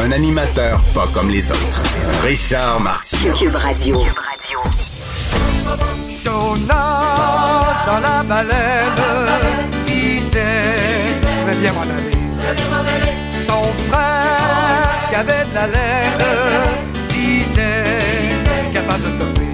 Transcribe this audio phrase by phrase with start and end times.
[0.00, 1.82] Un animateur pas comme les autres.
[2.22, 3.34] Richard Martineau.
[3.34, 4.02] Cube Radio.
[6.24, 10.76] Jonas dans la baleine disait
[11.22, 12.16] Je vais bien m'en aller.
[13.30, 16.18] Son frère qui avait de la laine
[17.08, 17.98] disait
[18.48, 19.51] Je suis capable de tomber.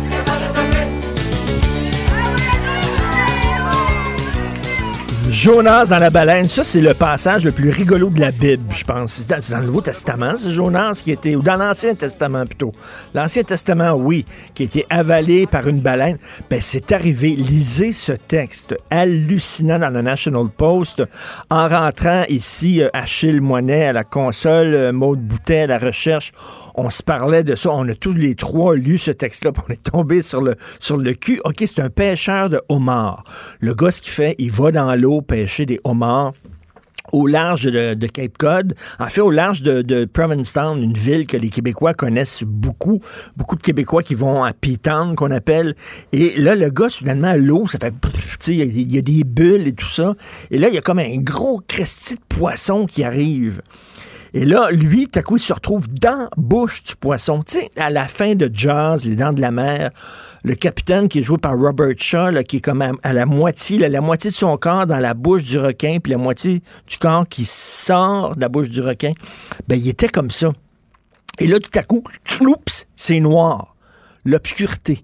[5.31, 8.83] Jonas dans la baleine, ça c'est le passage le plus rigolo de la Bible, je
[8.83, 9.13] pense.
[9.13, 12.73] C'est dans, le Nouveau Testament, c'est Jonas qui était, ou dans l'Ancien Testament plutôt.
[13.13, 16.17] L'Ancien Testament, oui, qui a été avalé par une baleine.
[16.49, 17.37] Ben c'est arrivé.
[17.37, 21.03] Lisez ce texte hallucinant dans le National Post.
[21.51, 26.33] En rentrant ici, euh, Achille Moinet à la console, euh, Maude Boutet à la recherche,
[26.75, 27.71] on se parlait de ça.
[27.71, 31.13] On a tous les trois lu ce texte-là, on est tombé sur le, sur le
[31.13, 31.41] cul.
[31.45, 33.25] OK, c'est un pêcheur de homards.
[33.61, 36.33] Le gars, ce qu'il fait, il va dans l'eau pêcher des homards
[37.11, 41.49] au large de, Cape Cod, en fait au large de, Provincetown, une ville que les
[41.49, 43.01] Québécois connaissent beaucoup,
[43.35, 45.75] beaucoup de Québécois qui vont à P-Town qu'on appelle,
[46.13, 47.95] et là le gars soudainement l'eau, ça fait,
[48.49, 50.15] il y, a des- il y a des bulles et tout ça,
[50.51, 53.63] et là il y a comme un gros cresti de poisson qui arrive.
[54.39, 57.43] Et là, lui, tout à coup, il se retrouve dans bouche du poisson.
[57.43, 59.91] Tu sais, à la fin de Jaws, Les Dents de la Mer,
[60.45, 64.01] le capitaine qui est joué par Robert Shaw, qui est comme à, la moitié, la
[64.01, 67.45] moitié de son corps dans la bouche du requin, puis la moitié du corps qui
[67.45, 69.11] sort de la bouche du requin,
[69.67, 70.53] ben, il était comme ça.
[71.41, 73.75] Et là, tout à coup, cloups, c'est noir.
[74.25, 75.03] L'obscurité.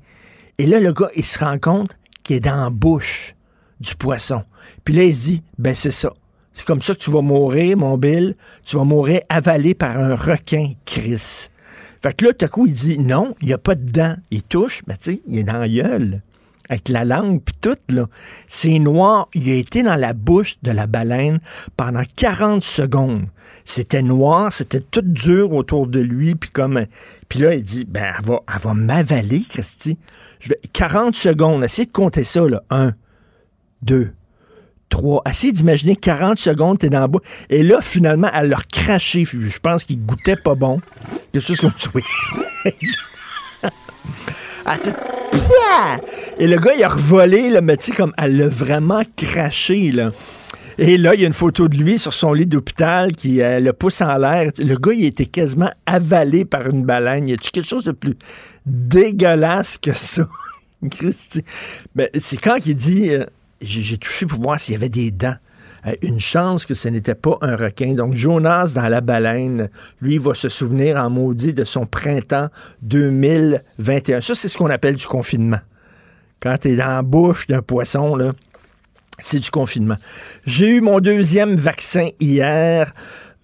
[0.59, 3.35] Et là, le gars, il se rend compte qu'il est dans la bouche
[3.81, 4.45] du poisson.
[4.85, 6.13] Puis là, il se dit, ben c'est ça.
[6.55, 8.37] C'est comme ça que tu vas mourir, mon Bill.
[8.65, 11.51] Tu vas mourir avalé par un requin, Chris.
[12.01, 14.15] Fait que là, tout à coup, il dit, non, il n'y a pas de dents.
[14.31, 16.23] Il touche, ben tu sais, il est dans la gueule.
[16.71, 18.09] Avec la langue, puis tout, là.
[18.47, 19.29] C'est noir.
[19.35, 21.41] Il a été dans la bouche de la baleine
[21.77, 23.27] pendant 40 secondes.
[23.65, 26.87] C'était noir, c'était tout dur autour de lui, puis comme...
[27.29, 29.99] Puis là, il dit, ben, elle va, elle va m'avaler, Christy.
[30.41, 32.63] Je vais, 40 secondes, essayez de compter ça, là.
[32.71, 32.93] Un,
[33.83, 34.13] deux,
[34.89, 35.23] trois.
[35.29, 37.23] Essayez d'imaginer 40 secondes, t'es dans la bouche.
[37.51, 39.25] Et là, finalement, elle leur craché.
[39.25, 40.81] Je pense qu'il goûtait pas bon.
[41.33, 41.91] Quelque chose comme ça.
[46.39, 50.11] Et le gars, il a revolé, là, mais comme elle l'a vraiment craché, là.
[50.77, 53.61] Et là, il y a une photo de lui sur son lit d'hôpital qui euh,
[53.61, 54.51] le pouce en l'air.
[54.59, 57.29] Le gars, il était quasiment avalé par une baleine.
[57.29, 58.17] Y a-tu quelque chose de plus
[58.67, 60.27] dégueulasse que ça?
[60.91, 61.45] Christy.
[61.95, 63.25] Ben, c'est quand il dit euh,
[63.61, 65.37] j'ai touché pour voir s'il y avait des dents.
[65.87, 67.95] Euh, une chance que ce n'était pas un requin.
[67.95, 69.71] Donc, Jonas dans la baleine,
[70.01, 72.49] lui, va se souvenir en maudit de son printemps
[72.83, 74.21] 2021.
[74.21, 75.61] Ça, c'est ce qu'on appelle du confinement.
[76.41, 78.33] Quand tu es dans la bouche d'un poisson, là,
[79.21, 79.97] c'est du confinement.
[80.47, 82.93] J'ai eu mon deuxième vaccin hier.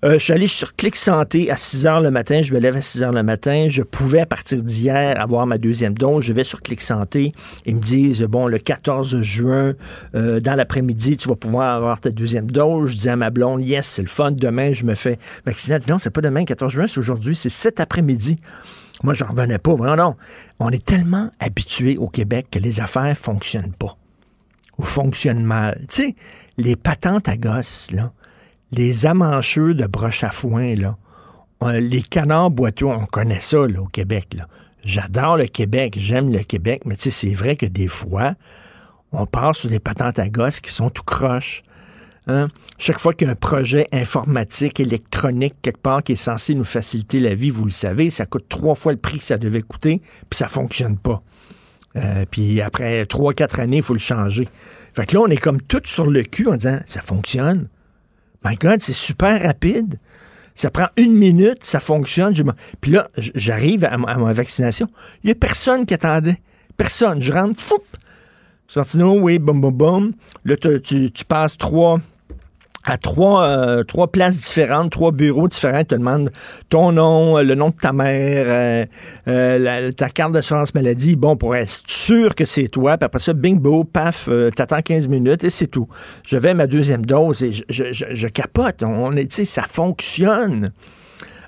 [0.03, 2.41] Euh, je suis allé sur Clic Santé à 6 heures le matin.
[2.43, 3.67] Je me lève à 6 heures le matin.
[3.69, 6.25] Je pouvais, à partir d'hier, avoir ma deuxième dose.
[6.25, 7.33] Je vais sur Clic Santé.
[7.67, 9.75] Ils me disent, bon, le 14 juin,
[10.15, 12.93] euh, dans l'après-midi, tu vas pouvoir avoir ta deuxième dose.
[12.93, 14.31] Je dis à ma blonde, yes, c'est le fun.
[14.31, 15.77] Demain, je me fais vacciner.
[15.77, 17.37] Elle dit, non, c'est pas demain, 14 juin, c'est aujourd'hui.
[17.37, 18.41] C'est cet après-midi.
[19.03, 19.75] Moi, je revenais pas.
[19.75, 20.17] Non, non.
[20.61, 23.99] On est tellement habitué au Québec que les affaires fonctionnent pas
[24.79, 25.85] ou fonctionnent mal.
[25.91, 26.15] Tu sais,
[26.57, 28.13] les patentes à gosse, là,
[28.73, 30.97] les amancheux de broche à foin, là,
[31.63, 34.37] euh, les canards boiteux, on connaît ça là, au Québec.
[34.83, 38.35] J'adore le Québec, j'aime le Québec, mais c'est vrai que des fois,
[39.13, 41.63] on part sur des patentes à gosse qui sont tout croches.
[42.27, 42.49] Hein?
[42.79, 47.51] Chaque fois qu'il projet informatique, électronique, quelque part, qui est censé nous faciliter la vie,
[47.51, 50.01] vous le savez, ça coûte trois fois le prix que ça devait coûter,
[50.31, 51.23] puis ça fonctionne pas.
[51.97, 54.49] Euh, puis après trois, quatre années, il faut le changer.
[54.95, 57.69] Fait que là, on est comme tout sur le cul en disant, ça fonctionne.
[58.45, 59.99] My God, c'est super rapide.
[60.55, 62.35] Ça prend une minute, ça fonctionne.
[62.35, 62.43] Je
[62.81, 64.89] Puis là, j'arrive à, ma- vaccination.
[65.23, 66.41] Il n'y a personne qui attendait.
[66.77, 67.21] Personne.
[67.21, 67.83] Je rentre, foup!
[68.69, 70.13] Sortino, oui, boum, boum, boum.
[70.45, 72.01] Là, tu, tu- tu passes trois
[72.85, 75.81] à trois, euh, trois places différentes, trois bureaux différents.
[75.81, 76.31] Tu te demandes
[76.71, 78.85] ton nom, euh, le nom de ta mère, euh,
[79.29, 81.15] euh, ta carte d'assurance maladie.
[81.17, 82.97] Bon, pour être sûr que c'est toi.
[82.97, 85.89] Puis après ça, bingo, paf, euh, t'attends 15 minutes et c'est tout.
[86.27, 88.83] Je vais ma deuxième dose et je, je- je- je capote.
[88.83, 90.73] On est, tu sais, ça fonctionne.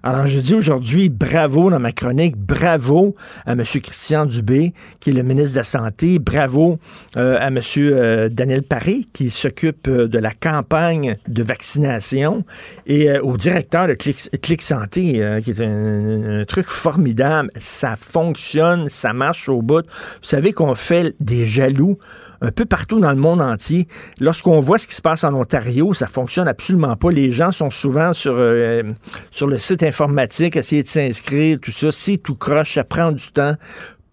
[0.05, 3.15] Alors, je dis aujourd'hui bravo dans ma chronique, bravo
[3.47, 3.63] à M.
[3.63, 6.81] Christian Dubé, qui est le ministre de la Santé, bravo
[7.17, 7.61] euh, à M.
[7.77, 12.45] euh, Daniel Paré, qui s'occupe euh, de la campagne de vaccination,
[12.85, 17.51] et au directeur de Clic, Santé, qui est un, un truc formidable.
[17.61, 19.87] Ça fonctionne, ça marche au bout.
[19.87, 21.97] Vous savez qu'on fait des jaloux
[22.43, 23.89] un peu partout dans le monde entier.
[24.21, 27.11] Lorsqu'on voit ce qui se passe en Ontario, ça fonctionne absolument pas.
[27.11, 28.83] Les gens sont souvent sur, euh,
[29.31, 31.93] sur le site informatique, essayer de s'inscrire, tout ça.
[31.93, 33.55] C'est tout croche, ça prend du temps.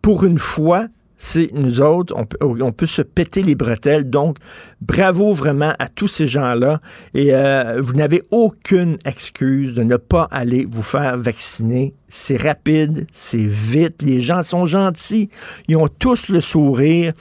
[0.01, 0.85] Pour une fois,
[1.21, 4.09] c'est nous autres, on peut, se péter les bretelles.
[4.09, 4.37] Donc,
[4.79, 6.79] bravo vraiment à tous ces gens-là.
[7.13, 11.93] Et euh, vous n'avez aucune excuse de ne pas aller vous faire vacciner.
[12.07, 15.29] C'est rapide, c'est vite, les gens sont gentils,
[15.67, 17.11] ils ont tous le sourire.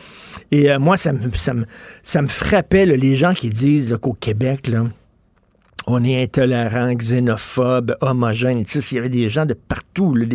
[0.53, 1.67] Et euh, moi, ça me, ça me,
[2.05, 4.85] ça me frappait, les gens qui disent qu'au Québec, là,
[5.90, 8.62] on est intolérant, xénophobe, homogène.
[8.64, 10.26] Tu sais, il y avait des gens de partout, là,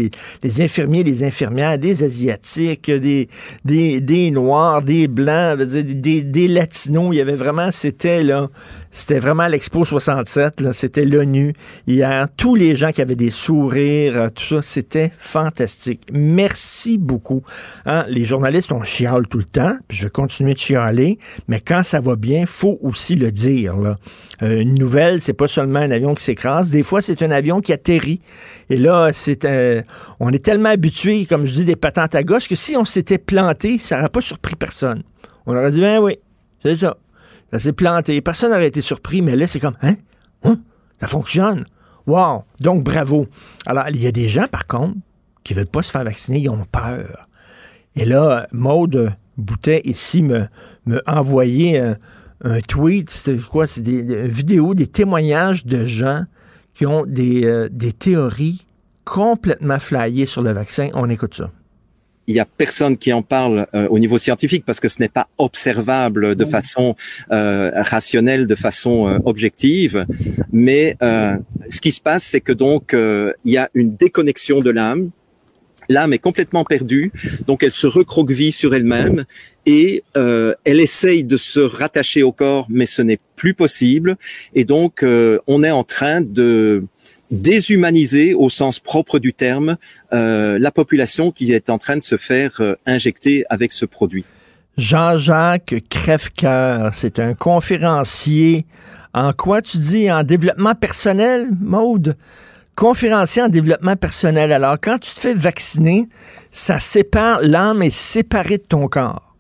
[0.41, 3.29] les, infirmiers, les infirmières, des Asiatiques, des,
[3.63, 7.09] des, des Noirs, des Blancs, dire, des, des Latinos.
[7.13, 8.50] Il y avait vraiment, c'était là,
[8.89, 11.53] c'était vraiment l'Expo 67, là, c'était l'ONU.
[11.85, 16.01] Hier, tous les gens qui avaient des sourires, tout ça, c'était fantastique.
[16.11, 17.44] Merci beaucoup.
[17.85, 21.83] Hein, les journalistes, on chiale tout le temps, je vais continuer de chialer, mais quand
[21.83, 23.77] ça va bien, faut aussi le dire.
[23.77, 23.97] Là.
[24.41, 27.62] Euh, une nouvelle, c'est pas seulement un avion qui s'écrase, des fois c'est un avion
[27.62, 28.22] qui atterrit.
[28.69, 29.81] Et là, c'est euh,
[30.19, 33.18] on est tellement habitué, comme je dis, des patentes à gauche, que si on s'était
[33.18, 35.04] planté, ça n'aurait pas surpris personne.
[35.45, 36.19] On aurait dit, ben oui,
[36.63, 36.98] c'est ça.
[37.51, 38.22] Ça s'est planté.
[38.22, 39.95] Personne n'aurait été surpris, mais là, c'est comme, hein?
[40.44, 40.57] Hein?
[41.00, 41.66] Ça fonctionne.
[42.07, 42.44] Wow!
[42.62, 43.28] Donc, bravo.
[43.66, 44.96] Alors, il y a des gens, par contre,
[45.44, 47.28] qui veulent pas se faire vacciner, ils ont peur.
[47.96, 50.48] Et là, Maude Boutet, ici, me,
[50.86, 51.98] me envoyait un,
[52.44, 53.68] un tweet, c'était quoi?
[53.68, 56.25] C'est des, des vidéos, des témoignages de gens
[56.74, 58.66] qui ont des, euh, des théories
[59.06, 60.90] complètement flyées sur le vaccin.
[60.94, 61.51] On écoute ça
[62.28, 65.10] il y a personne qui en parle euh, au niveau scientifique parce que ce n'est
[65.10, 66.95] pas observable de façon
[67.31, 70.06] euh, rationnelle, de façon euh, objective.
[70.51, 75.10] Mais ce qui se passe, c'est que donc il y a une déconnexion de l'âme.
[75.89, 77.12] L'âme est complètement perdue,
[77.47, 79.25] donc elle se recroqueville sur elle-même
[79.65, 84.18] et elle essaye de se rattacher au corps, mais ce n'est plus possible.
[84.53, 86.83] Et donc on est en train de
[87.33, 89.77] déshumaniser au sens propre du terme
[90.13, 94.24] euh, la population qui est en train de se faire euh, injecter avec ce produit.
[94.77, 98.65] Jean-Jacques Crèvecoeur, c'est un conférencier
[99.13, 100.12] en quoi tu dis?
[100.12, 102.15] En développement personnel, Maude?
[102.75, 104.52] Conférencier en développement personnel.
[104.52, 106.10] Alors, quand tu te fais vacciner,
[106.52, 109.36] ça sépare, l'âme est séparée de ton corps.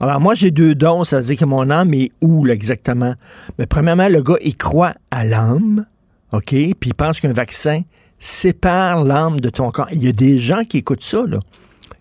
[0.00, 3.14] Alors, moi, j'ai deux dons, ça veut dire que mon âme est où, là, exactement?
[3.58, 5.86] Mais premièrement, le gars, il croit à l'âme.
[6.32, 6.46] OK?
[6.48, 7.82] Puis il pense qu'un vaccin
[8.18, 9.88] sépare l'âme de ton corps.
[9.92, 11.38] Il y a des gens qui écoutent ça, là.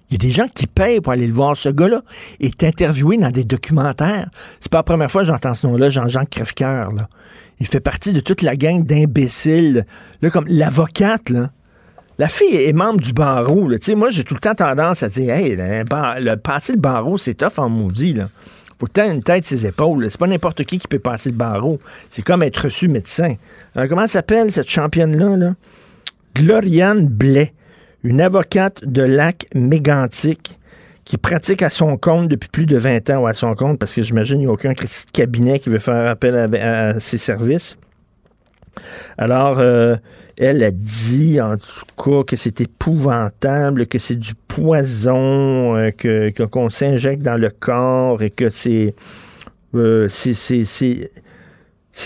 [0.10, 1.56] Il y a des gens qui payent pour aller le voir.
[1.56, 2.02] Ce gars-là
[2.40, 4.30] est interviewé dans des documentaires.
[4.60, 7.08] C'est pas la première fois que j'entends ce nom-là, Jean-Jean Crèvecoeur, là.
[7.62, 9.86] Il fait partie de toute la gang d'imbéciles.
[10.22, 11.52] Là, comme l'avocate, là.
[12.18, 15.56] La fille est membre du barreau, moi, j'ai tout le temps tendance à dire, hey,
[15.56, 18.26] le, passer le barreau, c'est tough en maudit, là
[18.82, 20.10] faut que une tête ses épaules.
[20.10, 21.80] C'est pas n'importe qui qui peut passer le barreau.
[22.10, 23.36] C'est comme être reçu médecin.
[23.76, 25.38] Alors, comment s'appelle cette championne-là?
[25.38, 25.54] Là?
[26.36, 27.54] Gloriane Blais,
[28.04, 30.58] une avocate de lac mégantique
[31.12, 33.94] qui pratique à son compte depuis plus de 20 ans, ou à son compte, parce
[33.94, 34.72] que j'imagine qu'il n'y a aucun
[35.12, 37.78] cabinet qui veut faire appel à, à ses services.
[39.18, 39.98] Alors, euh,
[40.38, 46.32] elle a dit, en tout cas, que c'est épouvantable, que c'est du poison, euh, que
[46.46, 48.96] qu'on s'injecte dans le corps et que c'est
[49.76, 51.12] euh, c'est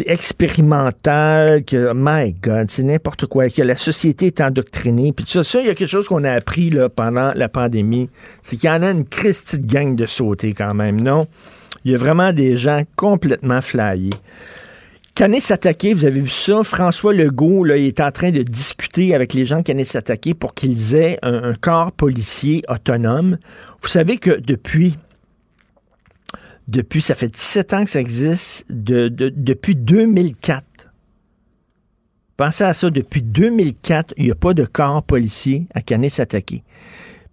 [0.06, 5.14] expérimental, que, my God, c'est n'importe quoi, que la société est endoctrinée.
[5.14, 8.10] Puis ça, ça, il y a quelque chose qu'on a appris là, pendant la pandémie,
[8.42, 11.28] c'est qu'il y en a une christie de gang de sauter quand même, non?
[11.84, 14.10] Il y a vraiment des gens complètement flyés.
[15.16, 19.16] Canet s'attaquer, vous avez vu ça, François Legault là, il est en train de discuter
[19.16, 23.38] avec les gens de s'attaquer pour qu'ils aient un, corps policier autonome.
[23.82, 24.98] Vous savez que depuis,
[26.68, 30.64] depuis, ça fait 17 ans que ça existe, de, de, depuis 2004,
[32.38, 36.64] Pensez à ça, depuis 2004, il n'y a pas de corps policier à Kanesatake.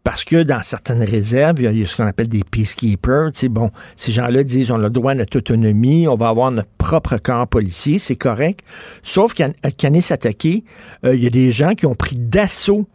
[0.05, 3.33] Parce que dans certaines réserves, il y a ce qu'on appelle des peacekeepers.
[3.33, 6.53] Tu bon, ces gens-là disent on a le droit à notre autonomie, on va avoir
[6.53, 8.61] notre propre corps policier, c'est correct.
[9.03, 10.65] Sauf qu'à Kanesatake,
[11.05, 12.87] euh, il y a des gens qui ont pris d'assaut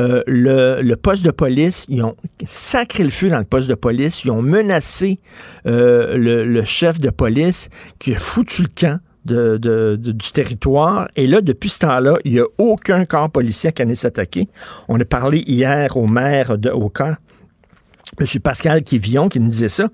[0.00, 3.74] euh, le, le, poste de police, ils ont sacré le feu dans le poste de
[3.74, 5.18] police, ils ont menacé
[5.66, 7.68] euh, le, le, chef de police
[7.98, 11.08] qui a foutu le camp de, de, du territoire.
[11.16, 14.48] Et là, depuis ce temps-là, il n'y a aucun corps policier qui a s'attaquer.
[14.88, 17.18] On a parlé hier au maire de Oka,
[18.18, 18.26] M.
[18.42, 19.88] Pascal Quivillon, qui nous disait ça.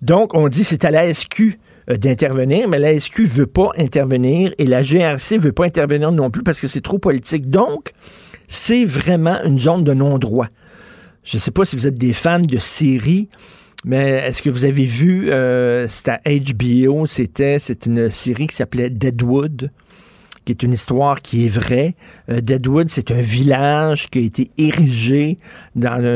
[0.00, 1.58] Donc, on dit c'est à la SQ
[1.90, 6.30] euh, d'intervenir, mais la SQ veut pas intervenir et la GRC veut pas intervenir non
[6.30, 7.50] plus parce que c'est trop politique.
[7.50, 7.92] Donc,
[8.50, 10.48] c'est vraiment une zone de non-droit.
[11.22, 13.28] Je ne sais pas si vous êtes des fans de séries,
[13.84, 18.90] mais est-ce que vous avez vu, euh, c'était à HBO, c'était une série qui s'appelait
[18.90, 19.70] Deadwood?
[20.50, 21.94] Qui est une histoire qui est vraie.
[22.28, 25.38] Euh, Deadwood, c'est un village qui a été érigé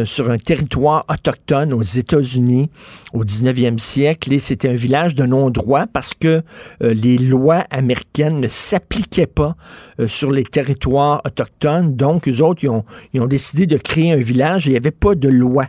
[0.04, 2.68] sur un territoire autochtone aux États-Unis
[3.12, 6.42] au 19e siècle et c'était un village de non-droit parce que
[6.82, 9.56] euh, les lois américaines ne s'appliquaient pas
[10.00, 11.94] euh, sur les territoires autochtones.
[11.94, 14.78] Donc, eux autres, ils ont, ils ont décidé de créer un village et il n'y
[14.78, 15.66] avait pas de loi.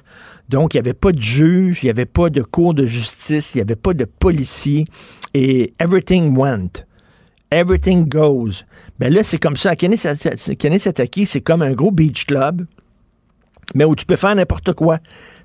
[0.49, 3.53] Donc, il n'y avait pas de juge, il n'y avait pas de cour de justice,
[3.53, 4.85] il n'y avait pas de policier
[5.35, 6.84] et everything went.
[7.55, 8.65] Everything goes.
[8.99, 9.69] Ben là, c'est comme ça.
[9.69, 12.65] À Kanesatake, c'est comme un gros beach club,
[13.73, 14.99] mais où tu peux faire n'importe quoi.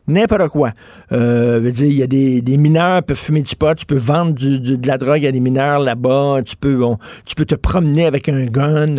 [0.08, 0.72] N'importe quoi.
[1.12, 4.86] Euh, il y a des, des, mineurs peuvent fumer du pot, tu peux vendre de
[4.88, 6.82] la drogue à des mineurs là-bas, tu peux,
[7.24, 8.96] tu peux te promener avec un gun.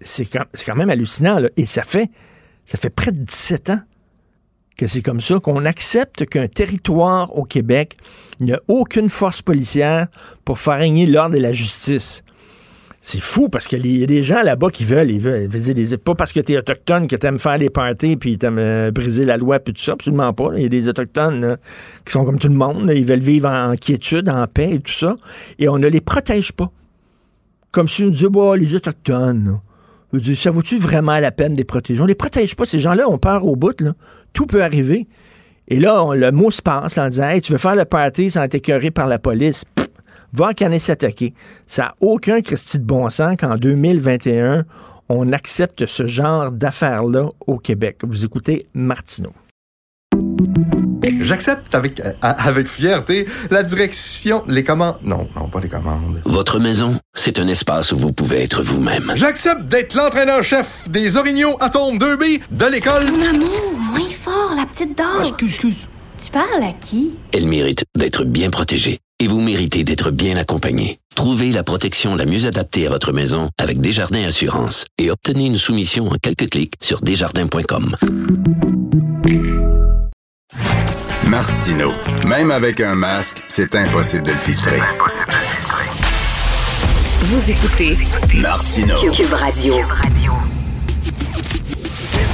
[0.00, 1.40] C'est quand, quand, même hallucinant.
[1.56, 2.10] Et ça fait,
[2.64, 3.80] ça fait près de 17 ans
[4.76, 7.96] que c'est comme ça, qu'on accepte qu'un territoire au Québec,
[8.38, 10.06] il n'y a aucune force policière
[10.44, 12.22] pour faire régner l'ordre et la justice.
[13.08, 16.16] C'est fou parce qu'il y a des gens là-bas qui veulent, ils veulent, dire, pas
[16.16, 18.90] parce que tu es autochtone que tu aimes faire des parties puis tu aimes euh,
[18.90, 20.50] briser la loi puis tout ça, absolument pas.
[20.56, 21.56] Il y a des autochtones
[22.04, 24.92] qui sont comme tout le monde, ils veulent vivre en quiétude, en paix et tout
[24.92, 25.14] ça,
[25.60, 26.72] et on ne les protège pas.
[27.70, 29.60] Comme si on disait, bah, les autochtones,
[30.34, 32.02] ça vaut-tu vraiment la peine de les protéger?
[32.02, 33.92] On les protège pas, ces gens-là ont peur au bout, là.
[34.32, 35.06] Tout peut arriver.
[35.68, 38.42] Et là, le mot se passe en disant, hey, tu veux faire le party sans
[38.42, 39.64] être écœuré par la police
[40.32, 41.34] va en s'attaquer.
[41.66, 44.64] Ça n'a aucun Christi de bon sens qu'en 2021,
[45.08, 47.98] on accepte ce genre d'affaires-là au Québec.
[48.06, 49.32] Vous écoutez Martineau.
[51.20, 54.96] J'accepte avec, euh, avec fierté la direction, les commandes.
[55.02, 56.22] Non, non, pas les commandes.
[56.24, 59.12] Votre maison, c'est un espace où vous pouvez être vous-même.
[59.16, 63.10] J'accepte d'être l'entraîneur-chef des Orignaux Atomes 2B de l'école.
[63.10, 65.06] Mon amour, moins fort, la petite dame.
[65.16, 65.88] Ah, excuse, excuse.
[66.18, 67.14] Tu parles à qui?
[67.32, 70.98] Elle mérite d'être bien protégée et vous méritez d'être bien accompagné.
[71.14, 75.56] Trouvez la protection la mieux adaptée à votre maison avec Desjardins Assurance et obtenez une
[75.56, 77.96] soumission en quelques clics sur desjardins.com.
[81.26, 81.92] Martino,
[82.24, 84.80] même avec un masque, c'est impossible de le filtrer.
[87.22, 87.96] Vous écoutez
[88.36, 89.74] Martino Cube Radio.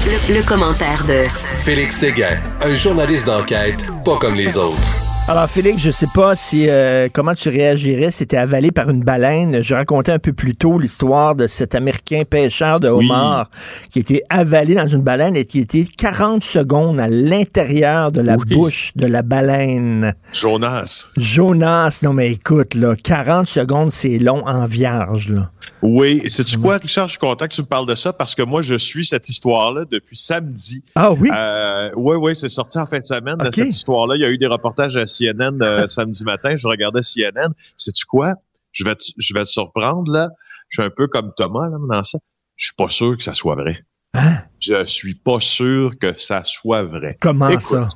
[0.04, 1.22] Le, le commentaire de
[1.62, 5.11] Félix Séguin, un journaliste d'enquête pas comme les autres.
[5.28, 9.04] Alors, Félix, je sais pas si euh, comment tu réagirais si tu avalé par une
[9.04, 9.62] baleine.
[9.62, 13.48] Je racontais un peu plus tôt l'histoire de cet Américain pêcheur de homard
[13.92, 18.34] qui était avalé dans une baleine et qui était 40 secondes à l'intérieur de la
[18.34, 20.12] bouche de la baleine.
[20.32, 21.06] Jonas.
[21.16, 25.28] Jonas, non mais écoute, là, 40 secondes, c'est long en vierge.
[25.28, 25.52] Là.
[25.82, 27.06] Oui, sais-tu quoi, Richard?
[27.06, 29.28] Je suis content que tu me parles de ça parce que moi, je suis cette
[29.28, 30.82] histoire-là depuis samedi.
[30.96, 31.30] Ah oui?
[31.32, 34.16] Euh, oui, oui, c'est sorti en fin de semaine, cette histoire-là.
[34.16, 36.56] Il y a eu des reportages à CNN euh, samedi matin.
[36.56, 37.52] Je regardais CNN.
[37.76, 38.34] Sais-tu quoi?
[38.72, 40.30] Je vais, te, je vais te surprendre, là.
[40.68, 42.18] Je suis un peu comme Thomas, là, dans ça.
[42.56, 43.84] Je suis pas sûr que ça soit vrai.
[44.14, 44.44] Hein?
[44.62, 47.16] Je suis pas sûr que ça soit vrai.
[47.20, 47.88] Comment ça?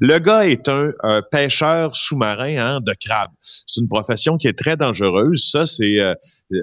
[0.00, 0.90] Le gars est un,
[1.30, 3.30] pêcheur sous-marin hein, de crabes.
[3.40, 5.48] C'est une profession qui est très dangereuse.
[5.52, 6.14] Ça, c'est euh,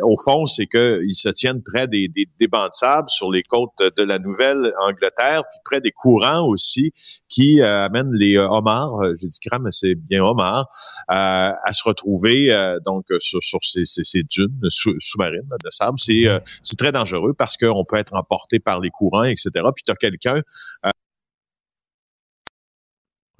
[0.04, 3.44] au fond, c'est qu'ils se tiennent près des, des, des, bancs de sable sur les
[3.44, 6.92] côtes de la Nouvelle-Angleterre, puis près des courants aussi
[7.30, 9.00] qui euh, amènent les euh, homards.
[9.22, 10.68] J'ai dit crabes, mais c'est bien homards
[11.08, 15.98] à se retrouver donc sur, sur ces, ces, ces dunes sous-marines de sable.
[15.98, 16.26] C'est
[16.62, 19.96] c'est très dangereux parce qu'on peut être emporté par les courants, etc puis tu as
[19.96, 20.42] quelqu'un.
[20.86, 20.90] Euh,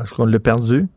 [0.02, 0.88] Est-ce qu'on l'a perdu?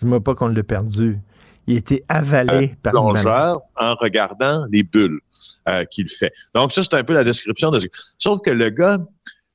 [0.00, 1.18] Dis-moi pas qu'on l'a perdu.
[1.66, 5.20] Il était avalé par plongeur en regardant les bulles
[5.68, 6.32] euh, qu'il fait.
[6.54, 7.80] Donc ça, c'est un peu la description de
[8.18, 8.98] Sauf que le gars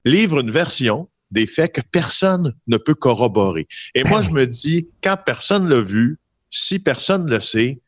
[0.05, 3.67] livre une version des faits que personne ne peut corroborer.
[3.95, 7.81] Et moi, ben je me dis, quand personne l'a vu, si personne le sait,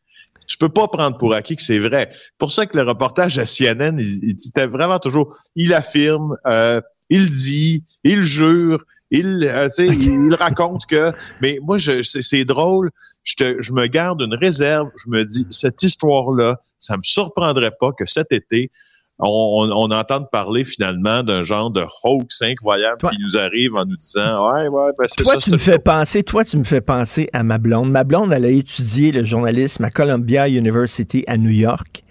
[0.47, 2.09] Tu peux pas prendre pour acquis que c'est vrai.
[2.37, 6.81] Pour ça que le reportage à CNN, il, il était vraiment toujours, il affirme, euh,
[7.09, 11.11] il dit, il jure, il, euh, sais, il raconte que,
[11.41, 12.91] mais moi, je, c'est, c'est drôle.
[13.23, 14.89] Je, te, je me garde une réserve.
[15.03, 18.71] Je me dis, cette histoire-là, ça me surprendrait pas que cet été,
[19.19, 24.51] on, entende parler finalement d'un genre de hoax incroyable qui nous arrive en nous disant,
[24.51, 25.39] ouais, ouais, ben c'est Toi, ça.
[25.39, 27.89] tu me fais penser, toi, tu me fais penser à ma blonde.
[27.89, 32.03] Ma blonde, elle a étudié le journalisme à Columbia University à New York.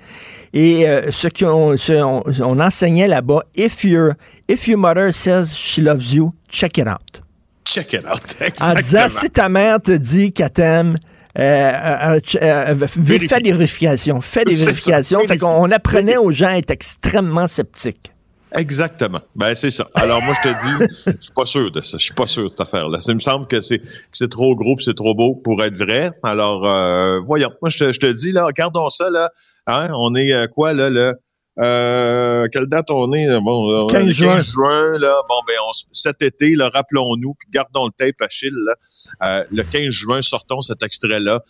[0.52, 4.12] Et euh, ce qu'on on, on enseignait là-bas, if your,
[4.48, 7.22] if your mother says she loves you, check it out.
[7.64, 8.22] Check it out.
[8.62, 9.08] En disant, Exactement.
[9.08, 10.94] si ta mère te dit qu'elle t'aime,
[11.38, 14.20] euh, euh, euh, euh, fais des vérifications.
[14.20, 15.20] Fais des C'est ça, vérifications.
[15.26, 18.12] Fait qu'on on apprenait aux gens à être extrêmement sceptiques.
[18.56, 19.20] Exactement.
[19.34, 19.88] Ben c'est ça.
[19.94, 21.98] Alors moi je te dis, je suis pas sûr de ça.
[21.98, 23.00] Je suis pas sûr de cette affaire-là.
[23.00, 26.10] Ça me semble que c'est que c'est trop gros, c'est trop beau pour être vrai.
[26.22, 27.50] Alors euh, voyons.
[27.60, 29.30] Moi je te, je te dis là, regardons ça là.
[29.66, 31.14] Hein, on est euh, quoi là le
[31.58, 33.28] euh, quelle date on est?
[33.40, 34.38] Bon, là, on est 15 le juin.
[34.38, 35.14] juin là.
[35.28, 38.74] Bon ben on, cet été là, rappelons-nous, puis gardons le tape Achille là.
[39.22, 41.42] Euh, le 15 juin, sortons cet extrait là.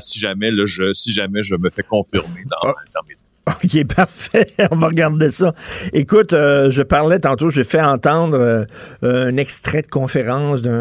[0.00, 3.16] si jamais là, je si jamais je me fais confirmer dans, dans mes
[3.48, 4.46] OK, parfait.
[4.70, 5.54] On va regarder ça.
[5.92, 8.64] Écoute, euh, je parlais tantôt, j'ai fait entendre euh,
[9.02, 10.74] un extrait de conférence d'un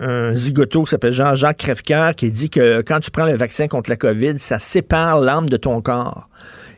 [0.00, 3.90] un zigoto qui s'appelle Jean-Jacques Crèvecoeur qui dit que quand tu prends le vaccin contre
[3.90, 6.28] la COVID, ça sépare l'âme de ton corps.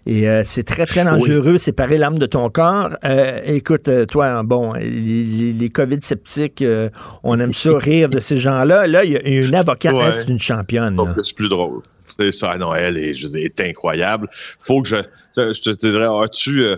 [0.07, 2.91] Et euh, c'est très, très dangereux, séparer l'âme de ton corps.
[3.05, 6.89] Euh, écoute, toi, bon, les, COVID sceptiques, euh,
[7.23, 8.87] on aime ça rire de ces gens-là.
[8.87, 10.05] Là, il y a une avocate, Ouais.
[10.07, 10.97] elle, c'est une championne.
[11.23, 11.83] c'est plus drôle.
[12.33, 14.29] Ça, est, je est incroyable.
[14.33, 14.97] Faut que je,
[15.37, 16.77] je te dirais, as-tu, euh,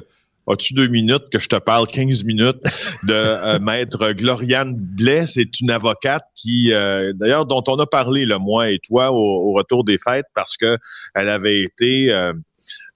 [0.48, 2.60] as-tu deux minutes que je te parle 15 minutes
[3.06, 5.26] de euh, maître Gloriane Blais?
[5.26, 9.50] C'est une avocate qui, euh, d'ailleurs, dont on a parlé, là, moi et toi, au,
[9.50, 10.76] au retour des fêtes, parce que
[11.14, 12.32] elle avait été, euh,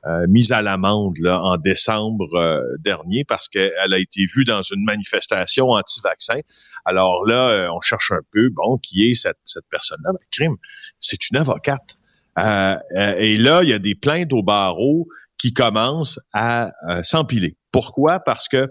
[0.07, 4.63] euh, mise à l'amende là, en décembre euh, dernier parce qu'elle a été vue dans
[4.63, 6.39] une manifestation anti-vaccin.
[6.85, 10.13] Alors là, euh, on cherche un peu, bon, qui est cette, cette personne-là?
[10.13, 10.57] Ben, crime,
[11.01, 11.97] c'est une avocate.
[12.39, 15.07] Euh, euh, et là, il y a des plaintes au barreau
[15.39, 17.57] qui commencent à euh, s'empiler.
[17.73, 18.21] Pourquoi?
[18.21, 18.69] Parce que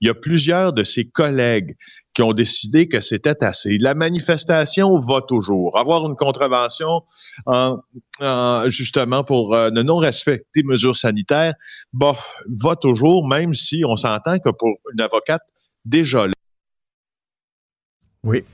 [0.00, 1.76] il y a plusieurs de ses collègues
[2.14, 3.76] qui ont décidé que c'était assez.
[3.78, 5.78] La manifestation va toujours.
[5.78, 7.02] Avoir une contravention
[7.44, 7.76] en,
[8.22, 11.52] en- justement pour euh, ne non respect des mesures sanitaires,
[11.92, 12.16] bon,
[12.62, 15.42] va toujours, même si on s'entend que pour une avocate
[15.84, 16.32] déjà là,
[18.24, 18.44] Oui.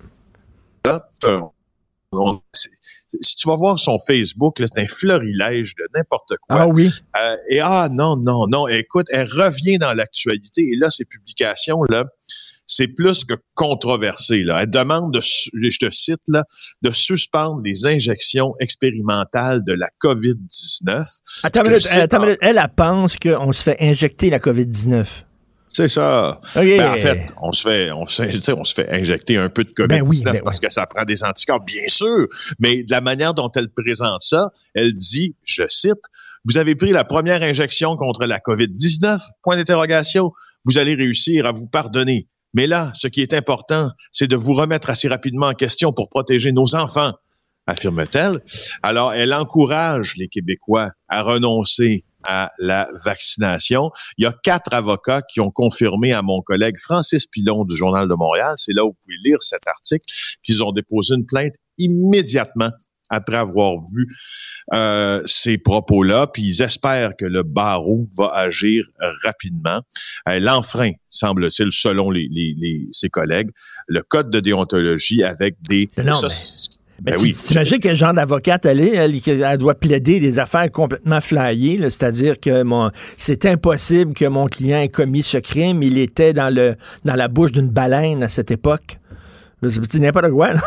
[0.85, 1.41] là, euh,
[2.11, 2.71] on- c'est-
[3.21, 6.63] si tu vas voir son Facebook, là, c'est un florilège de n'importe quoi.
[6.63, 6.91] Ah oui.
[7.21, 10.63] Euh, et ah non, non, non, écoute, elle revient dans l'actualité.
[10.73, 12.05] Et là, ces publications-là,
[12.67, 14.45] c'est plus que controversé.
[14.45, 14.63] Là.
[14.63, 16.45] Elle demande, de, je te cite, là,
[16.81, 21.05] de suspendre les injections expérimentales de la COVID-19.
[21.43, 22.39] Attends minute, cite attends une en- minute.
[22.41, 25.07] Elle, elle pense qu'on se fait injecter la COVID-19.
[25.73, 26.39] C'est ça.
[26.55, 29.39] Ben, en fait, on se fait, on se fait, tu sais, on se fait injecter
[29.39, 32.27] un peu de COVID-19 Ben oui, ben parce que ça prend des anticorps, bien sûr.
[32.59, 36.03] Mais de la manière dont elle présente ça, elle dit, je cite,
[36.45, 40.33] vous avez pris la première injection contre la COVID-19, point d'interrogation,
[40.67, 42.29] vous allez réussir à vous pardonner.
[42.53, 46.11] Mais là, ce qui est important, c'est de vous remettre assez rapidement en question pour
[46.11, 47.15] protéger nos enfants,
[47.67, 48.43] affirme-t-elle.
[48.83, 53.91] Alors, elle encourage les Québécois à renoncer à la vaccination.
[54.19, 58.09] Il y a quatre avocats qui ont confirmé à mon collègue Francis Pilon du Journal
[58.09, 60.05] de Montréal, c'est là où vous pouvez lire cet article,
[60.43, 62.71] qu'ils ont déposé une plainte immédiatement
[63.15, 64.09] après avoir vu
[64.73, 68.87] euh, ces propos-là, puis ils espèrent que le barreau va agir
[69.23, 69.83] rapidement.
[70.25, 73.51] Elle enfreint, semble-t-il, selon les, les- les- ses collègues,
[73.87, 75.91] le code de déontologie avec des...
[75.99, 76.29] Non, mais-
[77.05, 77.35] Mais ben tu- oui.
[77.35, 78.95] T'imagines quel genre d'avocate elle est?
[78.95, 84.47] Elle, elle doit plaider des affaires complètement flyées, c'est-à-dire que mon, c'est impossible que mon
[84.47, 85.83] client ait commis ce crime.
[85.83, 88.99] Il était dans, le, dans la bouche d'une baleine à cette époque.
[89.63, 90.55] C'est n'importe quoi.
[90.55, 90.61] là.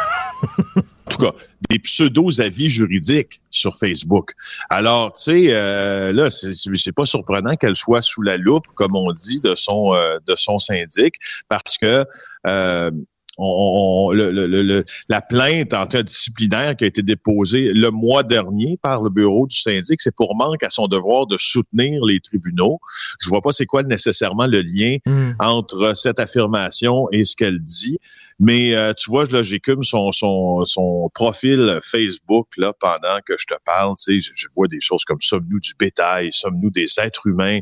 [1.05, 1.33] en tout cas,
[1.69, 4.31] des pseudo-avis juridiques sur Facebook.
[4.69, 8.95] Alors, tu sais, euh, là, c'est c'est pas surprenant qu'elle soit sous la loupe, comme
[8.95, 11.15] on dit, de son euh, de son syndic,
[11.49, 12.05] parce que
[12.47, 12.91] euh,
[13.37, 17.89] on, on- le- le- le- la plainte en cas disciplinaire qui a été déposée le
[17.91, 22.03] mois dernier par le bureau du syndic, c'est pour manque à son devoir de soutenir
[22.05, 22.79] les tribunaux.
[23.19, 24.97] Je vois pas c'est quoi nécessairement le lien
[25.39, 27.97] entre cette affirmation et ce qu'elle dit.
[28.39, 33.45] Mais euh, tu vois, là, j'écume son, son, son profil Facebook là pendant que je
[33.45, 33.93] te parle.
[33.97, 37.59] Tu sais, je, je vois des choses comme sommes-nous du bétail, sommes-nous des êtres humains.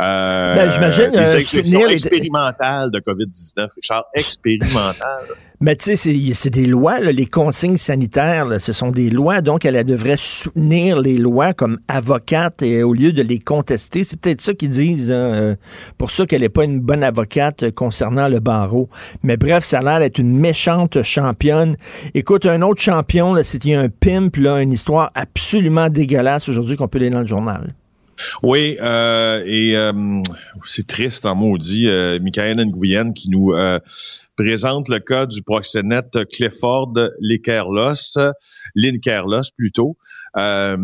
[0.00, 5.26] Euh, Ben, j'imagine, des euh, les- expérimentales de COVID-19, Richard, expérimentales.
[5.64, 9.84] Mais tu sais, c'est- des lois, les consignes sanitaires, ce sont des lois, donc elle,
[9.84, 14.02] devrait soutenir les lois comme avocate et au lieu de les contester.
[14.02, 15.54] C'est peut-être ça qu'ils disent, hein, euh,
[15.98, 18.88] pour ça qu'elle n'est pas une bonne avocate euh, concernant le barreau.
[19.22, 21.76] Mais bref, ça a l'air d'être une méchante championne.
[22.12, 26.98] Écoute, un autre champion, c'était un pimp, là, une histoire absolument dégueulasse aujourd'hui qu'on peut
[26.98, 27.72] lire dans le journal.
[28.42, 29.92] Oui, euh, et euh,
[30.64, 33.78] c'est triste en maudit, euh, Michael Nguyen qui nous euh,
[34.36, 38.18] présente le cas du proxénète Clifford Linkerlos,
[38.74, 39.96] Linkerlos plutôt.
[40.36, 40.76] Euh,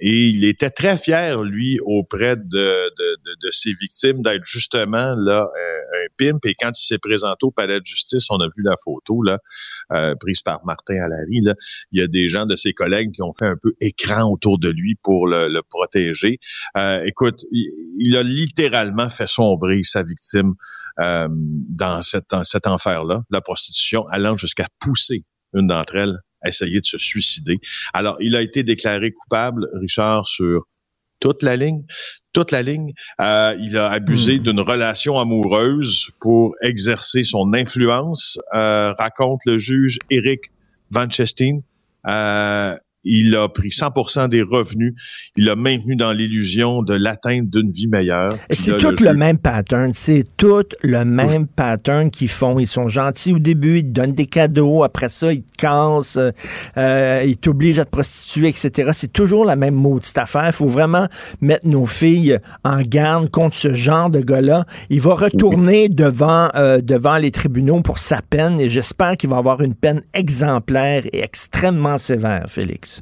[0.00, 5.14] et il était très fier, lui, auprès de, de, de, de ses victimes, d'être justement
[5.16, 5.48] là
[5.94, 6.44] un, pimp.
[6.46, 9.38] Et quand il s'est présenté au palais de justice, on a vu la photo là
[9.92, 11.40] euh, prise par Martin Allary.
[11.42, 11.54] Là,
[11.92, 14.58] il y a des gens de ses collègues qui ont fait un peu écran autour
[14.58, 16.38] de lui pour le, le protéger.
[16.76, 20.54] Euh, écoute, il, il, a littéralement fait sombrer sa victime
[21.00, 25.24] euh, dans dans cet enfer-là, la prostitution, allant jusqu'à pousser
[25.54, 27.58] une d'entre elles à essayer de se suicider.
[27.94, 30.66] Alors, il a été déclaré coupable, Richard, sur
[31.20, 31.82] toute la ligne,
[32.32, 32.92] toute la ligne.
[33.20, 34.42] Euh, il a abusé Hmm.
[34.42, 40.50] d'une relation amoureuse pour exercer son influence, euh, raconte le juge Eric
[40.90, 41.60] Van Chestin.
[42.06, 44.94] Euh, il a pris 100% des revenus.
[45.36, 48.34] Il l'a maintenu dans l'illusion de l'atteinte d'une vie meilleure.
[48.50, 49.92] C'est tout le même pattern.
[49.94, 52.58] C'est tout le même pattern qu'ils font.
[52.58, 54.82] Ils sont gentils au début, ils te donnent des cadeaux.
[54.82, 56.18] Après ça, ils te cassent,
[56.76, 58.90] euh, ils t'obligent à te prostituer, etc.
[58.92, 60.46] C'est toujours la même maudite affaire.
[60.46, 61.08] Il faut vraiment
[61.40, 64.64] mettre nos filles en garde contre ce genre de gars-là.
[64.90, 69.36] Il va retourner devant, euh, devant les tribunaux pour sa peine et j'espère qu'il va
[69.36, 72.97] avoir une peine exemplaire et extrêmement sévère, Félix.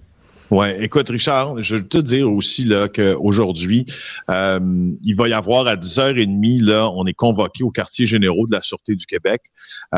[0.51, 3.85] Ouais, écoute Richard, je veux te dire aussi là qu'aujourd'hui,
[4.31, 4.61] euh,
[5.03, 8.63] il va y avoir à 10h30 là, on est convoqué au quartier généraux de la
[8.63, 9.43] sûreté du Québec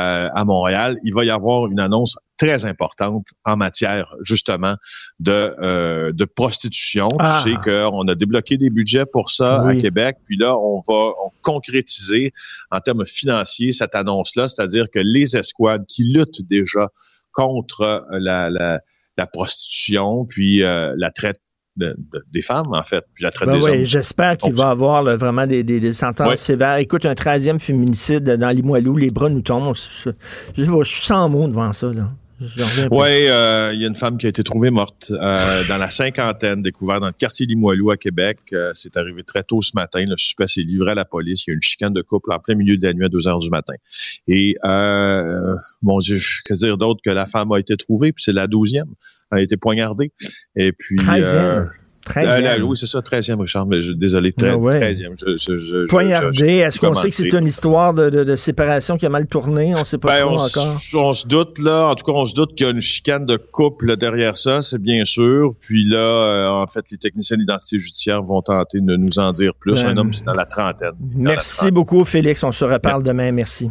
[0.00, 0.96] euh, à Montréal.
[1.04, 4.76] Il va y avoir une annonce très importante en matière justement
[5.20, 7.08] de euh, de prostitution.
[7.18, 7.42] Ah.
[7.44, 9.76] Tu sais qu'on a débloqué des budgets pour ça à.
[9.76, 12.32] Québec, puis là on va on concrétiser
[12.70, 16.88] en termes financiers cette annonce là, c'est-à-dire que les escouades qui luttent déjà
[17.32, 18.80] contre euh, la, la
[19.18, 21.40] la prostitution, puis euh, la traite
[21.76, 23.84] de- de- des femmes, en fait, puis la traite Ben des oui, hommes.
[23.84, 26.76] j'espère qu'il va avoir là, vraiment des, des- des sentences sévères.
[26.76, 29.76] Écoute, un 13e féminicide dans Limoilou, les bras nous tombent.
[29.76, 30.10] Je,
[30.56, 31.88] je suis sans mots devant ça.
[31.92, 32.10] Là.
[32.90, 35.90] Ouais, euh, il y a une femme qui a été trouvée morte euh, dans la
[35.90, 38.38] cinquantaine, découverte dans le quartier Limoilou à Québec.
[38.52, 40.04] Euh, c'est arrivé très tôt ce matin.
[40.06, 41.46] Le suspect s'est livré à la police.
[41.46, 43.08] Il y a eu une chicane de couple en plein milieu de la nuit à
[43.08, 43.74] 2 heures du matin.
[44.28, 48.32] Et euh, mon Dieu, que dire d'autre que la femme a été trouvée, puis c'est
[48.32, 48.92] la douzième.
[49.32, 50.12] Elle a été poignardée.
[50.54, 51.70] Et puis 13e.
[52.16, 52.58] Euh, 13e.
[52.58, 54.78] la- oui, c'est ça, 13e, Richard, mais je, désolé, tre- Ah ouais.
[54.78, 55.12] 13e.
[55.16, 58.36] Je, je, je, je- Poignardé, est-ce qu'on sait que c'est une histoire de, de- de
[58.36, 59.74] séparation qui a mal tourné?
[59.76, 60.76] On sait pas Ben, trop on, encore.
[60.94, 61.86] on se doute, là.
[61.88, 64.62] En tout cas, on se doute qu'il y a une chicane de couple derrière ça,
[64.62, 65.54] c'est bien sûr.
[65.60, 69.52] Puis là, euh, en fait, les techniciens d'identité judiciaire vont tenter de nous en dire
[69.58, 69.82] plus.
[69.82, 70.92] Ben, Un homme, c'est dans la trentaine.
[71.00, 72.42] Dans la Merci beaucoup, Félix.
[72.44, 73.32] On se reparle demain.
[73.32, 73.70] Merci.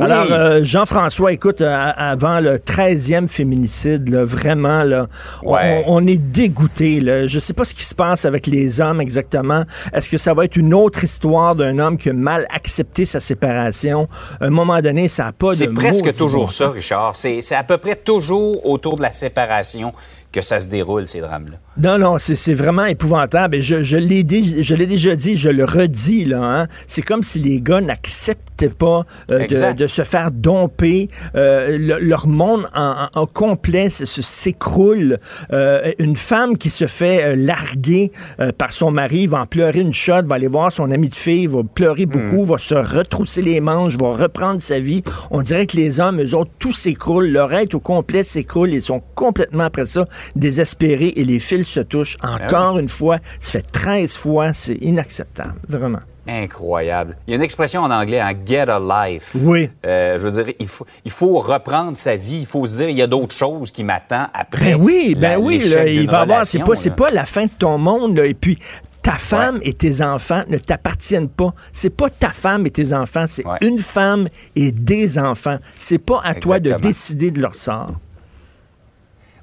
[0.00, 5.06] Alors, euh, Jean-François, écoute, euh, avant le 13e féminicide, là, vraiment, là,
[5.42, 5.84] on- Ouais.
[5.86, 7.00] on, on est dégoûté.
[7.00, 7.26] Là.
[7.26, 9.64] Je sais pas ce qui se passe avec les hommes exactement.
[9.92, 13.20] Est-ce que ça va être une autre histoire d'un homme qui a mal accepté sa
[13.20, 14.08] séparation?
[14.40, 16.70] À un moment donné, ça n'a pas de C'est presque toujours ça.
[16.70, 17.14] Richard.
[17.14, 19.92] C'est c'est à peu près toujours autour de la séparation
[20.32, 21.56] que ça se déroule, ces drames-là.
[21.80, 23.56] Non, non, c'est vraiment épouvantable.
[23.56, 26.40] Et je, je l'ai déjà dit, je le redis, là.
[26.42, 26.66] Hein?
[26.86, 31.08] C'est comme si les gars n'acceptaient pas euh, de, de se faire domper.
[31.36, 35.18] Euh, le- leur monde en, en- en complet s'écroule.
[35.52, 38.12] Euh, une femme qui se fait larguer
[38.58, 41.46] par son mari va en pleurer une shot, va aller voir son ami de fille,
[41.46, 45.02] va pleurer beaucoup, va se retrousser les manches, va reprendre sa vie.
[45.30, 47.28] On dirait que les hommes, eux autres, tout s'écroule.
[47.28, 48.70] Leur être au complet s'écroule.
[48.72, 50.04] Ils sont complètement, après ça,
[50.36, 52.16] désespérés et les fils se touchent.
[52.22, 56.00] Encore une fois, ça fait 13 fois, c'est inacceptable, vraiment.
[56.26, 57.16] Incroyable.
[57.26, 58.78] Il y a une expression en anglais, un get a
[59.08, 59.30] life.
[59.34, 59.70] Oui.
[59.86, 62.40] Euh, je veux dire, il faut, il faut reprendre sa vie.
[62.40, 64.72] Il faut se dire, il y a d'autres choses qui m'attendent après.
[64.72, 66.94] Ben oui, ben la- oui, là, il va avoir, c'est pas, c'est là.
[66.96, 68.58] pas la fin de ton monde, là, et puis
[69.02, 71.52] ta femme et tes enfants ne t'appartiennent pas.
[71.72, 75.56] C'est pas ta femme et tes enfants, c'est une femme et des enfants.
[75.78, 77.94] C'est pas à toi de décider de leur sort.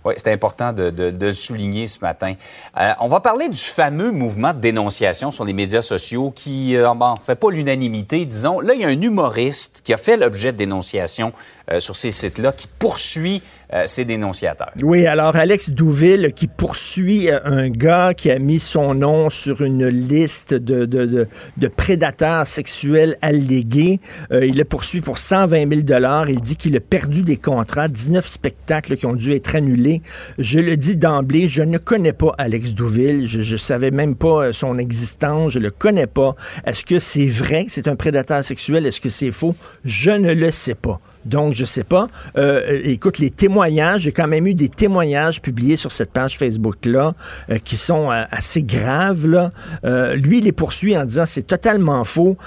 [0.05, 2.35] Oui, c'est important de, le souligner ce matin.
[2.79, 7.15] Euh, on va parler du fameux mouvement de dénonciation sur les médias sociaux qui ne
[7.25, 8.59] fait pas l'unanimité, disons.
[8.59, 11.33] Là, il y a un humoriste qui a fait l'objet de dénonciation
[11.71, 13.41] euh, sur ces sites-là qui poursuit
[13.73, 14.71] euh, ces dénonciateurs.
[14.83, 19.61] Oui, alors Alex Douville qui poursuit euh, un gars qui a mis son nom sur
[19.61, 21.27] une liste de,
[21.75, 23.99] prédateurs sexuels allégués.
[24.31, 26.29] Euh, il le poursuit pour 120 000 dollars.
[26.29, 30.01] Il dit qu'il a perdu des contrats, 19 spectacles qui ont dû être annulés.
[30.37, 33.27] Je le dis d'emblée, je ne connais pas Alex Douville.
[33.27, 35.53] Je, je savais même pas euh, son existence.
[35.53, 36.35] Je le connais pas.
[36.65, 38.85] Est-ce que c'est vrai que c'est un prédateur sexuel?
[38.85, 39.55] Est-ce que c'est faux?
[39.83, 41.01] Je ne le sais pas.
[41.25, 42.07] Donc, je sais pas.
[42.37, 47.13] Euh, écoute, les témoignages, j'ai quand même eu des témoignages publiés sur cette page Facebook-là
[47.49, 49.27] euh, qui sont euh, assez graves.
[49.27, 49.51] Là.
[49.83, 52.37] Euh, lui, il les poursuit en disant c'est totalement faux.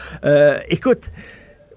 [0.69, 1.11] Écoute,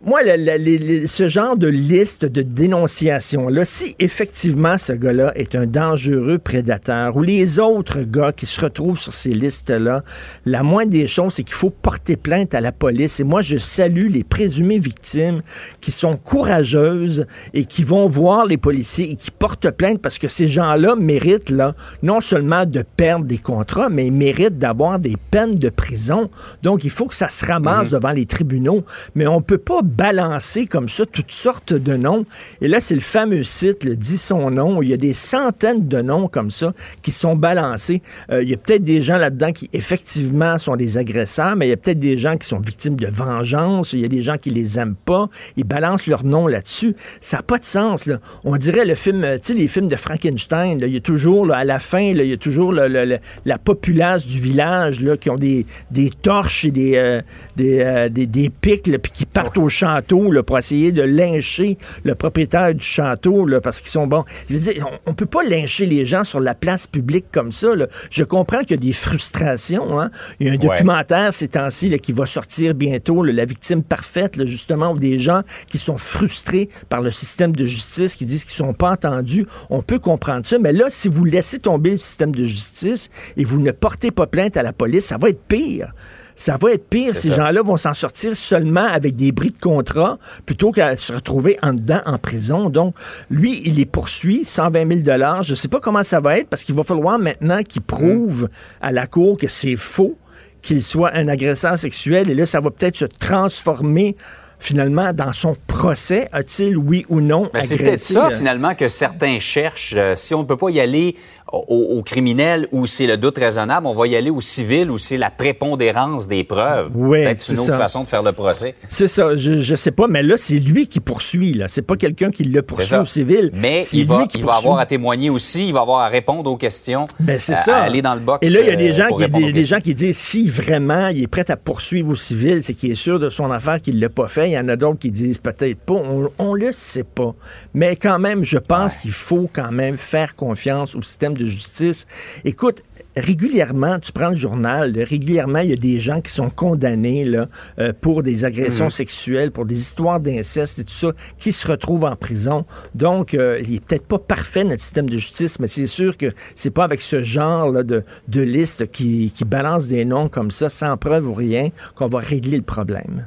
[0.04, 5.68] moi, les- les- ce genre de liste de dénonciation-là, si effectivement ce gars-là est un
[5.68, 10.04] dangereux prédateur ou les autres gars qui se retrouvent sur ces listes-là,
[10.46, 13.20] la moindre des choses, c'est qu'il faut porter plainte à la police.
[13.20, 15.42] Et moi, je salue les présumées victimes
[15.82, 20.28] qui sont courageuses et qui vont voir les policiers et qui portent plainte parce que
[20.28, 25.16] ces gens-là méritent, là, non seulement de perdre des contrats, mais ils méritent d'avoir des
[25.30, 26.30] peines de prison.
[26.64, 28.84] Donc, il faut que ça se ramasse devant les tribunaux.
[29.16, 32.26] Mais on peut pas balancer comme ça toutes sortes de noms.
[32.62, 34.82] Et là, c'est le fameux site, le dit son nom.
[34.82, 38.02] Il y a des centaines de noms comme ça qui sont balancés.
[38.32, 41.70] Euh, il y a peut-être des gens là-dedans qui, effectivement, sont des agresseurs, mais il
[41.70, 43.94] y a peut-être des gens qui sont victimes de vengeance.
[43.94, 45.30] Il y a des gens qui les aiment pas.
[45.58, 46.96] Ils balancent leur nom là-dessus.
[47.20, 48.06] Ça n'a pas de sens.
[48.08, 48.20] Là.
[48.44, 50.80] On dirait le film, euh, tu sais, les films de Frankenstein.
[50.80, 53.06] là, il y a toujours, là, à la fin, il y a toujours le- le-
[53.06, 57.22] le- la populace du village là, qui ont des, des torches et des, euh,
[57.56, 61.78] des, euh, des, des pics, puis qui partent au château là, pour essayer de lyncher
[62.04, 64.24] le propriétaire du château là, parce qu'ils sont bons.
[64.50, 67.52] Je veux dire, on, on peut pas lyncher les gens sur la place publique comme
[67.52, 67.76] ça.
[67.76, 67.88] là.
[68.12, 70.00] Je comprends qu'il y a des frustrations.
[70.00, 70.12] Hein.
[70.40, 70.68] Il y a un Ouais.
[70.68, 75.78] documentaire ces temps-ci qui va sortir bientôt, La victime parfaite, justement, où des gens qui
[75.80, 79.46] sont frustrés par le système de justice, qui disent qu'ils sont pas entendus.
[79.70, 83.44] On peut comprendre ça, mais là, si vous laissez tomber le système de justice et
[83.44, 85.94] vous ne portez pas plainte à la police, ça va être pire.
[86.36, 87.16] Ça va être pire.
[87.16, 91.58] Ces gens-là vont s'en sortir seulement avec des bris de contrat plutôt qu'à se retrouver
[91.62, 92.70] en dedans en prison.
[92.70, 92.96] Donc,
[93.30, 96.64] lui, il les poursuit, 120 000 Je ne sais pas comment ça va être parce
[96.64, 98.50] qu'il va falloir maintenant qu'il prouve
[98.82, 100.18] à la cour que c'est faux,
[100.62, 102.30] qu'il soit un agresseur sexuel.
[102.30, 104.16] Et là, ça va peut-être se transformer
[104.62, 106.30] finalement dans son procès.
[106.32, 109.96] A-t-il, oui ou non, c'est peut-être ça, finalement, que certains cherchent.
[109.98, 111.16] Euh, si on ne peut pas y aller
[111.52, 114.98] au, au criminel où c'est le doute raisonnable, on va y aller au civil où
[114.98, 116.96] c'est la prépondérance des preuves.
[116.96, 117.78] Ouais, peut-être une autre ça.
[117.78, 118.76] façon de faire le procès.
[118.90, 121.68] C'est ça, je, je sais pas, mais là, c'est lui qui poursuit, là.
[121.68, 123.52] C'est pas quelqu'un qui le poursuit au civil.
[123.54, 126.08] Mais il va, lui qui il va avoir à témoigner aussi, il va avoir à
[126.08, 127.08] répondre aux questions.
[127.20, 127.78] Ben, c'est à- ça.
[127.78, 128.48] À aller dans le box.
[128.48, 131.08] Et là, il y a des euh, gens, qui, des, gens qui disent si vraiment
[131.10, 134.00] il est prêt à poursuivre au civil, c'est qu'il est sûr de son affaire qu'il
[134.00, 134.50] l'a pas fait.
[134.50, 135.94] Il y en a d'autres qui disent peut-être pas.
[135.94, 137.34] On, on le sait pas.
[137.74, 142.08] Mais quand même, je pense qu'il faut quand même faire confiance au système de justice.
[142.46, 142.84] Écoute,
[143.16, 147.26] régulièrement, tu prends le journal, là, régulièrement, il y a des gens qui sont condamnés
[147.26, 147.48] là,
[147.80, 148.92] euh, pour des agressions Mhm.
[148.92, 152.64] sexuelles, pour des histoires d'inceste et tout ça, qui se retrouvent en prison.
[152.96, 156.34] Donc, euh, il est peut-être pas parfait notre système de justice, mais c'est sûr que
[156.56, 160.52] c'est pas avec ce genre là, de, de liste qui, qui balance des noms comme
[160.52, 163.26] ça, sans preuve ou rien, qu'on va régler le problème.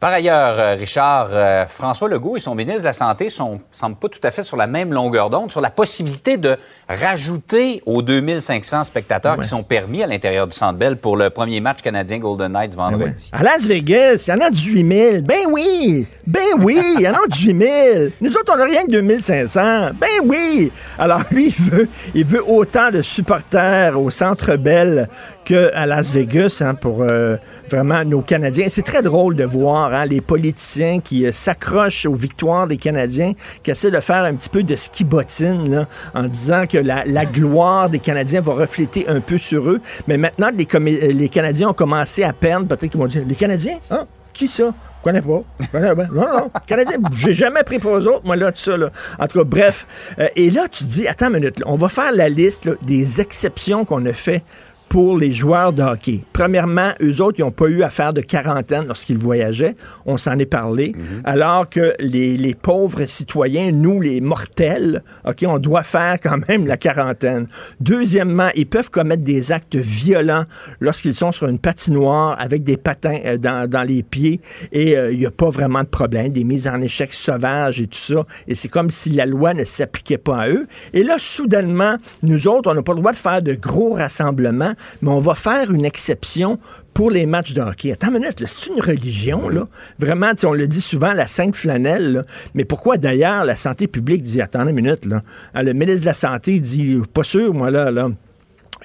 [0.00, 3.96] Par ailleurs, euh, Richard, euh, François Legault et son ministre de la Santé sont semblent
[3.98, 6.56] pas tout à fait sur la même longueur d'onde sur la possibilité de
[6.88, 9.42] rajouter aux 2500 spectateurs Ouais.
[9.42, 12.74] qui sont permis à l'intérieur du Centre Bell pour le premier match canadien Golden Knights
[12.74, 13.28] vendredi.
[13.32, 15.22] À Las Vegas, il y en a 18 000.
[15.22, 16.06] Ben oui!
[16.26, 16.80] Ben oui!
[16.96, 18.04] Il y en a 18 000.
[18.22, 19.90] Nous autres, on n'a rien que 2500.
[20.00, 20.72] Ben oui!
[20.98, 25.08] Alors, lui, il veut, il veut autant de supporters au Centre Bell
[25.44, 27.36] qu'à Las Vegas hein, pour euh,
[27.70, 28.66] vraiment nos Canadiens.
[28.68, 33.32] C'est très drôle de voir hein, les politiciens qui euh, s'accrochent aux victoires des Canadiens,
[33.62, 37.88] qui essaient de faire un petit peu de ski bottine en disant que la, gloire
[37.88, 39.80] des Canadiens va refléter un peu sur eux.
[40.08, 42.66] Mais maintenant, les, euh, les Canadiens ont commencé à perdre.
[42.66, 43.78] Peut-être qu'ils vont dire, les Canadiens?
[43.90, 44.06] Hein?
[44.32, 44.72] Qui ça?
[44.98, 45.42] Je connais pas.
[45.72, 46.06] Connais pas.
[46.12, 46.50] Non, non.
[46.66, 48.90] Canadien, j'ai jamais pris pour eux autres, moi, là, tout ça, là.
[49.18, 50.14] En tout cas, bref.
[50.18, 52.68] Euh, et là, tu te dis, attends une minute, là, on va faire la liste
[52.82, 54.42] des exceptions qu'on a fait
[54.90, 56.24] pour les joueurs de hockey.
[56.32, 59.76] Premièrement, eux autres, ils n'ont pas eu à faire de quarantaine lorsqu'ils voyageaient.
[60.04, 60.94] On s'en est parlé.
[60.96, 61.22] Mhm.
[61.22, 66.66] Alors que les, les pauvres citoyens, nous, les mortels, OK, on doit faire quand même
[66.66, 67.46] la quarantaine.
[67.78, 70.44] Deuxièmement, ils peuvent commettre des actes violents
[70.80, 74.40] lorsqu'ils sont sur une patinoire avec des patins euh, dans, dans les pieds
[74.72, 77.86] et euh, il n'y a pas vraiment de problème, des mises en échec sauvages et
[77.86, 78.24] tout ça.
[78.48, 80.66] Et c'est comme si la loi ne s'appliquait pas à eux.
[80.92, 84.74] Et là, soudainement, nous autres, on n'a pas le droit de faire de gros rassemblements,
[85.02, 86.58] mais on va faire une exception
[86.94, 87.92] pour les matchs de hockey.
[87.92, 89.68] Attends une minute, c'est une religion, là.
[89.98, 92.24] Vraiment, on le dit souvent, la sainte flanelle.
[92.54, 95.22] Mais pourquoi d'ailleurs la santé publique dit, attends une minute, là.
[95.54, 98.10] Ah, Le ministre de la Santé dit, pas sûr, moi, là, là.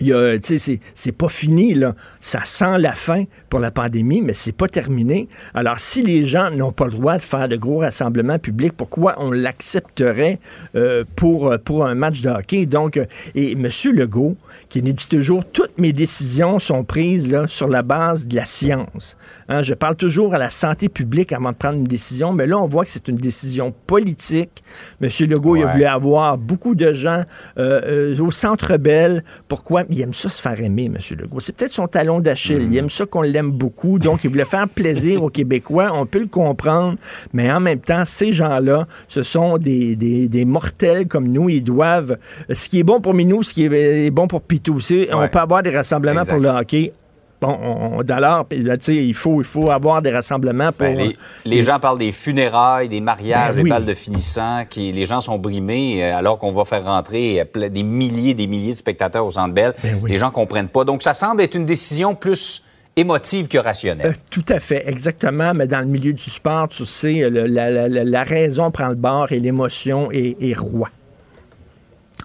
[0.01, 1.95] Il y a, tu sais, c'est- c'est pas fini, là.
[2.19, 5.29] Ça sent la fin pour la pandémie, mais c'est pas terminé.
[5.53, 9.15] Alors, si les gens n'ont pas le droit de faire de gros rassemblements publics, pourquoi
[9.19, 10.39] on l'accepterait
[10.75, 12.65] euh, pour, euh, pour un match de hockey?
[12.65, 13.05] Donc, euh,
[13.35, 13.69] et M.
[13.93, 14.35] Legault,
[14.69, 18.45] qui nous dit toujours, toutes mes décisions sont prises là, sur la base de la
[18.45, 19.15] science.
[19.47, 22.57] Hein, je parle toujours à la santé publique avant de prendre une décision, mais là,
[22.57, 24.63] on voit que c'est une décision politique.
[25.01, 25.09] M.
[25.29, 27.23] Legault, il a voulu avoir beaucoup de gens
[27.57, 29.23] euh, euh, au Centre Bell.
[29.47, 29.83] Pourquoi?
[29.89, 30.97] Il aime ça se faire aimer, M.
[31.17, 31.39] Legault.
[31.39, 32.67] C'est peut-être son talon d'Achille.
[32.69, 33.99] Il aime ça qu'on l'aime beaucoup.
[33.99, 35.91] Donc, il voulait faire plaisir aux Québécois.
[35.93, 36.97] On peut le comprendre.
[37.33, 41.49] Mais en même temps, ces gens-là, ce sont des, des, des mortels comme nous.
[41.49, 42.17] Ils doivent...
[42.53, 44.79] Ce qui est bon pour Minou, ce qui est, bon pour Pitou.
[45.11, 46.33] On peut avoir des rassemblements Exact.
[46.33, 46.93] pour le hockey.
[47.41, 50.71] Bon, on, on- d'ailleurs, puis là, tu sais, il faut, il faut avoir des rassemblements
[50.71, 50.87] pour...
[50.87, 53.63] Ben, les, les gens parlent des funérailles, des mariages, Ben oui.
[53.65, 57.41] des balles de finissants, qui, les gens sont brimés euh, alors qu'on va faire rentrer
[57.41, 59.73] euh, des milliers des milliers de spectateurs au Centre Bell.
[59.83, 60.11] Ben oui.
[60.11, 60.85] Les gens comprennent pas.
[60.85, 62.63] Donc, ça semble être une décision plus
[62.95, 64.07] émotive que rationnelle.
[64.07, 65.53] Euh, tout à fait, exactement.
[65.53, 68.87] Mais dans le milieu du sport, tu sais, le- la, la- la- la raison prend
[68.87, 70.87] le bord et l'émotion est, est roi.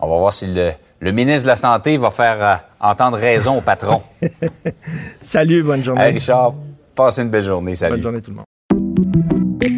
[0.00, 0.70] On va voir si le,
[1.00, 2.54] le ministre de la Santé va faire euh,
[2.88, 4.02] entendre raison au patron.
[5.20, 6.02] Salut, bonne journée.
[6.02, 6.52] Hey, Richard,
[6.94, 7.74] passe une belle journée.
[7.74, 7.94] Salut.
[7.94, 8.44] Bonne journée tout le monde.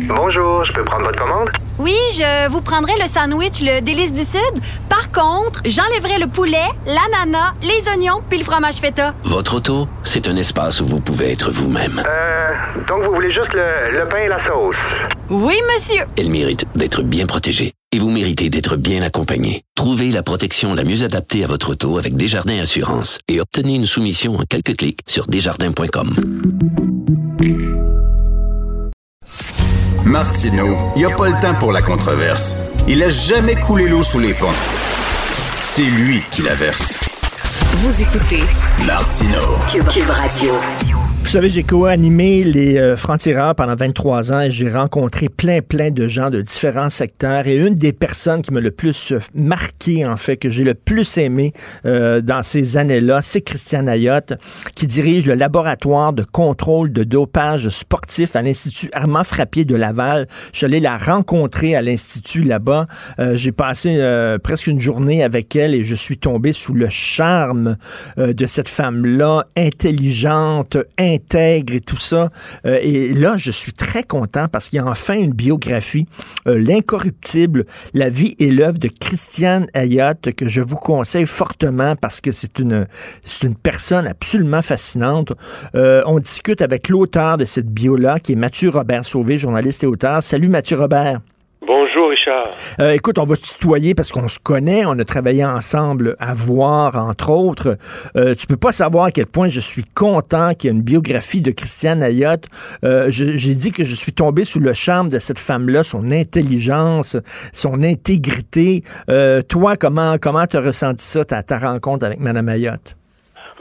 [0.08, 1.48] Bonjour, je peux prendre votre commande?
[1.78, 4.40] Oui, je vous prendrai le sandwich, le délice du Sud.
[4.88, 9.14] Par contre, j'enlèverai le poulet, l'ananas, les oignons puis le fromage feta.
[9.24, 12.02] Votre auto, c'est un espace où vous pouvez être vous-même.
[12.06, 12.50] Euh,
[12.86, 14.76] donc vous voulez juste le, le pain et la sauce?
[15.30, 16.04] Oui, monsieur.
[16.18, 17.72] Elle mérite d'être bien protégée.
[17.92, 19.64] Et vous méritez d'être bien accompagné.
[19.74, 23.86] Trouvez la protection la mieux adaptée à votre auto avec Desjardins Assurance et obtenez une
[23.86, 26.14] soumission en quelques clics sur desjardins.com.
[30.04, 32.56] Martineau, il n'y a pas le temps pour la controverse.
[32.88, 34.48] Il a jamais coulé l'eau sous les ponts.
[35.62, 36.98] C'est lui qui la verse.
[37.76, 38.42] Vous écoutez
[38.86, 39.56] Martineau.
[39.70, 40.52] Cube, Cube Radio.
[41.22, 45.90] Vous savez, j'ai co-animé les euh, francs-tireurs pendant 23 ans et j'ai rencontré plein, plein
[45.90, 47.46] de gens de différents secteurs.
[47.46, 50.74] Et une des personnes qui m'a le plus euh, marqué, en fait, que j'ai le
[50.74, 51.54] plus aimé
[51.86, 54.34] euh, dans ces années-là, c'est Christiane Ayotte,
[54.74, 60.26] qui dirige le laboratoire de contrôle de dopage sportif à l'Institut Armand Frappier de Laval.
[60.52, 62.88] Je suis allé la rencontrer à l'Institut là-bas.
[63.18, 66.88] Euh, j'ai passé euh, presque une journée avec elle et je suis tombé sous le
[66.90, 67.76] charme
[68.18, 70.76] euh, de cette femme-là, intelligente,
[71.14, 72.30] intègre et tout ça.
[72.66, 76.06] Euh, et là, je suis très content parce qu'il y a enfin une biographie,
[76.46, 82.20] euh, L'incorruptible, la vie et l'œuvre de Christiane Ayotte, que je vous conseille fortement parce
[82.20, 82.86] que c'est une,
[83.24, 85.32] c'est une personne absolument fascinante.
[85.74, 89.86] Euh, on discute avec l'auteur de cette bio-là, qui est Mathieu Robert Sauvé, journaliste et
[89.86, 90.22] auteur.
[90.22, 91.20] Salut Mathieu Robert.
[92.80, 96.34] Euh, écoute, on va te tutoyer parce qu'on se connaît, on a travaillé ensemble à
[96.34, 97.78] voir, entre autres.
[98.16, 100.82] Euh, tu peux pas savoir à quel point je suis content qu'il y ait une
[100.82, 102.46] biographie de Christiane Ayotte.
[102.84, 107.16] Euh, J'ai dit que je suis tombé sous le charme de cette femme-là, son intelligence,
[107.52, 108.82] son intégrité.
[109.08, 112.96] Euh, toi, comment comment t'as ressenti ça, ta, ta rencontre avec Madame Ayotte?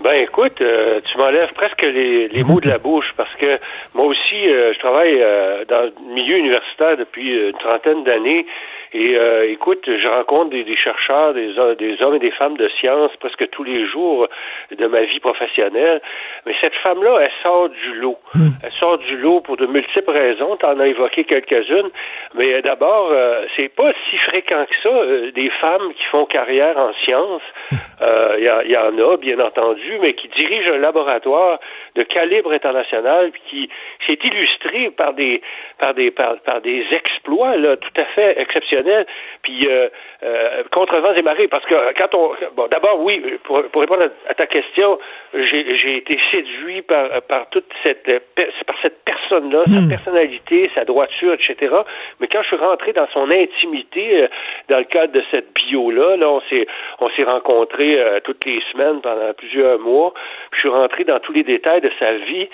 [0.03, 3.59] Ben écoute, euh, tu m'enlèves presque les, les mots de la bouche parce que
[3.93, 8.47] moi aussi, euh, je travaille euh, dans le milieu universitaire depuis une trentaine d'années.
[8.93, 12.67] Et euh, écoute, je rencontre des, des chercheurs, des, des hommes et des femmes de
[12.79, 14.27] science presque tous les jours
[14.69, 16.01] de ma vie professionnelle.
[16.45, 18.17] Mais cette femme-là, elle sort du lot.
[18.35, 20.57] Elle sort du lot pour de multiples raisons.
[20.57, 21.89] Tu en as évoqué quelques-unes.
[22.35, 26.25] Mais euh, d'abord, euh, c'est pas si fréquent que ça, euh, des femmes qui font
[26.25, 27.41] carrière en sciences.
[28.01, 31.59] Euh, Il y, a- il y en a, bien entendu, mais qui dirigent un laboratoire
[31.95, 33.69] de calibre international qui
[34.05, 35.41] s'est illustré par des
[35.77, 39.05] par des par, par des exploits là tout à fait exceptionnels.
[39.41, 39.89] Puis euh,
[40.23, 44.09] euh, contre vents et marées parce que quand on bon d'abord oui pour, pour répondre
[44.27, 44.99] à, ta question
[45.33, 51.33] j'ai été séduit par par toute cette par cette personne là sa personnalité sa droiture
[51.33, 51.75] etc
[52.19, 54.27] mais quand je suis rentré dans son intimité euh,
[54.69, 56.67] dans le cadre de cette bio là là on s'est
[56.99, 60.13] on s'est rencontrés toutes les semaines pendant plusieurs mois.
[60.51, 62.47] Puis je suis rentré dans tous les détails de sa vie.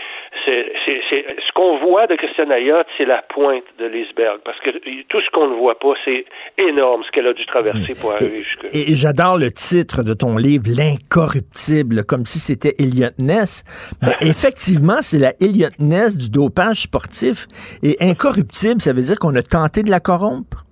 [0.45, 4.59] C'est, c'est, c'est ce qu'on voit de Christiane Ayotte, c'est la pointe de l'iceberg, parce
[4.59, 4.69] que
[5.09, 6.25] tout ce qu'on ne voit pas, c'est
[6.57, 8.65] énorme ce qu'elle a dû traverser pour arriver jusque.
[8.73, 13.63] Et, et j'adore le titre de ton livre, L'incorruptible, comme si c'était Elliot Ness.
[14.01, 17.47] Mais effectivement, c'est la Elliot Ness du dopage sportif.
[17.83, 20.66] Et incorruptible, ça veut dire qu'on a tenté de la corrompre?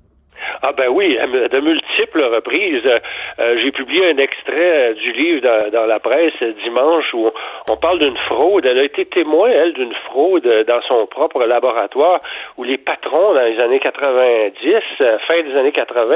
[0.68, 2.82] Ah ben oui, de multiples reprises.
[2.88, 7.30] Euh, J'ai publié un extrait du livre dans, la presse dimanche où
[7.70, 8.66] on, parle d'une fraude.
[8.66, 12.20] Elle a été témoin, elle, d'une fraude dans son propre laboratoire
[12.57, 16.16] où les patrons dans les années 90, euh, fin des années 80,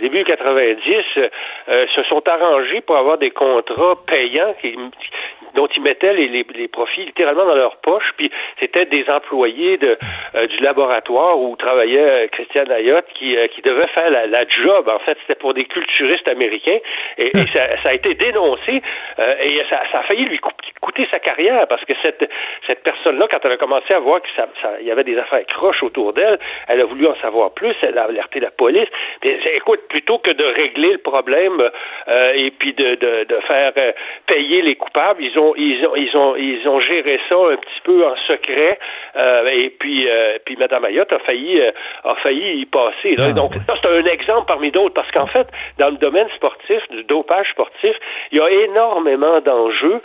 [0.00, 0.94] début 90,
[1.68, 4.54] euh, se sont arrangés pour avoir des contrats payants
[5.54, 8.12] dont ils mettaient les, profits littéralement dans leur poche.
[8.16, 8.30] Puis
[8.60, 14.10] c'était des employés euh, du laboratoire où travaillait Christiane Ayotte qui, euh, qui devait faire
[14.10, 14.88] la, la, job.
[14.88, 16.78] En fait, c'était pour des culturistes américains.
[17.18, 18.82] Et, et ça, ça, a été dénoncé
[19.18, 20.38] euh, et ça, ça, a failli lui
[20.80, 22.28] coûter sa carrière parce que cette,
[22.66, 26.12] cette personne-là, quand elle a commencé à voir qu'il y avait des affaires croches autour
[26.12, 27.74] d'elle, elle a voulu en savoir plus.
[27.82, 28.88] Elle a alerté la police.
[29.20, 31.62] Puis, écoute, plutôt que de régler le problème
[32.08, 33.72] euh, et puis de, de, de faire
[34.26, 37.80] payer les coupables, ils ont ils ont ils ont ils ont géré ça un petit
[37.84, 38.78] peu en secret
[39.16, 41.70] euh, et puis euh, puis Madame Ayotte a failli euh,
[42.04, 43.14] a failli y passer.
[43.16, 43.32] Là.
[43.32, 45.46] Donc ça c'est un exemple parmi d'autres parce qu'en fait
[45.78, 47.92] dans le domaine sportif du dopage sportif
[48.32, 50.00] il y a énormément d'enjeux.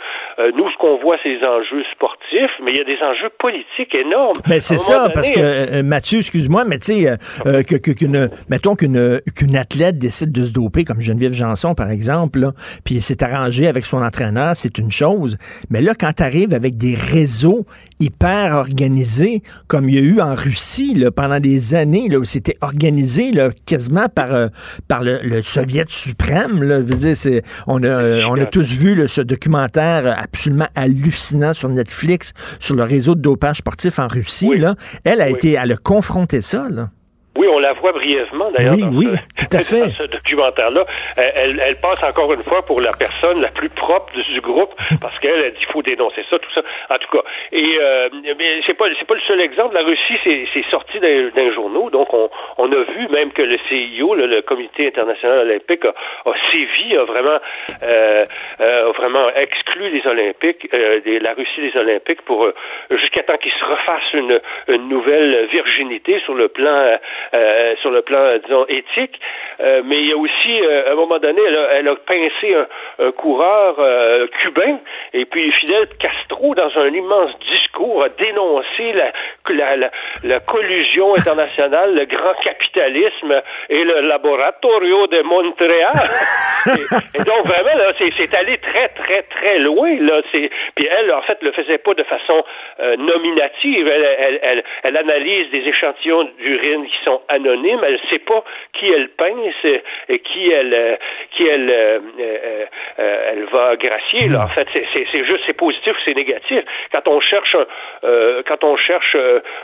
[0.56, 3.94] nous ce qu'on voit c'est les enjeux sportifs mais il y a des enjeux politiques
[3.94, 4.40] énormes.
[4.48, 7.16] Mais c'est ça donné, parce que Mathieu excuse-moi mais tu sais
[7.64, 12.40] que qu'une mettons qu'une qu'une athlète décide de se doper comme Geneviève Janson par exemple
[12.40, 12.52] là,
[12.84, 15.36] puis s'est arrangé avec son entraîneur c'est une chose
[15.70, 17.64] mais là, quand tu arrives avec des réseaux
[18.00, 22.24] hyper organisés, comme il y a eu en Russie là, pendant des années, là, où
[22.24, 24.48] c'était organisé là, quasiment par, euh,
[24.88, 28.46] par le, le Soviet suprême, là, je veux dire, c'est, on, a, euh, on a
[28.46, 33.98] tous vu là, ce documentaire absolument hallucinant sur Netflix sur le réseau de dopage sportif
[33.98, 34.48] en Russie.
[34.48, 34.58] Oui.
[34.58, 34.74] Là.
[35.04, 35.34] Elle a Oui.
[35.34, 36.66] été, elle a confronté ça.
[36.70, 36.90] Là.
[37.36, 39.80] Oui, on la voit brièvement d'ailleurs Oui, dans, oui, ce, tout à fait.
[39.80, 40.84] dans ce documentaire-là.
[41.16, 44.74] Elle, elle, elle passe encore une fois pour la personne la plus propre du, groupe
[45.00, 46.62] parce qu'elle a dit qu'il faut dénoncer ça, tout ça.
[46.88, 47.22] En tout cas,
[47.52, 48.08] et euh,
[48.38, 49.74] mais c'est pas c'est pas le seul exemple.
[49.74, 53.42] La Russie, c'est c'est sorti d'un d'un journaux, donc on, on a vu même que
[53.42, 55.90] le CIO, le, le Comité international olympique, a,
[56.28, 57.38] a sévi, a vraiment
[57.82, 58.24] euh,
[58.60, 62.54] euh, a vraiment exclu les Olympiques, euh, des, la Russie des Olympiques pour euh,
[62.96, 66.96] jusqu'à temps qu'ils se refassent une, une nouvelle virginité sur le plan
[67.34, 69.20] euh, sur le plan, disons, éthique.
[69.60, 71.96] Euh, mais il y a aussi, euh, à un moment donné, elle a, elle a
[71.96, 74.78] pincé un, un coureur euh, cubain,
[75.12, 79.12] et puis Fidel Castro, dans un immense discours, a dénoncé la,
[79.50, 79.90] la, la,
[80.24, 85.92] la collusion internationale, le grand capitalisme et le laboratorio de Montréal.
[86.66, 89.94] et, et, donc, vraiment, là, c'est allé très, très, très loin.
[90.00, 90.22] Là.
[90.32, 92.44] Puis elle, en fait, le faisait pas de façon
[92.80, 93.88] euh, nominative.
[93.88, 97.80] Elle, elle, elle, elle analyse des échantillons d'urine qui sont anonymes.
[97.84, 99.64] Elle sait pas qui elle pince
[100.08, 100.96] et qui elle, euh,
[101.32, 101.98] qui elle, euh,
[102.98, 104.28] euh, elle va gracier.
[104.28, 104.44] Là.
[104.44, 106.62] En fait, c'est juste c'est positif ou c'est négatif.
[106.92, 107.66] Quand on cherche un,
[108.04, 109.16] euh, quand on cherche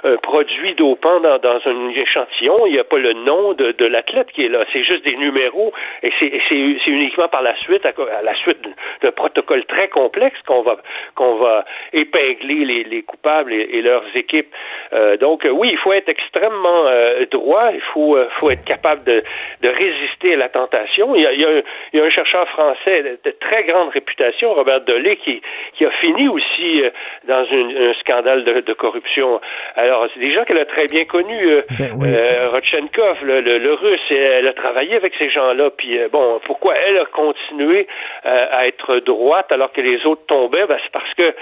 [0.04, 4.44] un produit dopant dans, un échantillon, il n'y a pas le nom de, l'athlète qui
[4.44, 4.64] est là.
[4.74, 5.72] C'est juste des numéros
[6.02, 7.92] et c'est uniquement par la suite, à,
[8.22, 8.58] la suite
[9.02, 10.76] d'un protocole très complexe qu'on va
[11.14, 14.52] qu'on va épingler les, les coupables et, leurs équipes.
[14.92, 19.02] Euh, donc oui, il faut être extrêmement euh, droit, il faut euh, faut être capable
[19.04, 19.22] de,
[19.64, 21.14] de résister à la tentation.
[21.14, 21.62] Il y a, il y a, un,
[21.92, 25.40] il y a un chercheur français de, très grande réputation, Robert Dolé, qui
[25.74, 26.90] qui a fini aussi euh,
[27.32, 29.40] dans une, un scandale de, de corruption.
[29.76, 32.08] Alors c'est des gens qu'elle a très bien connus, euh, ben oui.
[32.52, 35.70] Rodchenkov, le, le, le, russe, elle a travaillé avec ces gens-là.
[35.76, 37.86] Puis bon, pourquoi elle a continué
[38.24, 40.66] à être droite alors que les autres tombaient?
[40.66, 41.34] Ben, c'est parce que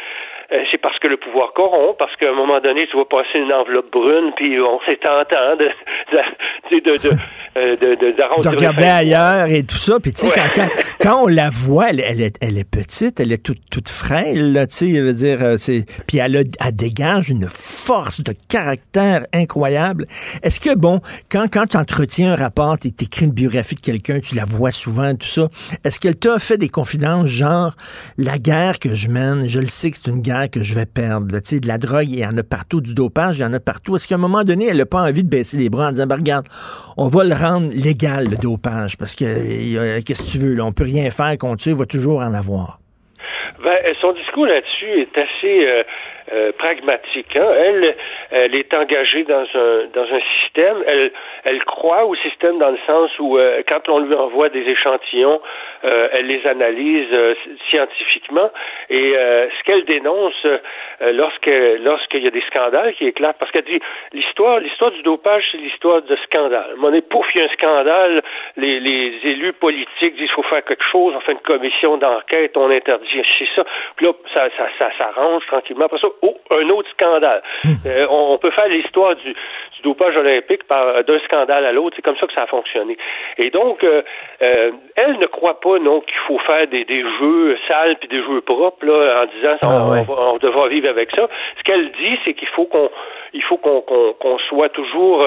[0.71, 3.53] c'est parce que le pouvoir corrompt, parce qu'à un moment donné, tu vas passer une
[3.53, 5.71] enveloppe brune, puis on s'est tentant de,
[6.71, 7.15] de, de, de
[7.57, 10.01] euh, de, de, de regarder ailleurs et tout ça.
[10.01, 10.51] Puis, tu sais, ouais.
[10.57, 10.69] quand, quand,
[11.01, 14.53] quand, on la voit, elle, elle, est, elle est petite, elle est toute, toute frêle,
[14.53, 15.85] là, tu sais, veut dire, euh, c'est...
[16.09, 20.05] Puis elle, a, elle dégage une force de caractère incroyable.
[20.43, 24.19] Est-ce que, bon, quand, quand tu entretiens un rapport, tu écris une biographie de quelqu'un,
[24.19, 25.47] tu la vois souvent, tout ça,
[25.85, 27.75] est-ce qu'elle t'a fait des confidences, genre,
[28.19, 30.87] la guerre que je mène, je le sais que c'est une guerre que je vais
[30.87, 33.61] perdre, de la drogue, il y en a partout, du dopage, il y en a
[33.61, 33.97] partout.
[33.97, 36.07] Est-ce qu'à un moment donné, elle n'a pas envie de baisser les bras en disant,
[36.07, 36.47] ben, regarde,
[36.97, 40.73] on va le rendre légal, le dopage, parce que qu'est-ce que tu veux, là, on
[40.73, 42.79] peut rien faire contre ça, il va toujours en avoir.
[43.63, 45.83] Ben, son discours là-dessus est assez, euh,
[46.33, 47.37] euh, pragmatique.
[47.37, 47.49] Hein.
[47.55, 47.95] Elle,
[48.31, 50.83] elle est engagée dans un dans un système.
[50.87, 51.13] Elle,
[51.45, 55.41] elle croit au système dans le sens où euh, quand on lui envoie des échantillons,
[55.85, 57.09] euh, elle les analyse
[57.69, 58.51] scientifiquement.
[58.89, 60.47] Et ce qu'elle dénonce
[61.01, 61.51] lorsque
[61.81, 63.81] lorsqu'il y a des scandales qui éclatent, parce qu'elle dit
[64.13, 66.75] l'histoire l'histoire du dopage, c'est l'histoire de scandale.
[66.83, 68.23] On est pouf, il y a un scandale.
[68.57, 71.15] Les, les élus politiques disent il faut faire quelque chose.
[71.17, 73.65] On fait une commission d'enquête, on interdit c'est ça.
[73.97, 75.89] Puis là, ça, ça, ça s'arrange tranquillement.
[76.25, 77.43] Oh, un autre scandale.
[77.65, 77.75] Hmm.
[77.87, 81.97] Euh, on, peut faire l'histoire du, du, dopage olympique par d'un scandale à l'autre.
[81.97, 82.97] C'est comme ça que ça a fonctionné.
[83.39, 84.03] Et donc, euh,
[84.43, 88.23] euh, elle ne croit pas non qu'il faut faire des, des jeux sales puis des
[88.23, 91.29] jeux propres là, en disant ah, on, on, devra vivre avec ça.
[91.59, 92.91] Ce qu'elle dit, c'est qu'il faut qu'on
[93.35, 95.23] il faut qu'on soit toujours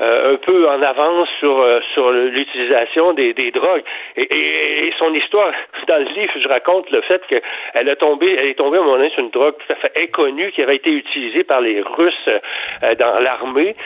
[0.00, 3.82] euh, un peu en avance sur euh, sur l'utilisation des, des drogues.
[4.16, 5.52] Et, et, et, son histoire
[5.86, 8.84] dans le livre, je raconte le fait qu'elle a tombé, elle est tombée à un
[8.84, 11.82] moment donné sur une drogue tout à fait inconnue qui avait été utilisée par les
[11.82, 13.76] Russes euh, dans l'armée,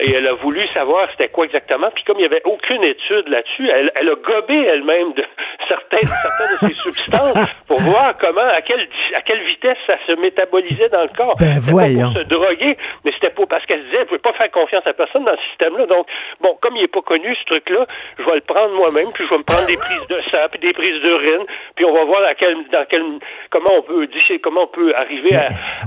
[0.00, 1.88] et elle a voulu savoir c'était quoi exactement.
[1.94, 5.24] Puis comme il n'y avait aucune étude là-dessus, elle, elle a gobé elle-même de
[5.66, 10.12] certaines certaines de ces substances pour voir comment à quelle à quelle vitesse ça se
[10.12, 11.36] métabolisait dans le corps.
[11.38, 12.12] Ben voyons.
[12.12, 14.92] Pour se droguer, mais c'était pas parce qu'elle disait, je ne pas faire confiance à
[14.92, 15.86] personne dans ce système-là.
[15.86, 16.06] Donc,
[16.40, 17.86] bon, comme il n'est pas connu, ce truc-là,
[18.18, 20.60] je vais le prendre moi-même, puis je vais me prendre des prises de sang, puis
[20.60, 21.44] des prises d'urine,
[21.76, 23.02] puis on va voir dans quel, dans quel,
[23.50, 24.08] comment on peut,
[24.42, 25.36] comment on peut arriver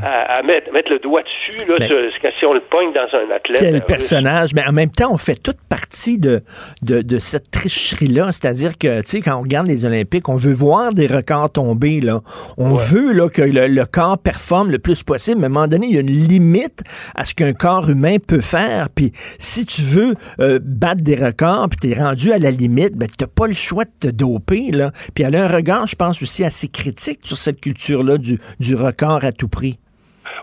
[0.03, 3.59] à, à, mettre, mettre le doigt dessus, là, si on le pogne dans un athlète.
[3.59, 4.53] Quel euh, personnage.
[4.55, 6.41] Mais en même temps, on fait toute partie de,
[6.81, 8.31] de, de cette tricherie-là.
[8.31, 11.99] C'est-à-dire que, tu sais, quand on regarde les Olympiques, on veut voir des records tomber,
[12.01, 12.21] là.
[12.57, 15.67] On veut, là, que le, le corps performe le plus possible, mais à un moment
[15.67, 16.81] donné, il y a une limite
[17.15, 18.89] à ce qu'un corps humain peut faire.
[18.89, 22.95] Puis si tu veux euh, battre des records, puis tu es rendu à la limite,
[22.95, 24.71] ben, tu n'as pas le choix de te doper.
[24.71, 24.91] Là.
[25.13, 28.75] Puis elle a un regard, je pense, aussi assez critique sur cette culture-là du, du
[28.75, 29.79] record à tout prix.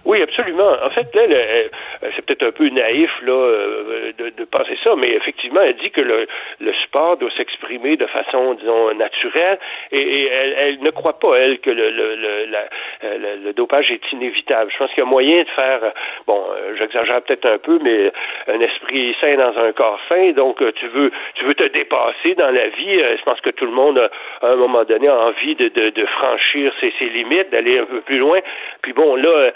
[0.04, 0.72] Oui, absolument.
[0.82, 1.70] En fait, elle,
[2.14, 5.90] c'est peut-être un peu naïf là euh, de, de, penser ça, mais effectivement, elle dit
[5.90, 6.26] que le,
[6.60, 9.58] le sport doit s'exprimer de façon, disons, naturelle,
[9.92, 14.70] et, elle, elle, ne croit pas elle que le, le, le, le, dopage est inévitable.
[14.72, 15.80] Je pense qu'il y a moyen de faire,
[16.26, 18.12] bon, euh, j'exagère peut-être un peu, mais
[18.46, 20.32] un esprit sain dans un corps sain.
[20.32, 23.00] Donc, euh, tu veux, tu veux te dépasser dans la vie.
[23.00, 26.06] Je pense que tout le monde a, à un moment donné envie de, de, de
[26.06, 28.38] franchir ses, ses limites, d'aller un peu plus loin.
[28.82, 29.50] Puis bon, là,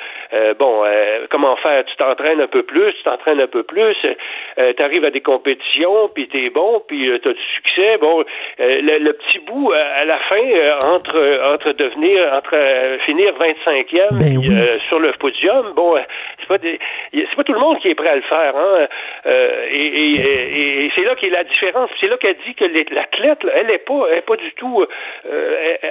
[0.58, 0.84] bon,
[1.30, 1.84] comment faire?
[1.84, 3.96] Tu t'entraînes un peu plus, tu t'entraînes un peu plus,
[4.58, 7.98] euh, tu arrives à des compétitions, puis t'es bon, puis euh, tu as du succès.
[8.00, 8.24] Bon,
[8.60, 10.40] euh, le, petit bout à la fin
[10.88, 12.56] entre entre devenir entre
[13.04, 15.96] finir 25e ben sur le podium, bon,
[16.40, 16.56] c'est pas
[17.12, 18.86] c'est pas tout le monde qui est prêt à le faire, hein.
[19.70, 21.90] et, et, c'est là qu'est la différence.
[22.00, 22.64] C'est là qu'elle dit que
[22.94, 24.84] l'athlète, elle est pas, elle est pas du tout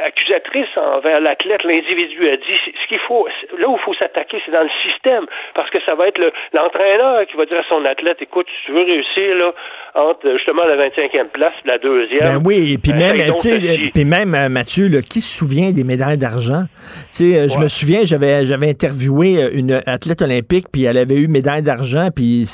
[0.03, 2.27] accusatrice envers l'athlète, l'individu.
[2.27, 3.27] Elle dit ce qu'il faut,
[3.57, 5.25] là où il faut s'attaquer, c'est dans le système,
[5.55, 8.65] parce que ça va être le, l'entraîneur qui va dire à son athlète, écoute, si
[8.65, 9.53] tu veux réussir là,
[9.95, 12.21] entre justement la 25e place et la deuxième.
[12.21, 13.17] Ben oui, et puis même,
[13.93, 16.63] puis même euh, Mathieu, là, qui se souvient des médailles d'argent?
[17.15, 20.97] Tu sais, euh, je me souviens, j'avais j'avais interviewé euh, une athlète olympique, puis elle
[20.97, 22.45] avait eu médaille d'argent, puis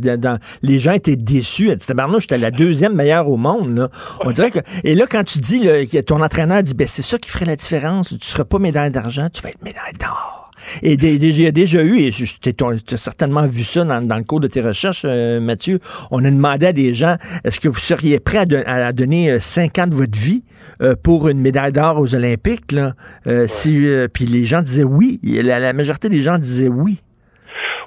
[0.00, 1.68] dans, les gens étaient déçus.
[1.70, 3.76] Elle dit, tabarnouche, j'étais la deuxième meilleure au monde.
[3.76, 3.88] Là.
[4.24, 4.58] On dirait que.
[4.84, 7.56] Et là, quand tu dis que ton entraîneur dit, ben c'est ça qui ferait la
[7.56, 10.41] différence, tu seras pas médaille d'argent, tu vas être médaille d'or.
[10.82, 14.40] Et il y a déjà eu, et tu as certainement vu ça dans, le cours
[14.40, 15.78] de tes recherches, euh, Mathieu,
[16.10, 19.82] on a demandé à des gens, est-ce que vous seriez prêt à, donner 5 euh,
[19.82, 20.42] ans de votre vie
[20.80, 22.72] euh, pour une médaille d'or aux Olympiques?
[22.72, 22.92] Là?
[23.46, 25.18] si, puis les gens disaient oui.
[25.22, 27.00] La, la majorité des gens disaient oui.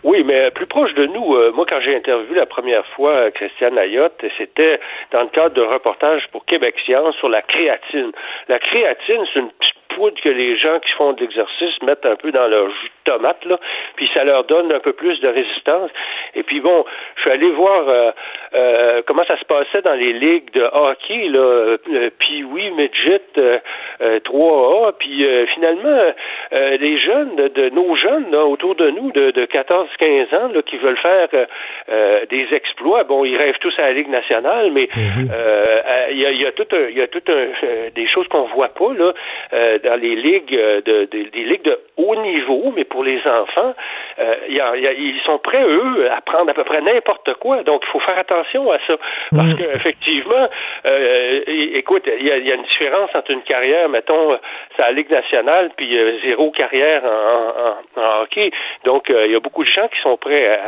[0.03, 4.23] Oui, mais plus proche de nous, moi quand j'ai interviewé la première fois Christiane Ayotte,
[4.37, 4.79] c'était
[5.11, 8.11] dans le cadre d'un reportage pour Québec Science sur la créatine.
[8.47, 9.49] La créatine, c'est une
[9.95, 13.43] que les gens qui font de l'exercice mettent un peu dans leur jus de tomate,
[13.45, 13.59] là,
[13.95, 15.91] puis ça leur donne un peu plus de résistance.
[16.35, 16.85] Et puis bon,
[17.15, 18.11] je suis allé voir euh,
[18.55, 21.77] euh, comment ça se passait dans les ligues de hockey, là, euh,
[22.19, 23.21] puis oui, midget
[23.99, 26.13] 3A, puis finalement,
[26.51, 30.77] les jeunes, de, nos jeunes là, autour de nous, de, de 14-15 ans, là, qui
[30.77, 31.27] veulent faire
[32.29, 36.31] des exploits, bon, ils rêvent tous à la Ligue nationale, mais eh il y, a,
[36.31, 39.13] y, a, tout un, y a tout un, des choses qu'on voit pas, là,
[39.83, 43.73] dans les ligues euh, de, des ligues de haut niveau, mais pour les enfants,
[44.19, 47.63] euh, y a, ils sont prêts eux à prendre à peu près n'importe quoi.
[47.63, 48.97] Donc il faut faire attention à ça
[49.31, 49.57] parce mm.
[49.57, 50.49] qu'effectivement,
[50.85, 54.37] euh, écoute, il y a, y a, une différence entre une carrière, mettons,
[54.75, 58.51] c'est la Ligue nationale, puis euh, zéro carrière en, en, hockey.
[58.83, 60.59] Donc il y a beaucoup de gens qui sont prêts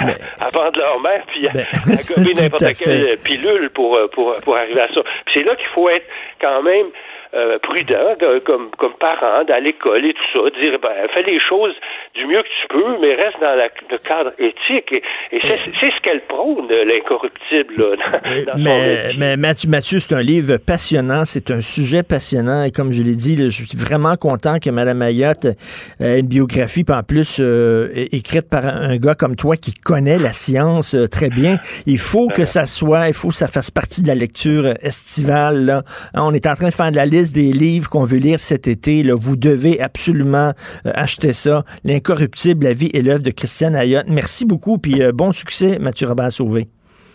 [0.00, 4.56] à, à, vendre leur mère puis à, ben, gommer n'importe quelle pilule pour, pour pour
[4.56, 5.00] arriver à ça.
[5.32, 6.06] c'est là qu'il faut être
[6.40, 6.86] quand même
[7.34, 11.38] euh, prudent de- comme, comme parent, dans l'école et tout ça, dire ben, fais les
[11.40, 11.74] choses
[12.14, 14.92] du mieux que tu peux, mais reste dans la- le cadre éthique.
[14.92, 15.02] Et,
[15.32, 17.96] et c'est c'est ce qu'elle prône, l'incorruptible, là,
[18.46, 22.64] dans, Mais, mais Mathieu, Mathieu, c'est un livre passionnant, c'est un sujet passionnant.
[22.64, 25.46] Et comme je l'ai dit, là, je suis vraiment content que Mme Ayotte
[26.00, 30.18] ait une biographie, puis en plus euh, écrite par un gars comme toi qui connaît
[30.18, 31.58] la science euh, très bien.
[31.86, 35.64] Il faut que ça soit, il faut que ça fasse partie de la lecture estivale.
[35.66, 35.82] Là.
[36.14, 38.68] On est en train de faire de la liste des livres qu'on veut lire cet
[38.68, 39.02] été.
[39.02, 39.14] Là.
[39.14, 40.52] Vous devez absolument
[40.86, 41.64] euh, acheter ça.
[41.84, 44.06] L'incorruptible, la vie et l'œuvre de Christiane Ayotte.
[44.08, 46.68] Merci beaucoup, puis euh, bon succès, Mathieu Robert Sauvé.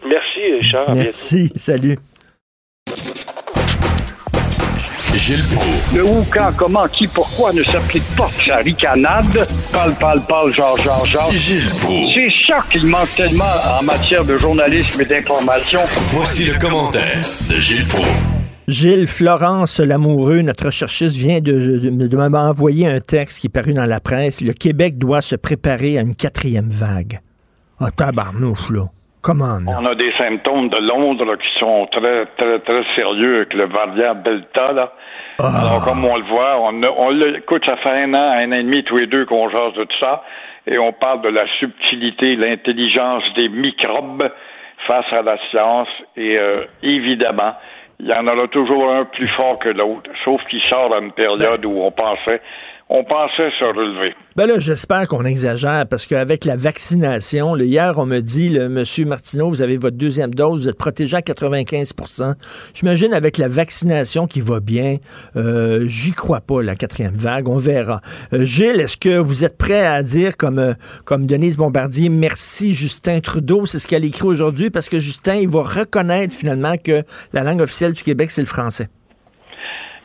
[0.05, 0.95] Merci, Richard.
[0.95, 1.97] Merci, salut.
[5.13, 5.95] Gilles Proulx.
[5.95, 9.47] Le où, quand, comment, qui, pourquoi ne s'applique pas que sa ricanade?
[9.71, 11.31] Parle, parle, parle, genre, genre, genre.
[11.31, 12.13] Gilles Proulx.
[12.13, 13.43] C'est ça qu'il manque tellement
[13.79, 15.79] en matière de journalisme et d'information.
[16.07, 18.40] Voici le commentaire de Gilles Proulx.
[18.67, 23.73] Gilles Florence Lamoureux, notre recherchiste, vient de, de, de m'envoyer un texte qui est paru
[23.73, 24.41] dans la presse.
[24.41, 27.19] Le Québec doit se préparer à une quatrième vague.
[27.79, 28.85] Ah, tabarnouche, là.
[29.21, 29.71] Comment, non?
[29.79, 34.15] On a des symptômes de Londres qui sont très, très, très sérieux avec le variant
[34.15, 34.71] Delta.
[34.71, 34.93] Là.
[35.37, 38.63] Alors, comme on le voit, on, on écoute, ça fait un an, un an et
[38.63, 40.23] demi, tous les deux, qu'on jase de tout ça,
[40.65, 44.23] et on parle de la subtilité, l'intelligence des microbes
[44.87, 45.87] face à la science,
[46.17, 47.53] et euh, évidemment,
[48.03, 51.11] il y en aura toujours un plus fort que l'autre, sauf qu'il sort à une
[51.11, 52.41] période où on pensait,
[52.93, 54.13] on pensait se relever.
[54.35, 58.67] Ben là, j'espère qu'on exagère parce qu'avec la vaccination, là, hier, on me dit, le
[58.67, 62.33] monsieur Martineau, vous avez votre deuxième dose, vous êtes protégé à 95%
[62.73, 64.97] J'imagine avec la vaccination qui va bien,
[65.37, 68.01] euh, j'y crois pas, la quatrième vague, on verra.
[68.33, 70.73] Euh, Gilles, est-ce que vous êtes prêt à dire, comme, euh,
[71.05, 75.47] comme Denise Bombardier, merci Justin Trudeau, c'est ce qu'elle écrit aujourd'hui, parce que Justin, il
[75.47, 78.89] va reconnaître finalement que la langue officielle du Québec, c'est le français.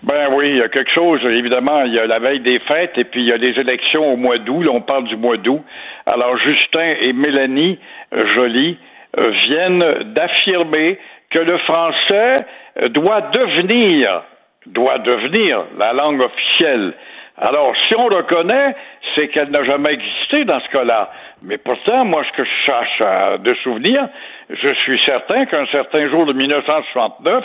[0.03, 1.21] Ben oui, il y a quelque chose.
[1.29, 4.13] Évidemment, il y a la veille des fêtes et puis il y a les élections
[4.13, 4.63] au mois d'août.
[4.63, 5.63] Là, on parle du mois d'août.
[6.07, 7.79] Alors, Justin et Mélanie
[8.13, 8.79] Joly
[9.19, 10.99] euh, viennent d'affirmer
[11.31, 12.47] que le français
[12.91, 14.23] doit devenir,
[14.67, 16.93] doit devenir la langue officielle.
[17.39, 18.75] Alors, si on reconnaît,
[19.15, 21.11] c'est qu'elle n'a jamais existé dans ce cas-là.
[21.43, 24.09] Mais pourtant, moi, ce que je cherche de souvenir,
[24.51, 27.45] je suis certain qu'un certain jour de 1969,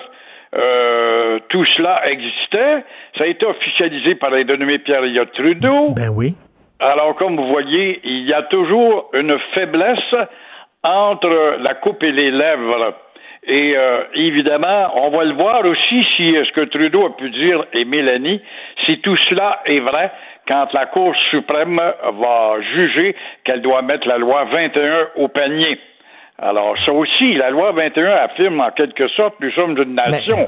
[0.56, 2.84] euh, tout cela existait.
[3.18, 5.91] Ça a été officialisé par les dénommé Pierre Elliott Trudeau.
[5.91, 6.36] Ben oui.
[6.80, 10.16] Alors, comme vous voyez, il y a toujours une faiblesse
[10.84, 12.95] entre la coupe et les lèvres.
[13.43, 17.66] Et euh, évidemment, on va le voir aussi si ce que Trudeau a pu dire
[17.74, 18.41] et Mélanie,
[18.86, 20.12] si tout cela est vrai
[20.47, 25.80] quand la Cour suprême va juger qu'elle doit mettre la loi 21 au panier.
[26.42, 30.48] Alors, ça aussi, la loi 21 affirme en quelque sorte nous sommes une nation.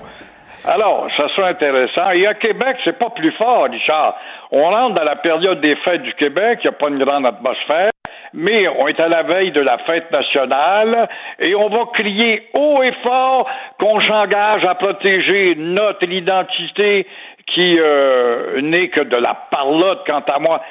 [0.65, 2.09] Alors, ça sera intéressant.
[2.11, 4.15] Et à Québec, c'est pas plus fort, Richard.
[4.51, 7.25] On rentre dans la période des fêtes du Québec, il n'y a pas une grande
[7.25, 7.91] atmosphère,
[8.33, 12.81] mais on est à la veille de la fête nationale et on va crier haut
[12.81, 13.47] et fort
[13.79, 17.05] qu'on s'engage à protéger notre identité
[17.47, 20.61] qui euh, n'est que de la parlotte, quant à moi,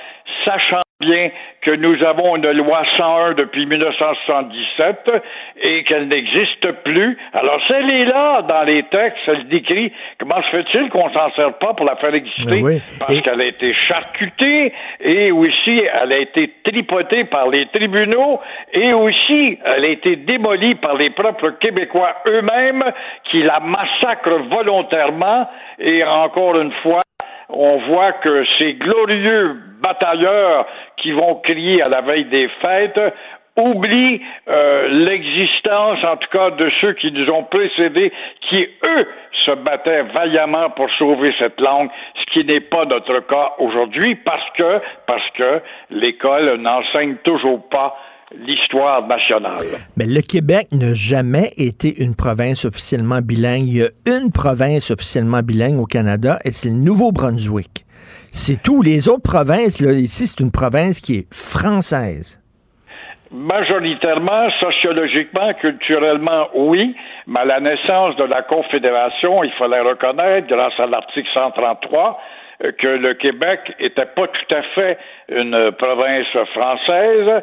[0.45, 1.31] sachant bien
[1.63, 5.11] que nous avons une loi 101 depuis 1977
[5.63, 7.19] et qu'elle n'existe plus.
[7.33, 11.31] Alors, si elle est là dans les textes, elle décrit comment se fait-il qu'on s'en
[11.33, 12.61] sert pas pour la faire exister?
[12.63, 12.81] Oui.
[13.01, 18.41] Parce Et- qu'elle a été charcutée et aussi elle a été tripotée par les tribunaux
[18.73, 22.83] et aussi elle a été démolie par les propres Québécois eux-mêmes
[23.31, 25.49] qui la massacrent volontairement
[25.79, 27.01] et encore une fois,
[27.53, 33.01] on voit que ces glorieux batailleurs qui vont crier à la veille des fêtes
[33.57, 38.11] oublient euh, l'existence, en tout cas, de ceux qui nous ont précédés,
[38.49, 39.09] qui, eux,
[39.45, 44.49] se battaient vaillamment pour sauver cette langue, ce qui n'est pas notre cas aujourd'hui, parce
[44.57, 47.95] que, parce que l'école n'enseigne toujours pas
[48.39, 49.67] l'histoire nationale.
[49.97, 53.67] Mais le Québec n'a jamais été une province officiellement bilingue.
[53.67, 57.85] Il y a une province officiellement bilingue au Canada et c'est le Nouveau-Brunswick.
[58.33, 58.83] C'est tout.
[58.83, 62.39] Les autres provinces, là, ici, c'est une province qui est française.
[63.31, 66.95] Majoritairement, sociologiquement, culturellement, oui,
[67.27, 72.21] mais à la naissance de la Confédération, il fallait reconnaître, grâce à l'article 133,
[72.65, 74.99] euh, que le Québec était pas tout à fait
[75.31, 77.43] une province française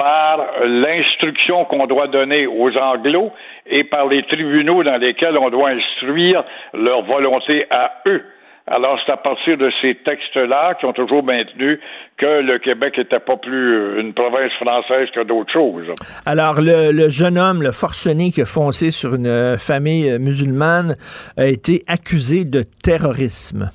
[0.00, 3.32] par l'instruction qu'on doit donner aux Anglos
[3.66, 6.42] et par les tribunaux dans lesquels on doit instruire
[6.72, 8.24] leur volonté à eux.
[8.66, 11.80] Alors, c'est à partir de ces textes-là qui ont toujours maintenu
[12.16, 15.88] que le Québec n'était pas plus une province française que d'autres choses.
[16.24, 20.96] Alors, le, le, jeune homme, le forcené qui a foncé sur une famille musulmane,
[21.36, 23.70] a été accusé de terrorisme.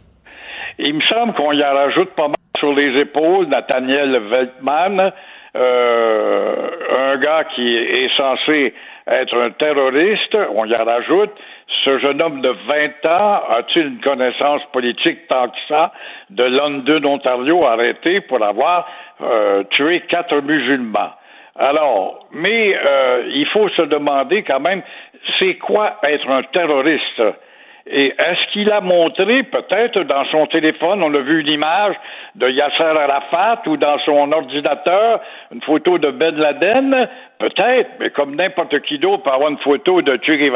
[0.79, 5.11] Il me semble qu'on y en rajoute pas mal sur les épaules, Nathaniel Veltman,
[5.55, 8.73] euh, un gars qui est censé
[9.07, 11.31] être un terroriste, on y rajoute.
[11.83, 15.91] Ce jeune homme de 20 ans a-t-il une connaissance politique tant que ça
[16.29, 18.87] de London, Ontario, arrêté pour avoir
[19.21, 21.13] euh, tué quatre musulmans?
[21.57, 24.81] Alors, mais euh, il faut se demander quand même,
[25.39, 27.21] c'est quoi être un terroriste?
[27.87, 31.95] Et est-ce qu'il a montré, peut-être dans son téléphone, on a vu une image
[32.33, 35.21] de Yasser Arafat ou dans son ordinateur,
[35.51, 37.07] une photo de Ben Laden?
[37.37, 40.51] Peut-être, mais comme n'importe qui d'autre peut avoir une photo de Che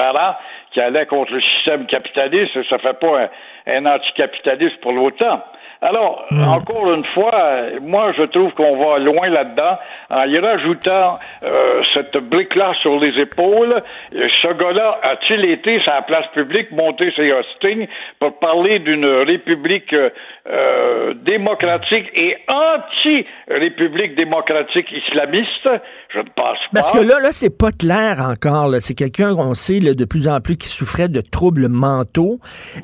[0.72, 3.30] qui allait contre le système capitaliste, ça fait pas un,
[3.68, 5.44] un anticapitaliste pour l'autant.
[5.82, 6.44] Alors, Hmm.
[6.44, 12.18] encore une fois, moi, je trouve qu'on va loin là-dedans en y rajoutant euh, cette
[12.18, 13.82] brique-là sur les épaules.
[14.12, 17.88] Ce gars-là a-t-il été sur la place publique monter ses hostings
[18.20, 25.70] pour parler d'une république euh, démocratique et anti-république démocratique islamiste?
[26.14, 26.74] Je ne pense pas.
[26.74, 28.74] Parce que là, là, c'est pas clair encore.
[28.82, 32.40] C'est quelqu'un, on sait, là, de plus en plus qui souffrait de troubles mentaux.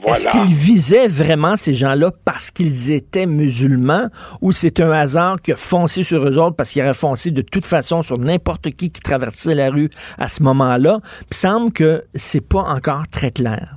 [0.07, 4.07] Est-ce qu'il visait vraiment ces gens-là parce qu'ils étaient musulmans
[4.41, 7.41] ou c'est un hasard qui a foncé sur eux autres parce qu'il aurait foncé de
[7.41, 10.99] toute façon sur n'importe qui qui traversait la rue à ce moment-là?
[11.31, 13.75] Il semble que c'est pas encore très clair.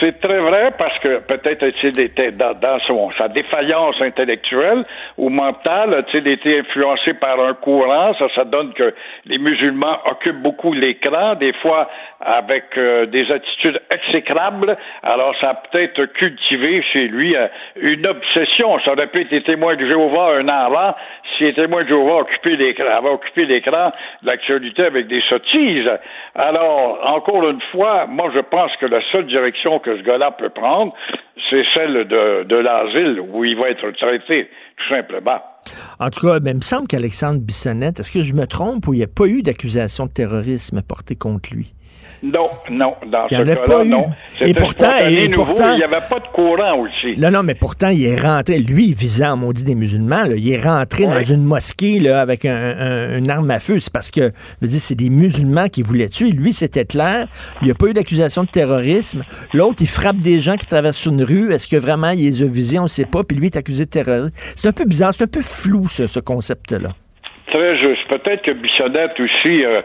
[0.00, 4.84] C'est très vrai parce que peut-être a-t-il été dans, dans son, sa défaillance intellectuelle
[5.16, 8.12] ou mentale, a-t-il été influencé par un courant?
[8.18, 8.92] Ça, ça donne que
[9.24, 11.88] les musulmans occupent beaucoup l'écran, des fois
[12.20, 14.76] avec euh, des attitudes exécrables.
[15.02, 18.78] Alors, ça a peut-être cultivé chez lui euh, une obsession.
[18.84, 20.94] Ça aurait pu être témoin de Jéhovah un an avant
[21.36, 22.24] si les témoins de Jéhovah
[22.96, 23.92] avaient occupé l'écran
[24.22, 25.90] de l'actualité avec des sottises.
[26.34, 30.50] Alors, encore une fois, moi, je pense que la seule direction que ce gars-là peut
[30.50, 30.94] prendre,
[31.50, 35.40] c'est celle de, de l'asile où il va être traité, tout simplement.
[35.98, 38.94] En tout cas, ben, il me semble qu'Alexandre Bissonnette, est-ce que je me trompe ou
[38.94, 41.75] il n'y a pas eu d'accusation de terrorisme portée contre lui?
[42.32, 43.88] Non, non, dans Il ce n'y en a cas-là, pas eu.
[43.88, 44.06] non.
[44.40, 47.18] Et pourtant, et nouveau, pourtant- il n'y avait pas de courant aussi.
[47.18, 50.34] Non, non, mais pourtant, il est rentré, lui, il visait en maudit des musulmans, là,
[50.36, 53.78] il est rentré dans une mosquée là, avec un, un- une arme à feu.
[53.80, 54.20] C'est parce que,
[54.60, 56.30] je veux dire, c'est des musulmans qui voulaient tuer.
[56.30, 57.28] Lui, c'était clair.
[57.62, 59.22] Il n'y a pas eu d'accusation de terrorisme.
[59.52, 61.52] L'autre, il frappe des gens qui traversent une rue.
[61.52, 62.78] Est-ce que vraiment il les a visés?
[62.78, 63.22] On ne sait pas.
[63.24, 64.30] Puis lui, il est accusé de terrorisme.
[64.56, 66.90] C'est un peu bizarre, c'est un peu flou, ce, ce concept-là.
[67.52, 68.02] Très juste.
[68.08, 69.80] Peut-être que Bissonnette aussi euh,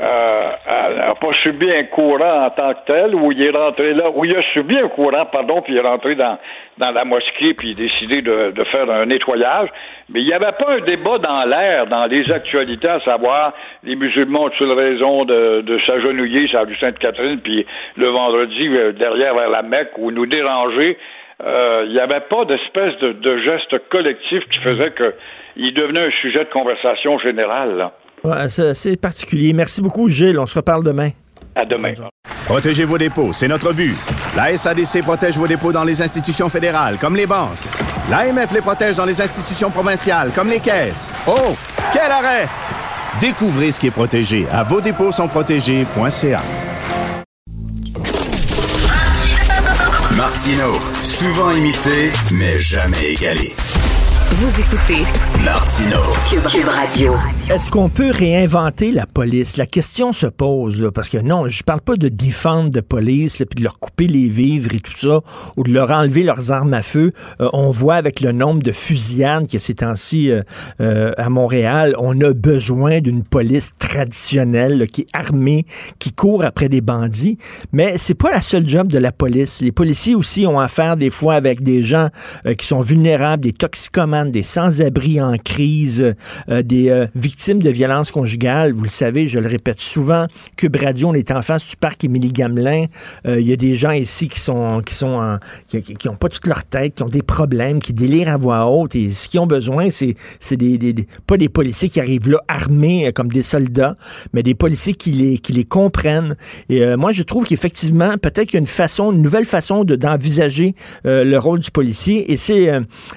[0.00, 3.94] euh, a, a pas subi un courant en tant que tel, où il est rentré
[3.94, 6.36] là, où il a subi un courant, pardon, puis il est rentré dans,
[6.78, 9.68] dans la mosquée, puis il a décidé de, de faire un nettoyage.
[10.10, 13.52] Mais il n'y avait pas un débat dans l'air, dans les actualités, à savoir
[13.84, 17.64] les musulmans ont-ils raison de, de s'agenouiller sur la rue Sainte-Catherine, puis
[17.96, 20.98] le vendredi, euh, derrière vers la Mecque, ou nous déranger.
[21.44, 25.14] Euh, Il n'y avait pas d'espèce de, de geste collectif qui faisait que
[25.56, 27.76] il devenait un sujet de conversation générale.
[27.76, 27.92] là.
[28.24, 29.52] Ouais, c'est particulier.
[29.52, 30.38] Merci beaucoup, Gilles.
[30.38, 31.10] On se reparle demain.
[31.54, 31.92] À demain.
[32.46, 33.94] Protégez vos dépôts, c'est notre but.
[34.36, 37.50] La SADC protège vos dépôts dans les institutions fédérales, comme les banques.
[38.10, 41.12] L'AMF les protège dans les institutions provinciales, comme les caisses.
[41.26, 41.54] Oh,
[41.92, 42.48] quel arrêt!
[43.20, 46.42] Découvrez ce qui est protégé à vos dépôts sont protégés.ca.
[50.16, 50.72] Martino,
[51.02, 53.54] souvent imité, mais jamais égalé.
[54.32, 55.04] Vous écoutez
[55.44, 55.98] Martino.
[56.30, 57.14] Cube, Cube Radio.
[57.50, 59.58] Est-ce qu'on peut réinventer la police?
[59.58, 63.40] La question se pose, là, parce que non, je parle pas de défendre de police,
[63.40, 65.20] là, puis de leur couper les vivres et tout ça,
[65.58, 67.12] ou de leur enlever leurs armes à feu.
[67.42, 70.40] Euh, on voit avec le nombre de fusillades que ces temps-ci euh,
[70.80, 75.66] euh, à Montréal, on a besoin d'une police traditionnelle là, qui est armée,
[75.98, 77.36] qui court après des bandits.
[77.72, 79.60] Mais c'est pas la seule job de la police.
[79.60, 82.08] Les policiers aussi ont affaire des fois avec des gens
[82.46, 86.14] euh, qui sont vulnérables, des toxicomanes, des sans-abri en crise,
[86.48, 88.72] euh, des euh, victimes de violences conjugales.
[88.72, 90.26] Vous le savez, je le répète souvent,
[90.56, 92.86] Cube Radio, on est en face du parc Émilie Gamelin.
[93.26, 96.46] Euh, Il y a des gens ici qui sont qui sont qui, ont pas toute
[96.46, 98.94] leur tête, qui ont des problèmes, qui délirent à voix haute.
[98.94, 100.94] Et ce qu'ils ont besoin, c'est c'est des,
[101.26, 103.96] pas des policiers qui arrivent là armés comme des soldats,
[104.32, 106.36] mais des policiers qui les qui les comprennent.
[106.68, 109.96] Et moi, je trouve qu'effectivement, peut-être qu'il y a une façon, une nouvelle façon de-
[109.96, 110.74] d'envisager
[111.04, 112.32] le rôle du policier.
[112.32, 112.70] Et c'est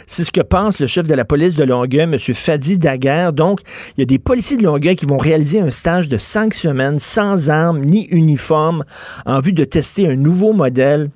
[0.07, 2.20] c'est ce que pense le chef de la police de Longueuil, M.
[2.20, 3.34] Fadi Daguerre.
[3.34, 3.62] Donc,
[3.95, 6.99] il y a des policiers de Longueuil qui vont réaliser un stage de cinq semaines
[6.99, 8.84] sans armes ni uniforme
[9.26, 11.10] en vue de tester un nouveau modèle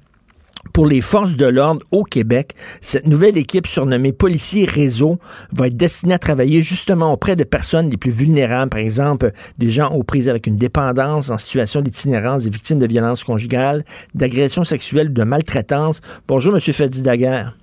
[0.74, 2.56] pour les forces de l'ordre au Québec.
[2.82, 5.20] Cette nouvelle équipe surnommée Policiers Réseau
[5.54, 9.72] va être destinée à travailler justement auprès de personnes les plus vulnérables, par exemple des
[9.72, 13.84] gens aux prises avec une dépendance, en situation d'itinérance, des victimes de violences conjugales,
[14.14, 16.02] d'agressions sexuelles de maltraitance.
[16.28, 17.58] Bonjour, Monsieur Fadi Daguerre.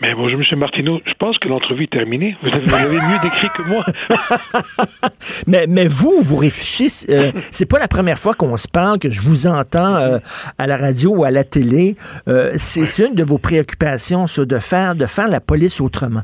[0.00, 0.58] Mais bonjour, M.
[0.58, 1.00] Martineau.
[1.06, 2.36] Je pense que l'entrevue est terminée.
[2.42, 3.84] Vous avez, mieux décrit que moi.
[5.46, 7.12] mais, mais vous, vous réfléchissez.
[7.12, 10.18] euh, c'est pas la première fois qu'on se parle, que je vous entends euh,
[10.58, 11.94] à la radio ou à la télé.
[12.28, 16.22] Euh, c'est une de vos préoccupations, ça, de faire, de faire la police autrement.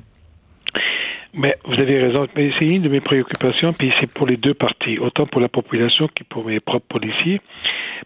[1.33, 2.27] Mais vous avez raison.
[2.35, 5.49] Mais c'est une de mes préoccupations, puis c'est pour les deux parties, autant pour la
[5.49, 7.41] population que pour mes propres policiers.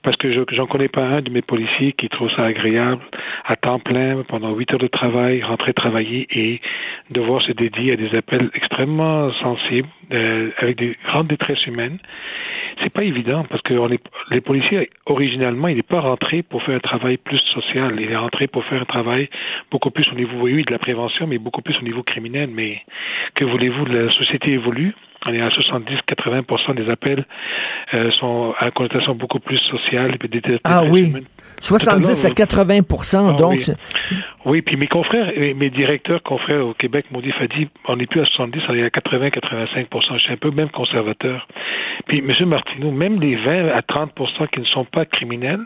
[0.03, 3.03] Parce que je j'en connais pas un de mes policiers qui trouve ça agréable
[3.45, 6.61] à temps plein pendant huit heures de travail, rentrer travailler et
[7.11, 11.99] devoir se dédier à des appels extrêmement sensibles, euh, avec des grandes détresses humaines.
[12.83, 16.77] C'est pas évident parce que est, les policiers, originalement, il n'est pas rentré pour faire
[16.77, 17.95] un travail plus social.
[18.01, 19.29] Il est rentré pour faire un travail
[19.71, 22.51] beaucoup plus au niveau, oui, de la prévention, mais beaucoup plus au niveau criminel.
[22.53, 22.83] Mais
[23.35, 24.95] que voulez-vous, la société évolue.
[25.27, 27.25] On est à 70-80% des appels
[27.95, 30.15] euh, sont à connotation beaucoup plus sociale.
[30.15, 31.25] et des détresses Ah oui, humaines.
[31.61, 32.81] 70 à 80
[33.29, 33.61] Ah donc.
[33.67, 33.75] oui.
[34.45, 38.21] Oui, puis mes confrères, mes directeurs confrères au Québec m'ont dit, Fadi, on n'est plus
[38.21, 41.47] à 70, on est à 80-85 Je suis un peu même conservateur.
[42.07, 42.49] Puis, M.
[42.49, 45.61] Martineau, même les 20 à 30% qui ne sont pas criminels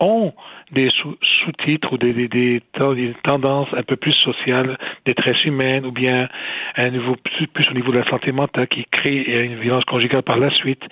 [0.00, 0.32] ont
[0.72, 5.44] des sous- sous-titres ou des, des, des, ten- des tendances un peu plus sociales, détresse
[5.44, 6.28] humaine, ou bien
[6.76, 9.84] un niveau plus, plus au niveau de la santé mentale qui crée euh, une violence
[9.84, 10.82] conjugale par la suite,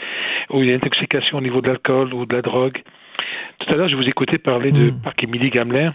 [0.50, 2.82] ou une intoxication au niveau de l'alcool ou de la drogue.
[3.58, 5.94] Tout à l'heure, je vous écoutais parler de Parc Émilie Gamelin.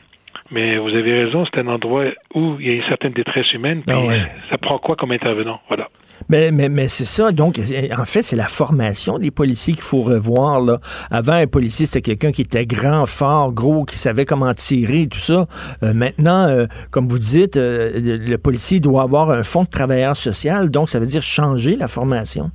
[0.50, 3.84] Mais vous avez raison, c'est un endroit où il y a une certaine détresse humaine.
[3.86, 4.20] Puis Ah ouais.
[4.50, 5.62] Ça prend quoi comme intervenant?
[5.68, 5.88] Voilà.
[6.30, 7.32] Mais, mais, mais c'est ça.
[7.32, 7.60] Donc,
[7.98, 10.60] en fait, c'est la formation des policiers qu'il faut revoir.
[10.62, 10.80] Là.
[11.10, 15.20] Avant, un policier, c'était quelqu'un qui était grand, fort, gros, qui savait comment tirer, tout
[15.20, 15.48] ça.
[15.84, 20.18] Euh, maintenant, euh, comme vous dites, euh, le, policier doit avoir un fonds de travailleur
[20.18, 20.70] social.
[20.70, 22.52] Donc, ça veut dire changer la formation.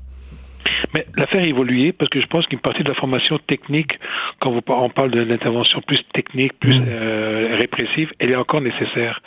[0.95, 3.99] Mais la faire évoluer, parce que je pense qu'une partie de la formation technique,
[4.41, 9.21] quand vous, on parle de l'intervention plus technique, plus euh, répressive, elle est encore nécessaire.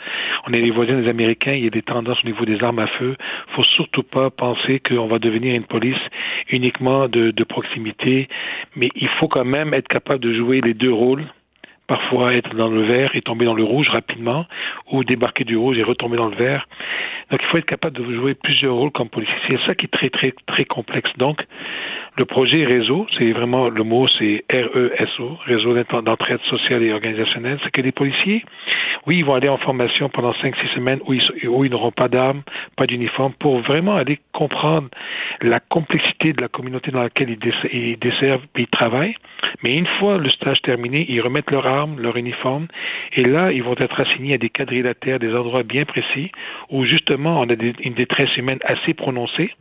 [0.46, 2.78] On est les voisins des Américains, il y a des tendances au niveau des armes
[2.78, 3.16] à feu.
[3.54, 6.00] faut surtout pas penser qu'on va devenir une police
[6.50, 8.28] uniquement de, de proximité,
[8.76, 11.24] mais il faut quand même être capable de jouer les deux rôles
[11.90, 14.46] parfois être dans le vert et tomber dans le rouge rapidement,
[14.92, 16.68] ou débarquer du rouge et retomber dans le vert.
[17.30, 19.36] Donc il faut être capable de jouer plusieurs rôles comme policier.
[19.48, 21.10] C'est ça qui est très très très complexe.
[21.16, 21.42] Donc
[22.16, 27.58] le projet réseau, c'est vraiment le mot, c'est R-E-S-O, réseau d'ent- d'entraide sociale et organisationnelle.
[27.62, 28.44] C'est que les policiers,
[29.06, 32.42] oui, ils vont aller en formation pendant cinq six semaines où ils, n'auront pas d'armes,
[32.76, 34.88] pas d'uniforme, pour vraiment aller comprendre
[35.40, 39.16] la complexité de la communauté dans laquelle ils desservent et ils travaillent.
[39.62, 42.66] Mais une fois le stage terminé, ils remettent leurs armes, leur uniforme,
[43.14, 46.32] et là, ils vont être assignés à des quadrilatères, des endroits bien précis,
[46.70, 49.54] où justement on a une détresse humaine assez prononcée,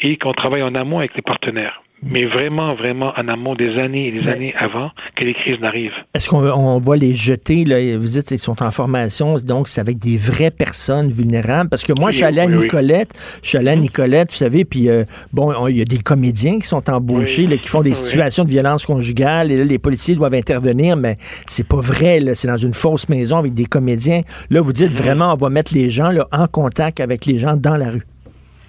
[0.00, 1.82] et qu'on travaille en amont avec les partenaires.
[2.02, 5.92] Mais vraiment, vraiment en amont des années et des années avant que les crises n'arrivent.
[6.14, 7.64] Est-ce qu'on on va les jeter?
[7.66, 11.68] Là, vous dites qu'ils sont en formation, donc c'est avec des vraies personnes vulnérables?
[11.68, 12.62] Parce que moi, Oui, je suis allé à oui, oui.
[12.62, 13.10] Nicolette,
[13.42, 15.98] je suis allé à Nicolette, vous savez, puis euh, bon, on- il y a des
[15.98, 19.78] comédiens qui sont embauchés, là, qui font des situations de violence conjugale, et là, les
[19.78, 23.66] policiers doivent intervenir, mais c'est pas vrai, là, c'est dans une fausse maison avec des
[23.66, 24.22] comédiens.
[24.48, 27.56] Là, vous dites vraiment, on va mettre les gens là, en contact avec les gens
[27.56, 28.06] dans la rue.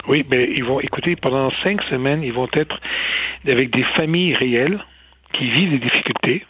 [0.08, 2.80] Oui, mais ils vont, écoutez, pendant cinq semaines, ils vont être
[3.48, 4.80] avec des familles réelles
[5.34, 6.46] qui vivent des difficultés.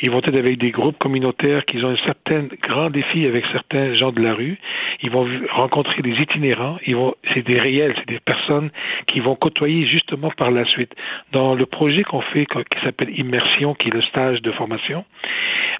[0.00, 3.94] Ils vont être avec des groupes communautaires qui ont un certain grand défi avec certains
[3.94, 4.58] gens de la rue.
[5.02, 6.78] Ils vont rencontrer des itinérants.
[6.86, 8.70] Ils vont, c'est des réels, c'est des personnes
[9.06, 10.94] qui vont côtoyer justement par la suite.
[11.32, 15.04] Dans le projet qu'on fait, qui s'appelle Immersion, qui est le stage de formation,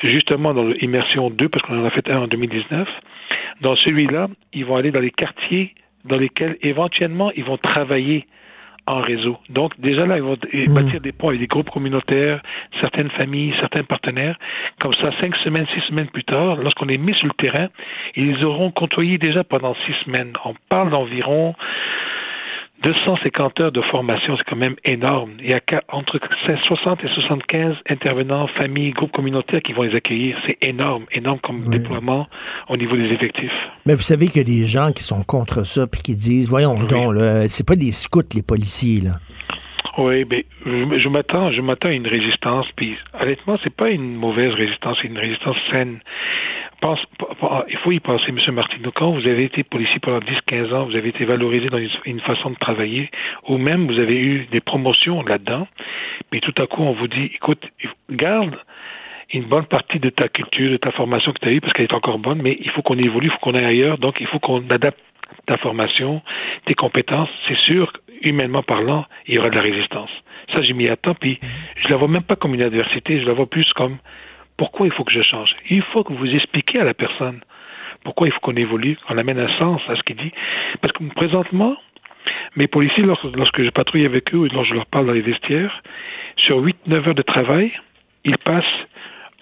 [0.02, 2.88] justement dans le Immersion 2, parce qu'on en a fait un en 2019,
[3.62, 5.74] dans celui-là, ils vont aller dans les quartiers
[6.09, 8.26] dans lesquels éventuellement ils vont travailler
[8.88, 9.36] en réseau.
[9.50, 10.74] Donc déjà là, ils vont Hmm.
[10.74, 12.40] bâtir des ponts avec des groupes communautaires,
[12.80, 14.38] certaines familles, certains partenaires.
[14.80, 17.68] Comme ça, cinq semaines, six semaines plus tard, lorsqu'on est mis sur le terrain,
[18.14, 20.32] ils auront côtoyé déjà pendant six semaines.
[20.44, 21.54] On parle d'environ
[22.82, 25.32] 250 heures de formation, c'est quand même énorme.
[25.40, 30.36] Il y a entre 60 et 75 intervenants, familles, groupes communautaires qui vont les accueillir.
[30.46, 32.26] C'est énorme, énorme comme déploiement
[32.68, 33.52] au niveau des effectifs.
[33.86, 36.48] Mais vous savez qu'il y a des gens qui sont contre ça, puis qui disent,
[36.48, 39.12] voyons donc, là, c'est pas des scouts, les policiers, là.
[39.98, 42.66] Oui, mais je, je m'attends, je m'attends à une résistance.
[42.76, 46.00] Puis honnêtement, c'est pas une mauvaise résistance, c'est une résistance saine.
[46.80, 47.26] P-
[47.68, 48.54] il faut y penser, M.
[48.54, 48.90] Martineau.
[48.92, 52.20] Quand vous avez été policier pendant 10-15 ans, vous avez été valorisé dans une, une
[52.20, 53.10] façon de travailler,
[53.48, 55.66] ou même vous avez eu des promotions là-dedans.
[56.30, 57.64] Puis tout à coup, on vous dit, écoute,
[58.10, 58.56] garde,
[59.32, 61.86] une bonne partie de ta culture, de ta formation que tu as eue, parce qu'elle
[61.86, 64.26] est encore bonne, mais il faut qu'on évolue, il faut qu'on aille ailleurs, donc il
[64.26, 65.00] faut qu'on adapte
[65.46, 66.22] ta formation,
[66.66, 67.28] tes compétences.
[67.48, 70.10] C'est sûr, humainement parlant, il y aura de la résistance.
[70.52, 71.40] Ça, j'ai mis à temps, puis
[71.82, 73.96] je la vois même pas comme une adversité, je la vois plus comme
[74.57, 75.50] pourquoi il faut que je change?
[75.70, 77.40] Il faut que vous expliquiez à la personne
[78.04, 80.32] pourquoi il faut qu'on évolue, qu'on amène un sens à ce qu'il dit.
[80.80, 81.76] Parce que présentement,
[82.54, 85.82] mes policiers, lorsque je patrouille avec eux ou lorsque je leur parle dans les vestiaires,
[86.36, 87.72] sur 8-9 heures de travail,
[88.24, 88.64] ils passent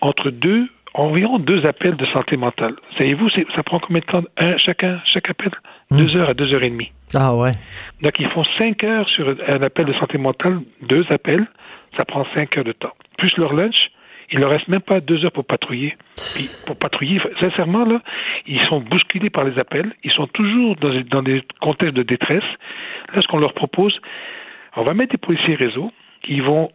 [0.01, 2.75] entre deux, environ deux appels de santé mentale.
[2.97, 4.23] Savez-vous, ça prend combien de temps?
[4.39, 5.51] Un, chacun, chaque appel?
[5.91, 6.91] Deux heures à deux heures et demie.
[7.15, 7.53] Ah ouais.
[8.03, 11.47] Donc ils font cinq heures sur un appel de santé mentale, deux appels,
[11.99, 12.93] ça prend cinq heures de temps.
[13.19, 13.91] Plus leur lunch,
[14.31, 15.97] il leur reste même pas deux heures pour patrouiller.
[16.35, 18.01] Puis pour patrouiller, sincèrement, là,
[18.47, 19.93] ils sont bousculés par les appels.
[20.03, 22.45] Ils sont toujours dans, dans des contextes de détresse.
[23.15, 23.99] Là, ce qu'on leur propose,
[24.77, 26.71] on va mettre des policiers réseau qui vont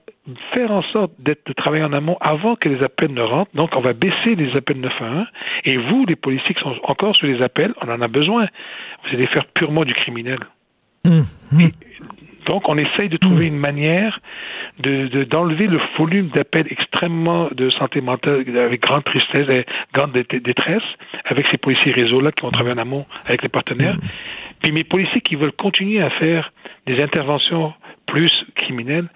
[0.56, 3.52] faire en sorte d'être de travailler en amont avant que les appels ne rentrent.
[3.56, 5.26] Donc, on va baisser les appels 911.
[5.66, 8.48] Et vous, les policiers qui sont encore sur les appels, on en a besoin.
[9.04, 10.40] Vous allez faire purement du criminel.
[11.06, 11.72] Hum, hum.
[12.46, 14.20] Donc, on essaye de trouver une manière
[14.80, 20.84] de d'enlever le volume d'appels extrêmement de santé mentale avec grande tristesse et grande détresse
[21.26, 23.96] avec ces policiers réseaux-là qui vont travailler en amont avec les partenaires.
[24.62, 26.52] Puis mes policiers qui veulent continuer à faire
[26.86, 27.74] des interventions
[28.08, 29.08] plus criminelles,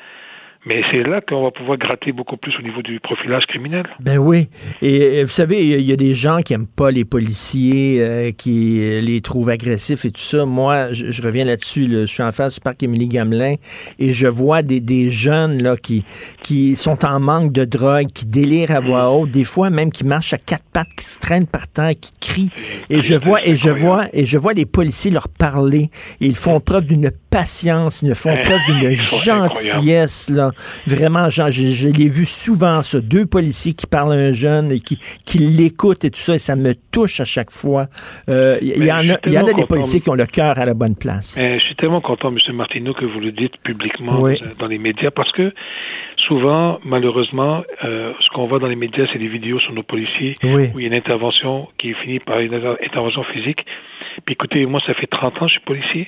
[0.66, 3.84] mais c'est là qu'on va pouvoir gratter beaucoup plus au niveau du profilage criminel.
[4.00, 4.48] Ben oui.
[4.82, 8.80] Et vous savez, il y, a des gens qui aiment pas les policiers, euh, qui
[9.02, 10.46] les trouvent agressifs et tout ça.
[10.46, 11.88] Moi, je, reviens là-dessus.
[11.92, 13.56] Je suis en face du parc Émilie Gamelin
[14.00, 16.06] et je vois des, des jeunes là qui
[16.42, 20.06] qui sont en manque de drogue, qui délirent à voix haute, des fois même qui
[20.06, 22.52] marchent à quatre pattes, qui se traînent par terre, qui crient.
[22.90, 25.90] Et je vois et je vois et je vois les policiers leur parler.
[26.22, 30.53] Et ils font preuve d'une patience, ils font preuve d'une gentillesse là.
[30.88, 33.02] Vraiment, je, je l'ai vu souvent, ça.
[33.02, 36.40] Deux policiers qui parlent à un jeune et qui, qui l'écoutent et tout ça, et
[36.40, 37.88] ça me touche à chaque fois.
[38.30, 40.66] Euh, il y, en a, y en a des policiers qui ont le cœur à
[40.66, 41.36] la bonne place.
[41.38, 42.56] je suis tellement content, M.
[42.56, 44.22] Martineau, que vous le dites publiquement
[44.60, 45.54] dans les médias, parce que
[46.28, 50.36] souvent, malheureusement, euh, ce qu'on voit dans les médias, c'est des vidéos sur nos policiers
[50.44, 53.66] où il y a une intervention qui finit par une intervention physique.
[54.26, 56.08] Puis écoutez, moi, ça fait 30 ans que je suis policier.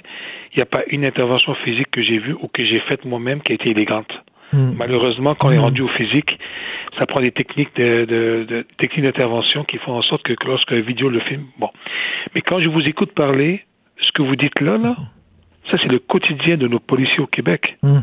[0.53, 3.41] Il n'y a pas une intervention physique que j'ai vue ou que j'ai faite moi-même
[3.41, 4.11] qui a été élégante.
[4.55, 4.73] Hmm.
[4.77, 5.61] Malheureusement, quand on est hmm.
[5.61, 6.39] rendu au physique,
[6.97, 10.79] ça prend des techniques de, de, techniques d'intervention qui font en sorte que lorsque la
[10.79, 11.69] vidéo le filme, bon.
[12.33, 13.65] Mais quand je vous écoute parler,
[13.99, 14.95] ce que vous dites là, là,
[15.69, 17.75] ça c'est le quotidien de nos policiers au Québec.
[17.83, 17.99] Hmm.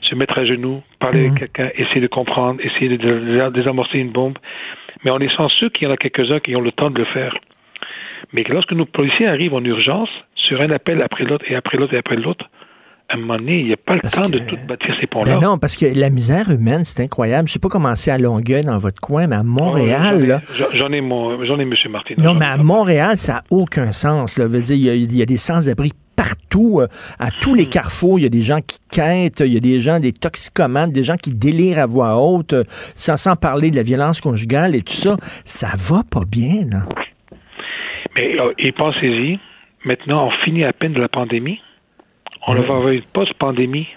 [0.00, 4.38] Se mettre à genoux, parler avec quelqu'un, essayer de comprendre, essayer de, désamorcer une bombe.
[5.04, 5.28] Mais on est
[5.60, 7.36] ceux qu'il y en a quelques-uns qui ont le temps de le faire.
[8.32, 11.94] Mais lorsque nos policiers arrivent en urgence, sur un appel après l'autre et après l'autre
[11.94, 12.48] et après l'autre,
[13.08, 15.34] à un moment donné, il n'y a pas le temps de tout bâtir ces ponts-là.
[15.34, 17.46] Ben non, parce que la misère humaine, c'est incroyable.
[17.46, 20.42] Je ne sais pas comment c'est à Longueuil, dans votre coin, mais à Montréal,
[20.74, 21.00] J'en ai,
[21.46, 21.74] j'en ai, M.
[21.90, 22.14] Martin.
[22.18, 24.38] Non, mais à Montréal, ça n'a aucun sens.
[24.38, 24.48] Là.
[24.48, 26.88] dire, il y, a, des sans-abri partout, euh,
[27.20, 29.80] à tous les carrefours, il y a des gens qui quêtent, il y a des
[29.80, 32.64] gens, des toxicomanes, des gens qui délirent à voix haute, euh,
[32.96, 35.16] sans, sans parler de la violence conjugale et tout ça.
[35.44, 36.82] Ça va pas bien, là.
[38.16, 39.38] Mais, euh, et pensez-y,
[39.84, 41.60] maintenant, on finit à peine de la pandémie.
[42.46, 43.88] On va avoir une post-pandémie.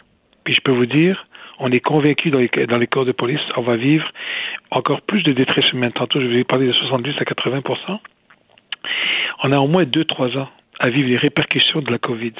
[0.44, 1.26] Puis je peux vous dire,
[1.60, 4.10] on est convaincu dans les, dans les corps de police, on va vivre
[4.72, 5.92] encore plus de détresse humaine.
[5.92, 8.00] Tantôt, je vous ai parlé de 70 à 80%
[9.44, 12.34] On a au moins 2-3 ans à vivre les répercussions de la COVID.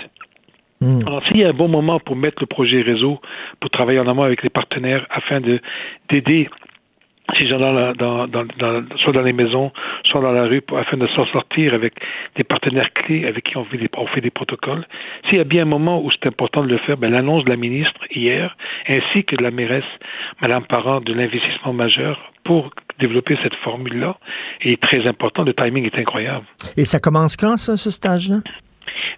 [0.82, 1.02] Hmm.
[1.06, 3.20] Alors, s'il y a un bon moment pour mettre le projet réseau,
[3.60, 5.60] pour travailler en amont avec les partenaires afin de
[6.10, 6.50] d'aider
[7.38, 9.72] ces gens dans, dans, dans, soit dans les maisons,
[10.06, 11.94] soit dans la rue, afin de s'en sortir avec
[12.36, 14.86] des partenaires clés avec qui on fait des, on fait des protocoles.
[15.28, 17.50] S'il y a bien un moment où c'est important de le faire, ben, l'annonce de
[17.50, 18.56] la ministre hier,
[18.88, 19.84] ainsi que de la mairesse,
[20.42, 24.18] Madame Parent, de l'investissement majeur pour développer cette formule-là
[24.62, 25.44] est très important.
[25.44, 26.46] Le timing est incroyable.
[26.78, 28.38] Et ça commence quand, ça, ce stage-là?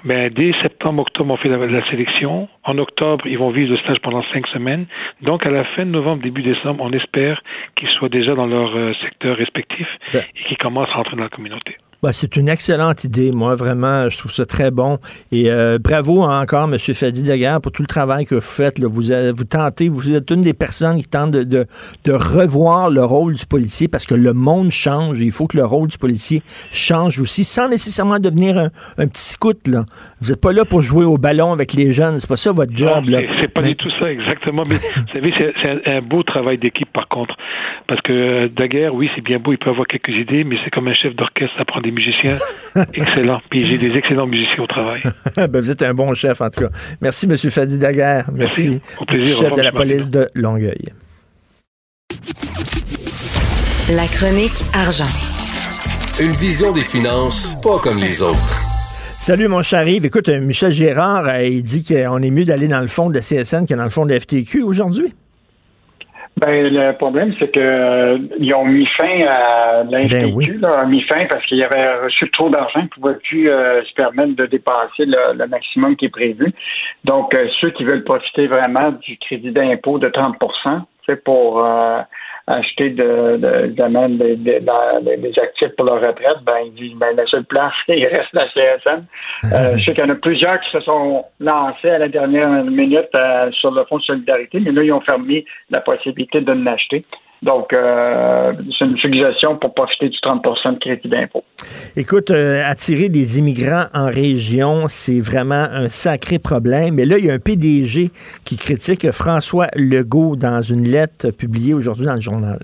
[0.03, 2.49] Ben, dès septembre, octobre, on fait la, sélection.
[2.63, 4.86] En octobre, ils vont vivre le stage pendant cinq semaines.
[5.22, 7.41] Donc, à la fin de novembre, début décembre, on espère
[7.76, 10.24] qu'ils soient déjà dans leur euh, secteur respectif ben.
[10.36, 11.78] et qu'ils commencent à rentrer dans la communauté.
[12.01, 13.31] Bah, c'est une excellente idée.
[13.31, 14.97] Moi, vraiment, je trouve ça très bon.
[15.31, 16.79] Et euh, bravo encore, M.
[16.79, 18.79] Fadi Daguerre, pour tout le travail que vous faites.
[18.79, 18.87] Là.
[18.87, 19.03] Vous,
[19.35, 21.67] vous tentez, vous êtes une des personnes qui tentent de, de,
[22.05, 25.21] de, revoir le rôle du policier parce que le monde change.
[25.21, 26.41] Et il faut que le rôle du policier
[26.71, 29.67] change aussi, sans nécessairement devenir un, un petit scout.
[29.67, 29.85] Là.
[30.21, 32.19] Vous n'êtes pas là pour jouer au ballon avec les jeunes.
[32.19, 33.09] C'est pas ça votre job.
[33.09, 33.21] là.
[33.39, 34.63] C'est pas du tout ça, exactement.
[34.67, 37.35] Mais vous savez, c'est un, un, beau travail d'équipe, par contre.
[37.87, 40.71] Parce que euh, Daguerre, oui, c'est bien beau, il peut avoir quelques idées, mais c'est
[40.71, 42.37] comme un chef d'orchestre, ça prend des musiciens
[42.93, 43.41] excellents.
[43.49, 45.01] Puis j'ai des excellents musiciens au travail.
[45.35, 46.69] ben, vous êtes un bon chef, en tout cas.
[47.01, 47.37] Merci, M.
[47.37, 48.29] Fadi Daguerre.
[48.33, 48.81] Merci.
[48.99, 49.37] Au plaisir.
[49.37, 50.89] Chef de la police de Longueuil.
[53.89, 55.05] La chronique argent.
[56.21, 58.59] Une vision des finances pas comme les autres.
[59.19, 60.05] Salut mon cher Yves.
[60.05, 63.15] Écoute, euh, Michel Gérard, euh, il dit qu'on est mieux d'aller dans le fond de
[63.15, 65.13] la CSN que dans le fond de la FTQ aujourd'hui.
[66.38, 71.03] Ben, le problème, c'est que euh, ils ont mis fin à l'Institut, Ben là, mis
[71.03, 74.45] fin parce qu'ils avaient reçu trop d'argent, ils ne pouvaient plus euh, se permettre de
[74.47, 76.51] dépasser le, le maximum qui est prévu.
[77.03, 82.01] Donc, euh, ceux qui veulent profiter vraiment du crédit d'impôt de 30% c'est pour euh,
[82.57, 87.25] acheter de, de, des- des- des actifs pour leur retraite, ben, ils disent, ben, la
[87.27, 89.03] seule place, il reste la CSN.
[89.53, 92.49] Euh, je sais qu'il y en a plusieurs qui se sont lancés à la dernière
[92.63, 96.51] minute euh, sur le fonds de solidarité, mais là, ils ont fermé la possibilité de
[96.53, 97.05] l'acheter.
[97.41, 101.43] Donc, euh, c'est une suggestion pour profiter du 30% de crédit d'impôt.
[101.95, 106.95] Écoute, euh, attirer des immigrants en région, c'est vraiment un sacré problème.
[106.95, 108.11] Mais là, il y a un PDG
[108.45, 112.59] qui critique François Legault dans une lettre publiée aujourd'hui dans le journal.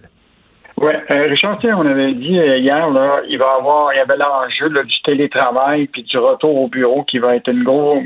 [0.80, 4.16] Oui, euh, Richard, on avait dit euh, hier, là, il va avoir, il y avait
[4.16, 8.04] l'enjeu du télétravail puis du retour au bureau qui va être une grosse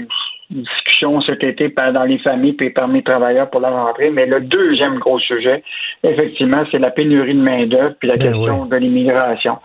[0.52, 4.10] discussion cet été par- dans les familles puis parmi les travailleurs pour la rentrée.
[4.10, 5.64] Mais le deuxième gros sujet,
[6.04, 9.58] effectivement, c'est la pénurie de main-d'œuvre puis la Ben question de l'immigration.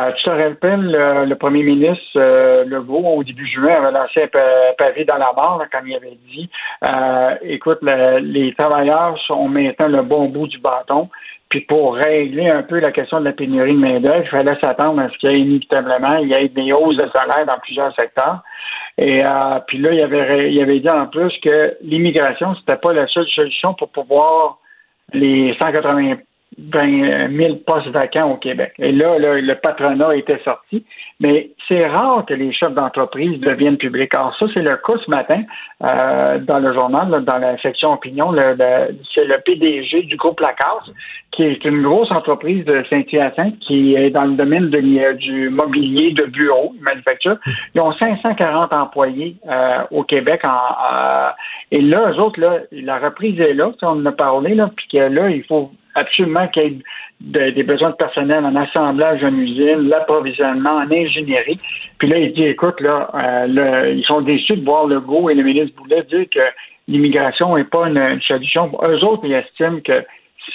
[0.00, 4.22] Euh, tu te rappelles, le, le premier ministre euh, Legault, au début juin, avait lancé
[4.24, 6.48] un pa- pavé dans la là, quand il avait dit
[6.90, 11.08] euh, écoute, le- les travailleurs sont maintenant le bon bout du bâton.
[11.48, 15.00] Puis pour régler un peu la question de la pénurie de main-d'œuvre, il fallait s'attendre
[15.02, 17.92] à ce qu'il y ait inévitablement il y ait des hausses de salaire dans plusieurs
[17.96, 18.40] secteurs.
[19.02, 22.92] Et euh, puis là, il avait, il avait dit en plus que l'immigration, c'était pas
[22.92, 24.58] la seule solution pour pouvoir
[25.14, 26.16] les 180
[26.58, 28.72] 000 postes vacants au Québec.
[28.78, 30.84] Et là, là, le patronat était sorti.
[31.20, 34.14] Mais c'est rare que les chefs d'entreprise deviennent publics.
[34.14, 35.42] Alors ça, c'est le cas ce matin
[35.84, 38.32] euh, dans le journal, là, dans la section opinion.
[38.32, 40.90] Le, le- c'est le PDG du groupe Lacasse,
[41.30, 45.50] qui est une grosse entreprise de Saint-Hyacinthe qui est dans le domaine de l'i- du
[45.50, 47.36] mobilier de bureau, manufacture.
[47.74, 50.40] Ils ont 540 employés euh, au Québec.
[50.46, 51.28] En, euh,
[51.70, 54.88] et là, eux autres, là, la reprise est là, on en a parlé, là, puis
[54.88, 56.78] que là, il faut absolument qu'il y ait
[57.20, 61.58] de- des besoins de personnel en assemblage en usine, l'approvisionnement, en ingénierie.
[61.98, 65.34] Puis là, il dit, écoute, là, euh, ils sont déçus de voir le go et
[65.34, 66.40] le ministre Boulet dire que
[66.88, 68.70] l'immigration n'est pas une, solution.
[68.88, 70.04] Eux autres, ils estiment que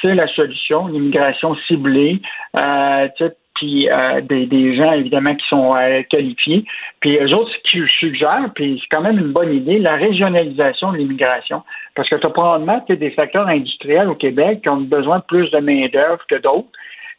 [0.01, 2.19] c'est la solution, l'immigration ciblée,
[2.59, 3.07] euh,
[3.55, 6.65] puis euh, des, des gens évidemment qui sont euh, qualifiés.
[6.99, 10.91] Puis eux autres, ce qu'ils suggèrent, puis c'est quand même une bonne idée, la régionalisation
[10.91, 11.63] de l'immigration.
[11.95, 15.49] Parce que tu as probablement des secteurs industriels au Québec qui ont besoin de plus
[15.51, 16.67] de main-d'œuvre que d'autres.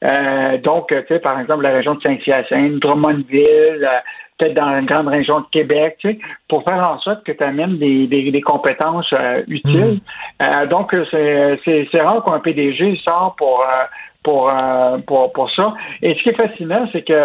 [0.04, 3.46] Euh, donc, tu sais, par exemple, la région de Saint-Hyacinthe, Drummondville,
[3.82, 3.98] euh,
[4.38, 6.18] peut-être dans une grande région de Québec, tu sais,
[6.48, 10.00] pour faire en sorte que tu amènes des, des, des compétences euh, utiles.
[10.42, 13.84] Euh, donc, c'est, rare qu'un PDG sort pour, euh,
[14.26, 15.74] pour, euh, pour, pour ça.
[16.02, 17.20] Et ce qui est fascinant, c'est que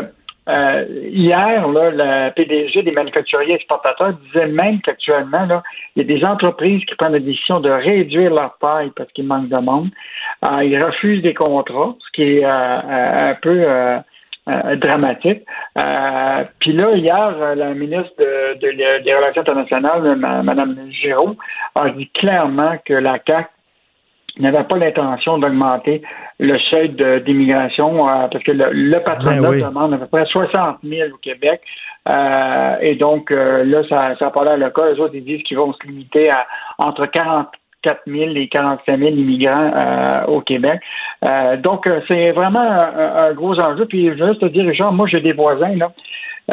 [0.50, 5.46] euh, hier, là, le PDG des manufacturiers exportateurs disait même qu'actuellement,
[5.96, 9.26] il y a des entreprises qui prennent la décision de réduire leur taille parce qu'il
[9.26, 9.90] manque de monde.
[10.48, 13.58] Euh, ils refusent des contrats, ce qui est un peu
[14.86, 15.42] dramatique.
[16.60, 20.16] Puis là, hier, la ministre de- de- des Relations internationales,
[20.50, 21.36] Mme Giraud,
[21.80, 23.50] a dit clairement que la CAC
[24.40, 26.02] n'avait pas l'intention d'augmenter
[26.40, 26.90] le seuil
[27.26, 29.62] d'immigration euh, parce que le, le patronat Ben oui.
[29.64, 31.62] demande à peu près 60 000 au Québec.
[32.10, 34.92] Euh, et donc, euh, là, ça n'a pas l'air le cas.
[34.92, 36.48] Les autres, ils disent qu'ils vont se limiter à
[36.80, 40.80] entre 44 000 et 45 000 immigrants euh, au Québec.
[41.26, 43.86] Euh, donc, euh, c'est vraiment un, un gros enjeu.
[43.86, 45.92] Puis, je veux juste te dire, Richard, moi, j'ai des voisins, là.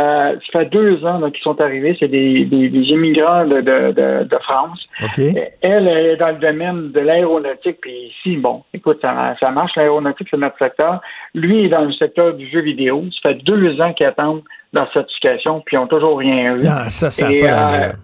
[0.00, 1.96] Euh, ça fait deux ans qu'ils sont arrivés.
[1.98, 4.86] C'est des, des, des immigrants de, de, de, de France.
[5.02, 5.18] OK.
[5.62, 10.28] Elle est dans le domaine de l'aéronautique, puis ici, bon, écoute, ça, ça marche, l'aéronautique,
[10.30, 11.00] c'est notre secteur.
[11.34, 13.04] Lui est dans le secteur du jeu vidéo.
[13.22, 16.62] Ça fait deux ans qu'ils attendent leur certification, puis ils n'ont toujours rien eu.
[16.66, 17.94] Ah, ça, ça et, d'allure.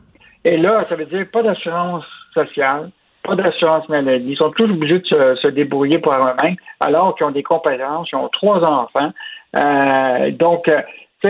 [0.44, 2.90] et là, ça veut dire pas d'assurance sociale,
[3.22, 4.30] pas d'assurance maladie.
[4.32, 8.08] Ils sont tous obligés de se, se débrouiller pour eux-mêmes, alors qu'ils ont des compétences,
[8.12, 9.12] ils ont trois enfants.
[9.56, 10.68] Euh, donc,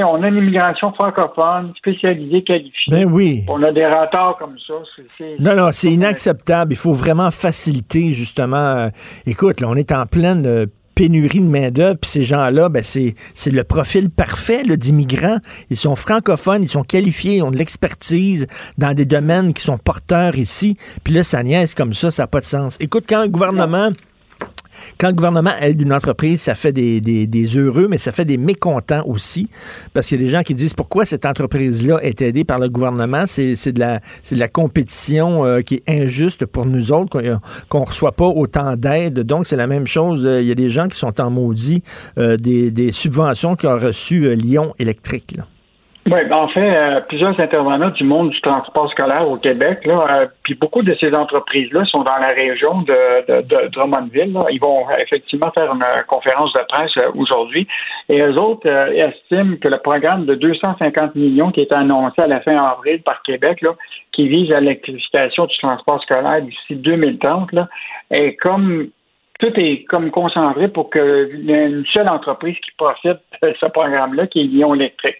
[0.02, 2.90] on a une immigration francophone, spécialisée, qualifiée.
[2.90, 3.44] Ben oui.
[3.48, 4.74] On a des retards comme ça.
[5.38, 6.72] Non, non, c'est inacceptable.
[6.72, 8.56] Il faut vraiment faciliter, justement.
[8.56, 8.88] euh,
[9.26, 13.14] écoute, là, on est en pleine euh, pénurie de main-d'œuvre, puis ces gens-là, ben, c'est,
[13.34, 15.38] c'est le profil parfait d'immigrants.
[15.70, 18.46] Ils sont francophones, ils sont qualifiés, ils ont de l'expertise
[18.78, 20.76] dans des domaines qui sont porteurs ici.
[21.02, 22.76] Puis là, ça niaise comme ça, ça n'a pas de sens.
[22.80, 23.90] Écoute, quand le gouvernement
[24.98, 28.24] quand le gouvernement aide une entreprise, ça fait des, des, des heureux, mais ça fait
[28.24, 29.48] des mécontents aussi,
[29.92, 32.68] parce qu'il y a des gens qui disent pourquoi cette entreprise-là est aidée par le
[32.68, 33.24] gouvernement?
[33.26, 37.84] C'est de la de la compétition euh, qui est injuste pour nous autres, qu'on qu'on
[37.84, 39.20] reçoit pas autant d'aide.
[39.20, 40.28] Donc, c'est la même chose.
[40.40, 41.82] Il y a des gens qui sont en maudit
[42.18, 45.34] euh, des, des subventions qu'a reçues euh, Lyon Électrique.
[45.36, 45.46] Là.
[46.06, 50.04] Oui, ben, en fait, euh, plusieurs intervenants du monde du transport scolaire au Québec, là,
[50.20, 54.34] euh, puis beaucoup de ces entreprises-là sont dans la région de, de, de Drummondville.
[54.34, 54.42] Là.
[54.50, 57.66] Ils vont effectivement faire une euh, conférence de presse aujourd'hui.
[58.10, 62.42] Et eux autres estiment que le programme de 250 millions qui est annoncé à la
[62.42, 63.74] fin avril par Québec, là,
[64.12, 67.68] qui vise à l'électrification du transport scolaire d'ici 2030, là,
[68.10, 68.88] est comme
[69.40, 74.40] tout est comme concentré pour que une seule entreprise qui profite de ce programme-là, qui
[74.40, 75.16] est Lyon Électrique.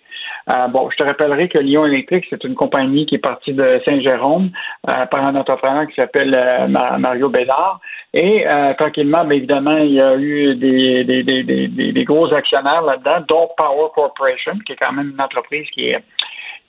[0.53, 3.81] Euh, bon, je te rappellerai que Lyon Électrique, c'est une compagnie qui est partie de
[3.85, 4.51] Saint-Jérôme
[4.91, 6.69] euh, par un entrepreneur qui s'appelle euh,
[6.99, 7.81] Mario Bédard.
[8.13, 8.45] Et
[8.79, 13.25] tranquillement, bien évidemment, il y a eu des, des, des, des, des gros actionnaires là-dedans,
[13.29, 15.99] dont Power Corporation, qui est quand même une entreprise qui est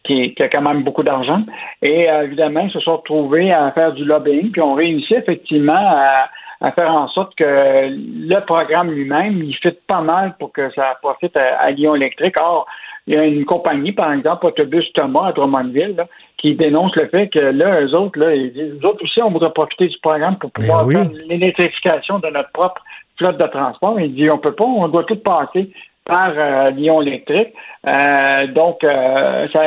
[0.03, 1.43] qui, a quand même beaucoup d'argent.
[1.83, 6.29] Et évidemment, ils se sont retrouvés à faire du lobbying, puis ont réussi effectivement à,
[6.61, 10.97] à faire en sorte que le programme lui-même, il fit pas mal pour que ça
[11.01, 12.35] profite à, à Lyon Électrique.
[12.41, 12.65] Or,
[13.07, 16.07] il y a une compagnie, par exemple, Autobus Thomas à Drummondville, là,
[16.37, 19.87] qui dénonce le fait que là, eux autres, là, eux autres aussi, on voudrait profiter
[19.87, 22.81] du programme pour pouvoir faire l'électrification de notre propre
[23.17, 23.99] flotte de transport.
[23.99, 25.71] Il dit on peut pas, on doit tout passer
[26.05, 27.53] par euh, Lyon électrique.
[27.87, 29.61] Euh, donc, euh, ça,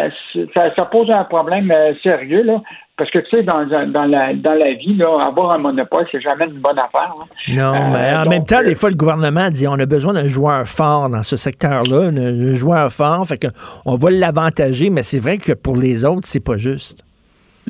[0.55, 2.63] ça, ça, pose un problème euh, sérieux, là,
[2.97, 6.21] parce que, tu sais, dans, dans, la, dans la vie, là, avoir un monopole, c'est
[6.21, 7.15] jamais une bonne affaire.
[7.19, 7.25] Là.
[7.49, 10.27] Non, mais en donc, même temps, des fois, le gouvernement dit on a besoin d'un
[10.27, 13.49] joueur fort dans ce secteur-là, un, joueur fort, fait que
[13.85, 17.05] on va l'avantager, mais c'est vrai que pour les autres, c'est pas juste.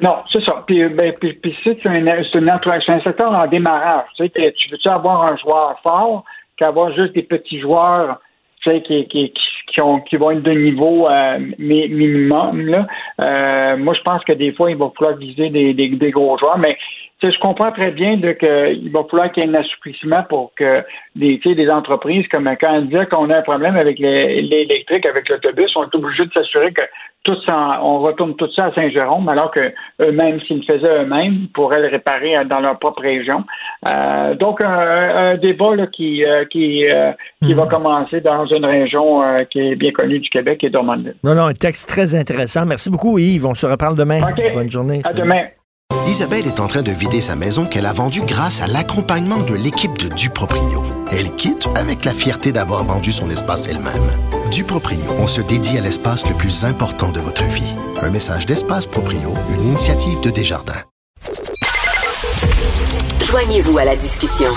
[0.01, 0.63] Non, c'est ça.
[0.67, 4.05] Puis, ben, puis, c'est un, secteur en démarrage.
[4.17, 6.25] Tu sais, tu veux-tu avoir un joueur fort
[6.57, 8.19] qu'avoir juste des petits joueurs
[8.63, 9.33] qui, qui,
[9.73, 12.67] qui, ont, qui vont être de niveau euh, mi- minimum.
[12.67, 12.87] Là.
[13.23, 16.37] Euh, moi, je pense que des fois, il va falloir viser des, des, des gros
[16.39, 16.77] joueurs, mais
[17.23, 20.85] je comprends très bien de que va falloir qu'il y ait un assouplissement pour que
[21.17, 25.75] des, des entreprises, comme quand on dit qu'on a un problème avec l'électrique, avec l'autobus,
[25.75, 26.85] on est obligé de s'assurer que
[27.25, 31.49] tout ça, on retourne tout ça à Saint-Jérôme, alors que eux-mêmes, s'ils le faisaient eux-mêmes,
[31.53, 33.45] pourraient le réparer euh, dans leur propre région.
[33.87, 37.13] Euh, donc, un, un débat là, qui, euh, qui, euh,
[37.45, 41.17] qui va commencer dans une région euh, qui est bien connue du Québec et Drummondville.
[41.23, 42.65] Non, non, un texte très intéressant.
[42.65, 43.47] Merci beaucoup, Yves.
[43.47, 44.21] On se reparle demain.
[44.55, 45.01] Bonne journée.
[45.05, 45.21] À Salut.
[45.23, 45.45] demain.
[46.07, 49.55] Isabelle est en train de vider sa maison qu'elle a vendue grâce à l'accompagnement de
[49.55, 50.83] l'équipe de Duproprio.
[51.13, 54.38] Elle quitte avec la fierté d'avoir vendu son espace elle-même.
[54.51, 57.75] Duproprio, on se dédie à l'espace le plus important de votre vie.
[58.01, 60.83] Un message d'Espace Proprio, une initiative de Desjardins.
[63.27, 64.51] Joignez-vous à la discussion.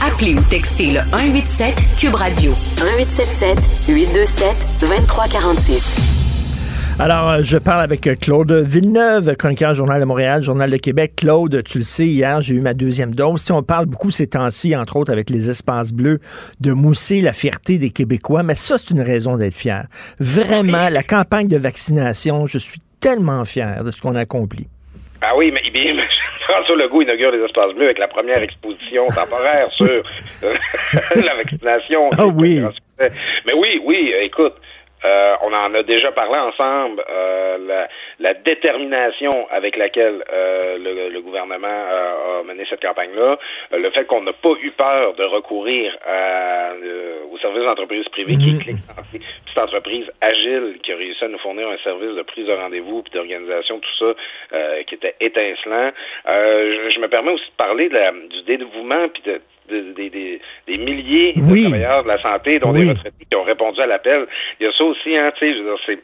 [0.00, 3.58] Appelez ou textez le 187 Cube Radio 1877
[3.88, 6.21] 827 2346.
[6.98, 11.14] Alors, euh, je parle avec euh, Claude Villeneuve, chroniqueur Journal de Montréal, Journal de Québec.
[11.16, 13.40] Claude, tu le sais, hier, j'ai eu ma deuxième dose.
[13.40, 16.20] Si on parle beaucoup ces temps-ci, entre autres avec les espaces bleus,
[16.60, 19.86] de mousser la fierté des Québécois, mais ça, c'est une raison d'être fier.
[20.20, 24.68] Vraiment, la campagne de vaccination, je suis tellement fier de ce qu'on a accompli.
[25.22, 25.94] Ah oui, mais bien,
[26.48, 29.86] François Legault inaugure les espaces bleus avec la première exposition temporaire sur
[31.16, 32.10] la vaccination.
[32.18, 32.60] Ah oui.
[33.00, 34.54] Mais oui, oui, euh, écoute,
[35.04, 37.88] euh, on en a déjà parlé ensemble, euh, la,
[38.18, 43.38] la détermination avec laquelle euh, le, le gouvernement euh, a mené cette campagne-là,
[43.72, 48.08] euh, le fait qu'on n'a pas eu peur de recourir à, euh, aux services d'entreprise
[48.08, 51.78] privée qui est Clic Santé, petite entreprise agile qui a réussi à nous fournir un
[51.78, 54.14] service de prise de rendez-vous puis d'organisation, tout ça,
[54.54, 55.90] euh, qui était étincelant.
[56.28, 59.92] Euh, je, je me permets aussi de parler de la, du dévouement puis de de-
[59.92, 62.82] des- des- des milliers de travailleurs de la santé, dont Oui.
[62.84, 64.26] des retraités qui ont répondu à l'appel.
[64.60, 65.98] Il y a ça aussi, hein, tu sais, je veux dire, c'est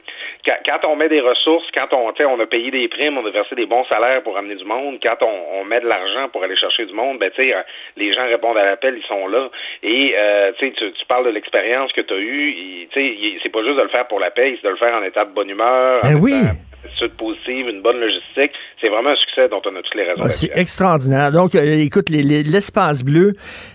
[0.44, 3.18] quand, quand on met des ressources, quand on, tu sais, on a payé des primes,
[3.18, 5.86] on a versé des bons salaires pour amener du monde, quand on, on met de
[5.86, 7.60] l'argent pour aller chercher du monde, ben tu sais, euh,
[7.96, 9.50] les gens répondent à l'appel, ils sont là.
[9.82, 13.48] Et euh, tu sais, tu parles de l'expérience que tu as eue, tu sais, c'est
[13.52, 15.32] pas juste de le faire pour la paye, c'est de le faire en état de
[15.32, 16.32] bonne humeur, Ben en oui.
[16.32, 16.52] état
[16.84, 18.52] d'attitude positive, une bonne logistique.
[18.80, 20.22] C'est vraiment un succès dont on a toutes les raisons.
[20.24, 21.32] Ah, c'est extraordinaire.
[21.32, 23.34] Donc, euh, écoute, les- les- l'espace bleu,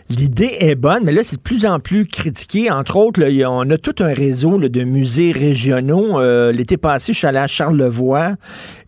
[0.10, 2.72] l'idée est bonne, mais là, c'est de plus en plus critiqué.
[2.72, 6.20] Entre autres, là, a- on a tout un réseau là, de musées régionaux.
[6.20, 8.34] Euh, L'été passé, je suis allé à Charlevoix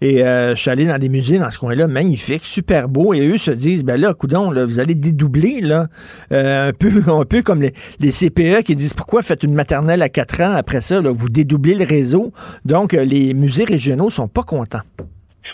[0.01, 3.13] et euh, je suis allé dans des musées dans ce coin-là, magnifique, super beau.
[3.13, 5.87] Et eux se disent, ben là, coudon, là, vous allez dédoubler, là,
[6.31, 10.07] un peu, un peu comme les, les CPE qui disent, pourquoi faites une maternelle à
[10.09, 12.31] 4 ans après ça, là, vous dédoublez le réseau?
[12.63, 14.82] Donc, les musées régionaux sont pas contents.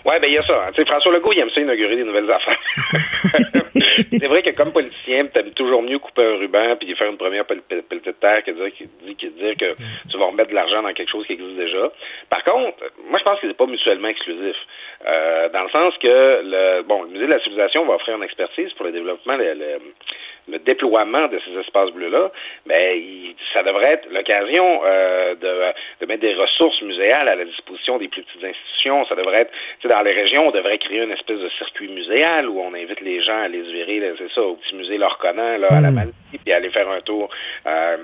[0.06, 0.66] Ouais, ben il y a ça.
[0.68, 0.84] hein.
[0.90, 2.58] François Legault, il aime ça inaugurer des nouvelles affaires.
[4.10, 7.44] c'est vrai que comme politicien, t'aimes toujours mieux couper un ruban puis faire une première
[7.44, 9.76] pel- pel- pelletée de terre que dire, que, que dire que
[10.10, 11.92] tu vas remettre de l'argent dans quelque chose qui existe déjà.
[12.30, 12.78] Par contre,
[13.10, 14.56] moi je pense que c'est pas mutuellement exclusif.
[15.06, 16.08] Euh, dans le sens que
[16.44, 19.54] le bon, le musée de la civilisation va offrir une expertise pour le développement, le,
[19.54, 19.80] le-
[20.50, 22.32] le déploiement de ces espaces bleus-là,
[22.70, 27.98] il- ça devrait être l'occasion euh, de, de mettre des ressources muséales à la disposition
[27.98, 29.06] des plus petites institutions.
[29.06, 31.88] Ça devrait être, tu sais, dans les régions, on devrait créer une espèce de circuit
[31.90, 34.98] muséal où on invite les gens à aller se virer, c'est ça, au petit musée
[34.98, 36.14] Lorconan, là, à la Malaisie,
[36.44, 37.30] puis aller faire un tour
[37.68, 37.98] euh,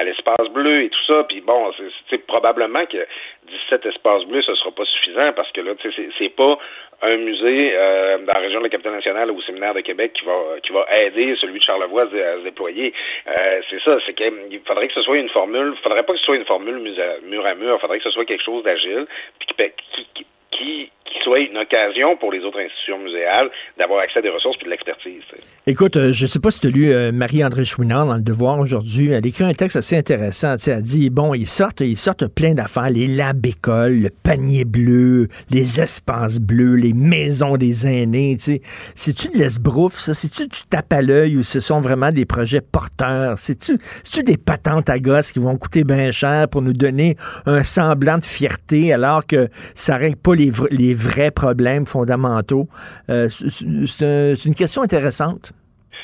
[0.00, 1.24] à l'espace bleu et tout ça.
[1.28, 1.70] Puis bon,
[2.08, 3.06] c'est probablement que
[3.48, 6.58] 17 espaces bleus, ce sera pas suffisant parce que là, tu sais, c'est- pas
[7.02, 10.12] un musée euh, dans la région de la capitale nationale ou au séminaire de Québec
[10.12, 12.92] qui va qui va aider celui de Charlevoix à, à se déployer.
[13.26, 16.24] Euh, c'est ça, c'est qu'il faudrait que ce soit une formule, faudrait pas que ce
[16.26, 16.78] soit une formule
[17.24, 19.06] mur à mur, faudrait que ce soit quelque chose d'agile,
[19.38, 24.00] puis qui, qui, qui, qui, qui soit une occasion pour les autres institutions muséales d'avoir
[24.00, 25.22] accès à des ressources puis de l'expertise.
[25.66, 28.22] Écoute, euh, je ne sais pas si tu as lu euh, Marie-André Chouinard dans Le
[28.22, 29.10] Devoir aujourd'hui.
[29.10, 30.56] Elle écrit un texte assez intéressant.
[30.56, 32.90] Tu sais, Elle dit, bon, ils sortent, ils sortent plein d'affaires.
[32.90, 38.36] Les labs écoles, le panier bleu, les espaces bleus, les maisons des aînés.
[38.38, 40.14] C'est-tu de l'esbrouffe, ça?
[40.14, 43.38] C'est-tu du tape à l'œil ou ce sont vraiment des projets porteurs?
[43.38, 43.78] C'est-tu
[44.22, 47.16] des patentes à gosses qui vont coûter bien cher pour nous donner
[47.46, 52.68] un semblant de fierté alors que ça règle pas les, vr- les vrais problèmes fondamentaux?
[53.08, 55.52] Euh, c'est une question intéressante.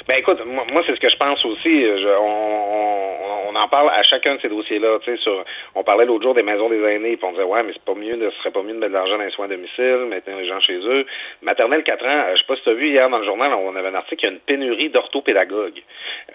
[0.09, 1.83] Ben écoute, moi, moi, c'est ce que je pense aussi.
[1.83, 4.99] Je- on, on, on en parle à chacun de ces dossiers-là.
[5.03, 7.63] Tu sais, sur, on parlait l'autre jour des maisons des aînés, puis on disait ouais,
[7.65, 9.47] mais c'est pas mieux, ce serait pas mieux de mettre de l'argent dans les soins
[9.47, 11.07] à domicile, maintenir les gens chez eux.
[11.43, 13.53] Maternelle 4 ans, euh, je sais pas si tu as vu hier dans le journal,
[13.55, 15.83] on avait un article, il y a une pénurie d'orthopédagogues.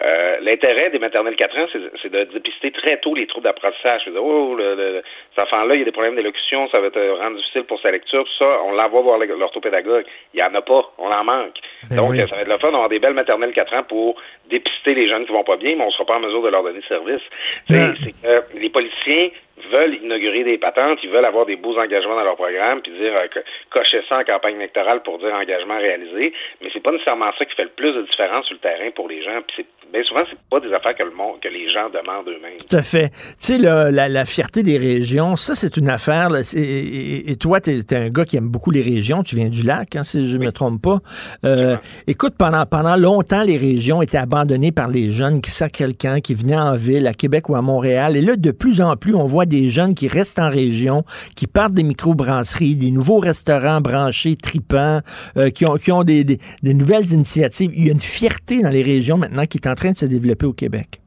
[0.02, 4.02] Euh, L'intérêt des maternelles 4 ans, c'est c'est de dépister très tôt les troubles d'apprentissage.
[4.18, 5.02] Oh, le, le-
[5.34, 7.90] cet enfant-là, il y a des problèmes d'élocution, ça va te rendre difficile pour sa
[7.90, 10.04] lecture, tout ça, on l'envoie voir l'orthopédagogue.
[10.34, 11.54] Il y en a pas, on en manque.
[11.88, 12.18] Ben Donc, oui.
[12.28, 14.16] ça va être le fun d'avoir des belles maternelles 4 ans pour
[14.50, 16.62] dépister les jeunes qui vont pas bien, mais on sera pas en mesure de leur
[16.62, 17.22] donner service.
[17.68, 19.30] C'est que les politiciens
[19.70, 23.12] veulent inaugurer des patentes, ils veulent avoir des beaux engagements dans leur programme, puis dire
[23.14, 27.30] euh, que- cocher ça en campagne électorale pour dire engagement réalisé, mais c'est pas nécessairement
[27.38, 29.40] ça qui fait le plus de différence sur le terrain pour les gens.
[29.46, 32.28] Puis c'est bien souvent c'est pas des affaires que le monde, que les gens demandent
[32.28, 32.58] eux-mêmes.
[32.68, 33.10] Tout à fait.
[33.38, 36.30] Tu sais, la, la fierté des régions, ça, c'est une affaire.
[36.30, 39.22] là, et, et- et toi, tu es, un gars qui aime beaucoup les régions.
[39.22, 40.98] Tu viens du lac, hein, si je ne me trompe pas.
[41.44, 41.76] Euh,
[42.06, 46.20] écoute, pendant, pendant longtemps, les régions étaient abandonnées par les jeunes qui sacraient le camp,
[46.22, 48.16] qui venaient en ville, à Québec ou à Montréal.
[48.16, 51.02] Et là, de plus en plus, on voit des jeunes qui restent en région,
[51.36, 55.00] qui partent des microbrasseries, des nouveaux restaurants branchés, tripants,
[55.36, 57.70] euh, qui ont, qui ont des, des- des nouvelles initiatives.
[57.74, 60.06] Il y a une fierté dans les régions maintenant qui est en train de se
[60.06, 60.98] développer au Québec.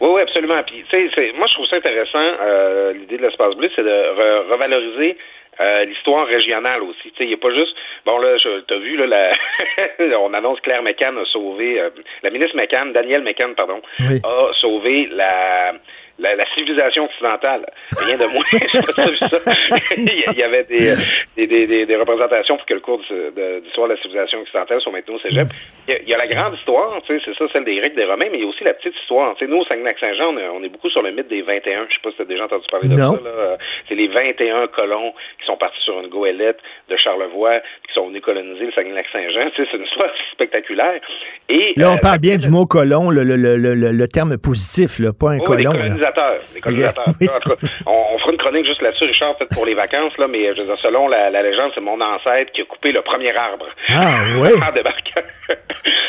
[0.00, 0.62] Oui, oui, absolument.
[0.66, 3.82] Puis, tu sais, c'est- moi, je trouve ça intéressant, euh, l'idée de l'espace bleu, c'est
[3.82, 5.16] de re- revaloriser
[5.60, 7.02] euh, l'histoire régionale aussi.
[7.12, 7.74] Tu sais, il n'y a pas juste...
[8.06, 9.32] Bon, là, je- t'as vu, là, la...
[10.24, 11.78] on annonce Claire McCann a sauvé...
[11.78, 11.90] euh,
[12.22, 14.20] la ministre McCann, Danielle McCann, pardon, Oui.
[14.24, 15.74] a sauvé la...
[16.20, 17.64] La, la civilisation occidentale,
[17.98, 18.44] rien de moins.
[19.96, 20.94] Il y avait des,
[21.36, 24.80] des, des, des, représentations pour que le cours de- de- d'histoire de la civilisation occidentale
[24.80, 25.48] soit maintenant au cégep.
[25.88, 27.76] Il y, a, il y a la grande histoire, tu sais, c'est ça, celle des
[27.76, 29.34] Grecs, des Romains, mais il y a aussi la petite histoire.
[29.36, 31.86] Tu sais, nous, au Saguenay-Saint-Jean, on, est- on est beaucoup sur le mythe des 21.
[31.88, 33.16] Je sais pas si tu as déjà entendu parler de Non.
[33.16, 33.22] ça.
[33.24, 33.56] là.
[33.88, 38.22] C'est les 21 colons qui sont partis sur une goélette de Charlevoix, qui sont venus
[38.22, 39.50] coloniser le Saguenay-Saint-Jean.
[39.56, 41.00] Tu sais, c'est une histoire spectaculaire.
[41.48, 44.36] Et, Là, on euh, parle bien du mot colon, le, le, le, le, le terme
[44.38, 45.72] positif, là, pas un colon.
[46.16, 46.32] Là.
[46.32, 46.40] colonisateurs.
[46.54, 47.14] Les colonisateurs.
[47.20, 47.28] Oui.
[47.28, 50.16] En tout cas, on, on fera une chronique juste là-dessus, Richard, peut-être pour les vacances,
[50.18, 52.92] là, mais je veux dire, selon la, la légende, c'est mon ancêtre qui a coupé
[52.92, 53.66] le premier arbre.
[53.90, 54.52] Ah, ouais.
[54.68, 55.22] en débarquant.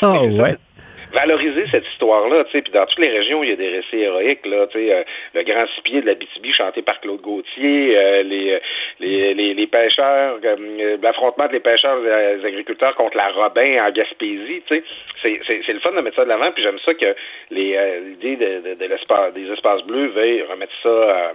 [0.02, 0.56] Ah, ouais.
[1.14, 3.98] Valoriser cette histoire-là, tu sais, puis dans toutes les régions, il y a des récits
[4.00, 7.98] héroïques, là, tu sais, euh, le grand cipier de la BTB chanté par Claude Gauthier,
[7.98, 8.60] euh, les, euh,
[9.00, 13.92] les, les, les pêcheurs, euh, l'affrontement des pêcheurs et des agriculteurs contre la Robin en
[13.92, 14.84] Gaspésie, tu sais,
[15.66, 17.14] c'est, le fun de mettre ça de l'avant, puis j'aime ça que euh,
[17.52, 21.28] l'idée de, de, de des espaces bleus veuille remettre ça, euh,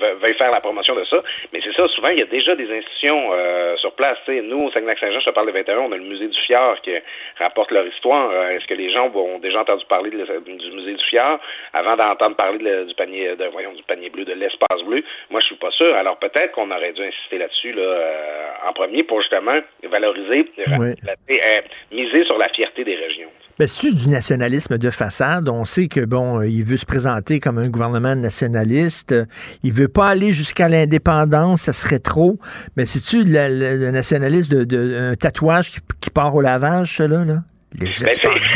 [0.00, 1.22] ve- veuille faire la promotion de ça,
[1.52, 4.42] mais c'est ça, souvent, il y a déjà des institutions euh, sur place, tu sais,
[4.42, 6.92] nous, au Saguenay-Saint-Jean, je te parle de 21, on a le musée du Fjord qui
[7.38, 10.94] rapporte leur histoire, Euh, est-ce que les gens ont déjà entendu parler de du musée
[10.94, 11.38] du Fjord
[11.72, 15.40] avant d'entendre parler de du panier de voyons du panier bleu de l'espace bleu Moi,
[15.40, 15.94] je suis pas sûr.
[15.96, 19.58] Alors peut-être qu'on aurait dû insister là-dessus là, euh, en premier pour justement
[19.90, 20.94] valoriser, Oui.
[21.04, 21.60] la- euh,
[21.92, 23.28] miser sur la fierté des régions.
[23.56, 25.48] Ben, c'est du nationalisme de façade?
[25.48, 29.12] On sait que bon, euh, il veut se présenter comme un gouvernement nationaliste.
[29.12, 29.24] Euh,
[29.62, 32.36] Il veut pas aller jusqu'à l'indépendance, ça serait trop.
[32.76, 37.24] Mais c'est-tu le, nationalisme de, de- un tatouage qui, qui part au lavage, ça, là?
[37.24, 37.36] là?
[37.74, 38.48] Les Ben, espaces.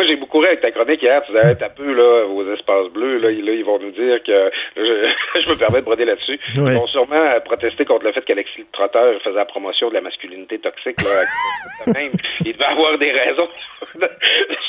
[0.00, 1.22] Moi, j'ai beaucoup ri avec ta chronique hier.
[1.26, 4.50] Tu disais, t'as peu, là, vos espaces bleus, là, là, ils vont nous dire que,
[4.76, 4.82] je,
[5.42, 6.40] je me permets de broder là-dessus.
[6.56, 10.00] Ils vont sûrement euh, protester contre le fait qu'Alexis Trotteur faisait la promotion de la
[10.00, 11.92] masculinité toxique, là.
[11.92, 12.12] même.
[12.46, 13.48] Il devait avoir des raisons
[13.94, 14.08] de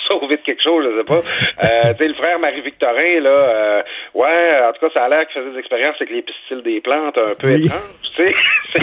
[0.09, 1.19] sauver de quelque chose, je sais pas.
[1.19, 3.83] Euh, tu sais, le frère Marie-Victorin, là, euh,
[4.13, 6.81] ouais, en tout cas, ça a l'air qu'il faisait des expériences avec les pistils des
[6.81, 8.33] plantes un peu étranges, tu sais.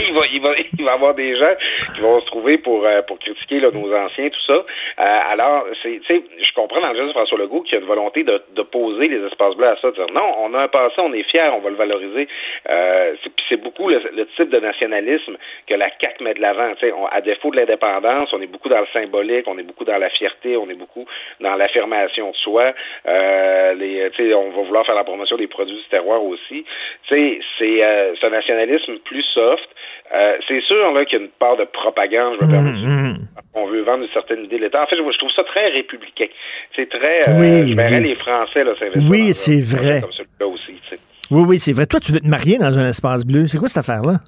[0.09, 1.55] il va, il va, il va avoir des gens
[1.95, 4.53] qui vont se trouver pour, euh, pour critiquer, là, nos anciens, tout ça.
[4.55, 7.77] Euh, alors, c'est, tu sais, je comprends dans le geste de François Legault qu'il y
[7.77, 10.55] a une volonté de, de poser les espaces bleus à ça, de dire non, on
[10.55, 12.29] a un passé, on est fiers, on va le valoriser.
[12.69, 13.15] Euh,
[13.49, 15.37] c'est, beaucoup le, le type de nationalisme
[15.67, 16.73] que la CAQ met de l'avant.
[17.11, 20.11] À défaut de l'indépendance, on est beaucoup dans le symbolique, on est beaucoup dans la
[20.11, 21.07] fierté, on est beaucoup
[21.41, 22.73] dans l'affirmation de soi.
[23.07, 26.65] Euh, les, on va vouloir faire la promotion des produits du terroir aussi.
[27.09, 29.69] C'est, euh, un nationalisme plus soft.
[30.15, 32.37] Euh, c'est sûr là qu'il y a une part de propagande.
[32.41, 33.19] Je me permets de Mhm.
[33.55, 34.83] on veut vendre une certaine idée de l'État.
[34.83, 36.27] En fait, je, je trouve ça très républicain.
[36.75, 37.29] C'est très.
[37.29, 38.09] euh, Oui, je verrais oui.
[38.09, 40.01] les Français là, s'investir Oui, dans c'est vrai.
[40.01, 40.73] Comme celui-là aussi.
[40.83, 40.99] tu sais.
[41.31, 41.87] Oui, oui, c'est vrai.
[41.87, 43.47] Toi, tu veux te marier dans un espace bleu.
[43.49, 44.21] C'est quoi cette affaire-là?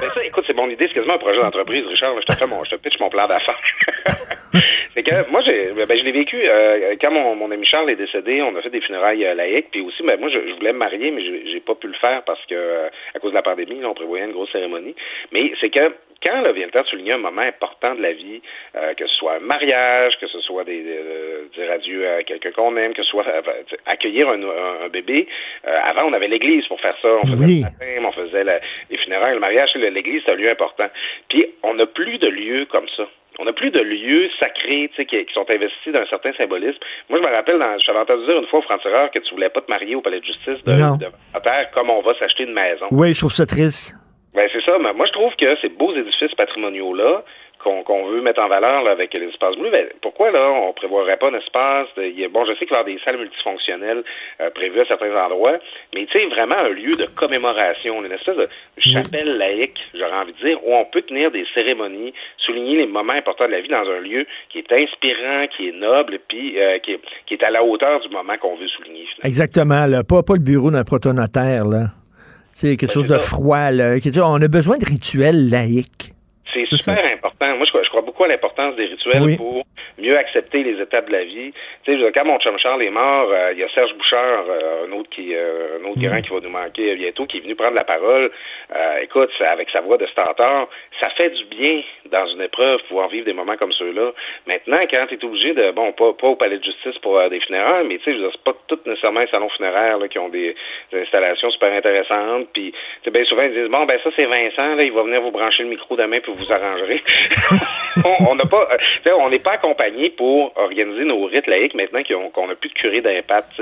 [0.00, 2.14] Mais ça, écoute, c'est mon idée, c'est quasiment un projet d'entreprise, Richard.
[2.20, 3.60] Je te fais mon, je te pitch mon plan d'affaires.
[4.94, 7.96] c'est que moi, j'ai, ben, je l'ai vécu euh, quand mon, mon ami Charles est
[7.96, 8.42] décédé.
[8.42, 10.78] On a fait des funérailles euh, laïques, puis aussi, ben, moi, je, je voulais me
[10.78, 13.42] marier, mais j'ai j'ai pas pu le faire parce que euh, à cause de la
[13.42, 14.94] pandémie, là, on prévoyait une grosse cérémonie.
[15.32, 15.92] Mais c'est que
[16.26, 18.40] quand là, vient le temps de souligner un moment important de la vie,
[18.76, 22.50] euh, que ce soit un mariage, que ce soit des, euh, dire adieu à quelqu'un
[22.52, 23.42] qu'on aime, que ce soit euh,
[23.86, 25.26] accueillir un, un- un bébé.
[25.66, 27.08] Euh, avant, on avait l'église pour faire ça.
[27.22, 27.56] On faisait Oui.
[27.58, 29.70] le baptême, on faisait la- les funérailles, le mariage.
[29.74, 30.88] L'église, c'est un lieu important.
[31.28, 33.04] Puis, on n'a plus de lieux comme ça.
[33.38, 36.78] On n'a plus de lieux sacrés tu sais, qui, qui sont investis d'un certain symbolisme.
[37.08, 39.30] Moi, je me rappelle, dans, je t'avais entendu dire une fois au franc-tireur que tu
[39.34, 40.96] voulais pas te marier au palais de justice de, Non.
[40.96, 41.06] de
[41.42, 42.86] Terre comme on va s'acheter une maison.
[42.90, 43.94] Oui, je trouve ça triste.
[44.34, 44.78] Ben c'est ça.
[44.78, 47.16] Mais moi, je trouve que ces beaux édifices patrimoniaux-là
[47.62, 50.72] qu'on qu'on veut mettre en valeur là, avec les espaces bleus, ben, pourquoi là on
[50.72, 52.92] prévoirait pas un espace de, il y a- bon je sais qu'il va y avoir
[52.96, 54.02] des salles multifonctionnelles
[54.40, 55.58] euh, prévues à certains endroits,
[55.94, 58.48] mais tu sais vraiment un lieu de commémoration, une espèce de
[58.78, 63.14] chapelle laïque, j'aurais envie de dire, où on peut tenir des cérémonies, souligner les moments
[63.14, 66.78] importants de la vie dans un lieu qui est inspirant, qui est noble, puis euh,
[66.80, 69.06] qui, est, qui est à la hauteur du moment qu'on veut souligner.
[69.22, 70.02] Exactement, là.
[70.02, 71.90] Pas, pas le bureau d'un protonotaire, là.
[72.54, 73.96] C'est quelque chose de froid, là.
[74.16, 76.14] On a besoin de rituels laïques.
[76.52, 77.56] C'est super important.
[77.56, 79.36] Moi, je crois, je crois beaucoup à l'importance des rituels Oui.
[79.36, 79.64] pour
[79.98, 81.52] mieux accepter les étapes de la vie.
[81.84, 84.86] Tu sais, quand mon chum Charles est mort, euh, il y a Serge Bouchard, euh,
[84.88, 86.02] un autre qui, euh, un autre Mm.
[86.06, 88.30] grand qui va nous manquer bientôt, qui est venu prendre la parole.
[88.74, 90.68] Euh, écoute, ça- avec sa voix de stentor,
[91.02, 94.12] ça fait du bien dans une épreuve pouvoir vivre des moments comme ceux-là.
[94.46, 97.28] Maintenant, quand tu es obligé de, bon, pas, pas au palais de justice pour euh,
[97.28, 100.28] des funérailles, mais tu sais, c'est pas tout nécessairement les salons funéraires là, qui ont
[100.28, 100.54] des,
[100.92, 102.48] des installations super intéressantes.
[102.52, 105.02] Puis, tu sais, bien souvent ils disent, bon, ben ça c'est Vincent, là, il va
[105.02, 107.02] venir vous brancher le micro demain puis vous arrangerez.
[108.28, 112.30] on n'a pas, euh, on n'est pas accompagné pour organiser nos rites laïques maintenant qu'on
[112.30, 113.52] qu'on n'a plus de curé d'impact.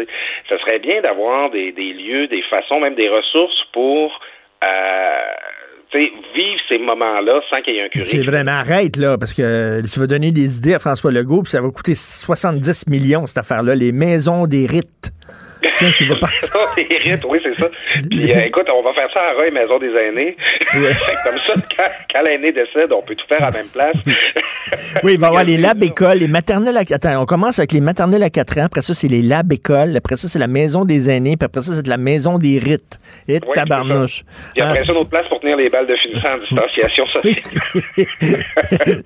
[0.49, 4.21] Ça serait bien d'avoir des, lieux, des façons, même des ressources pour
[4.69, 8.07] euh, vivre ces moments-là sans qu'il y ait un curé.
[8.07, 11.51] C'est vraiment arrête, là, parce que tu vas donner des idées à François Legault, puis
[11.51, 13.75] ça va coûter 70 millions, cette affaire-là.
[13.75, 15.11] Les maisons des rites.
[15.75, 16.49] Tiens, qui va partir.
[16.77, 17.69] Rites, oui, c'est ça.
[18.11, 20.37] Puis, euh, écoute, on va faire ça à Roy, Maison des aînés.
[20.73, 23.97] Comme ça, quand, quand l'aîné décède, on peut tout faire à la même place.
[25.03, 26.81] Oui, il va y avoir les labs écoles, les maternelles à...
[26.81, 29.97] Attends, on commence avec les maternelles à 4 ans, après ça, c'est les labs écoles,
[29.97, 32.59] après ça, c'est la maison des aînés, puis après ça, c'est de la maison des
[32.61, 33.01] rites.
[33.27, 34.23] Et Oui, tabarnouche.
[34.55, 34.85] Puis après Hein?
[34.87, 37.35] ça, notre place pour tenir les balles de finissant en distanciation sociale.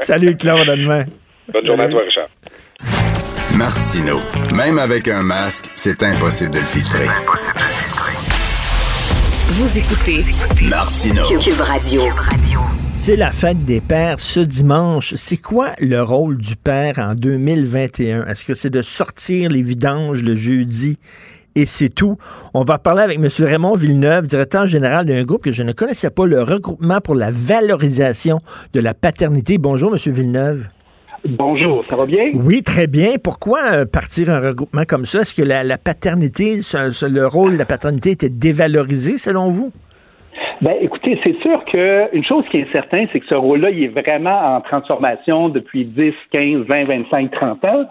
[0.01, 1.05] Salut, Claude, à demain.
[1.51, 2.26] Bonne journée à toi, Richard.
[3.56, 4.18] Martino.
[4.52, 7.06] Même avec un masque, c'est impossible de le filtrer.
[9.48, 10.24] Vous écoutez
[10.68, 11.22] Martino.
[11.40, 12.02] Cube Radio.
[12.94, 15.14] C'est la fête des pères ce dimanche.
[15.14, 18.26] C'est quoi le rôle du père en 2021?
[18.26, 20.98] Est-ce que c'est de sortir les vidanges le jeudi?
[21.55, 22.18] Et c'est tout?
[22.55, 23.28] On va parler avec M.
[23.39, 27.31] Raymond Villeneuve, directeur général d'un groupe que je ne connaissais pas, le regroupement pour la
[27.31, 28.40] valorisation
[28.72, 29.59] de la paternité.
[29.59, 30.12] Bonjour, M.
[30.12, 30.68] Villeneuve.
[31.26, 32.32] Bonjour, ça va bien?
[32.34, 33.12] Oui, très bien.
[33.22, 35.20] Pourquoi euh, partir un regroupement comme ça?
[35.20, 39.72] Est-ce que la, la paternité, le rôle de la paternité était dévalorisé selon vous?
[40.60, 43.88] Ben, écoutez, c'est sûr qu'une chose qui est certaine, c'est que ce rôle-là, il est
[43.88, 47.84] vraiment en transformation depuis 10, 15, 20, 25, 30 ans.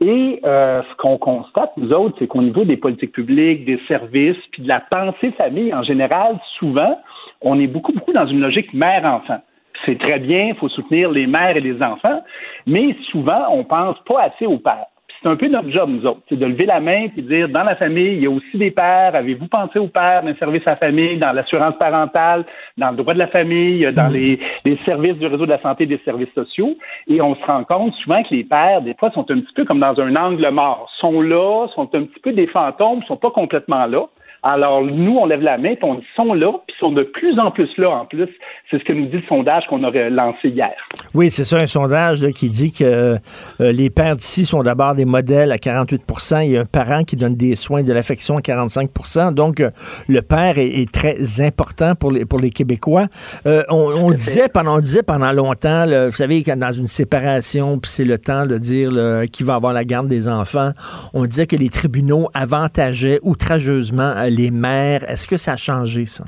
[0.00, 4.36] Et euh, ce qu'on constate, nous autres, c'est qu'au niveau des politiques publiques, des services,
[4.50, 6.98] puis de la pensée famille en général, souvent,
[7.40, 9.40] on est beaucoup, beaucoup dans une logique mère-enfant.
[9.84, 12.22] C'est très bien, il faut soutenir les mères et les enfants,
[12.66, 14.86] mais souvent, on pense pas assez aux pères.
[15.22, 17.62] C'est un peu notre job, nous autres, c'est de lever la main et dire, dans
[17.62, 19.14] la famille, il y a aussi des pères.
[19.14, 22.44] Avez-vous pensé aux pères d'un service à la famille, dans l'assurance parentale,
[22.76, 24.14] dans le droit de la famille, dans Mm.
[24.14, 26.76] les, les services du réseau de la santé et des services sociaux?
[27.06, 29.64] Et on se rend compte souvent que les pères, des fois, sont un petit peu
[29.64, 30.90] comme dans un angle mort.
[30.98, 34.06] Sont là, sont un petit peu des fantômes, sont pas complètement là.
[34.44, 37.38] Alors, nous, on lève la main, puis on dit, sont là, puis sont de plus
[37.38, 38.28] en plus là, en plus.
[38.70, 40.72] C'est ce que nous dit le sondage qu'on aurait lancé hier.
[41.14, 43.18] Oui, c'est ça, un sondage là, qui dit que euh,
[43.60, 47.14] les pères d'ici sont d'abord des modèles à 48% Il y a un parent qui
[47.14, 49.70] donne des soins de l'affection à 45% Donc, euh,
[50.08, 53.06] le père est, est très important pour les, pour les Québécois.
[53.46, 56.88] Euh, on, on disait pendant, on disait pendant longtemps, là, vous savez, quand dans une
[56.88, 60.72] séparation, puis c'est le temps de dire là, qui va avoir la garde des enfants,
[61.14, 65.08] on disait que les tribunaux avantageaient outrageusement les mères.
[65.08, 66.24] Est-ce que ça a changé, ça?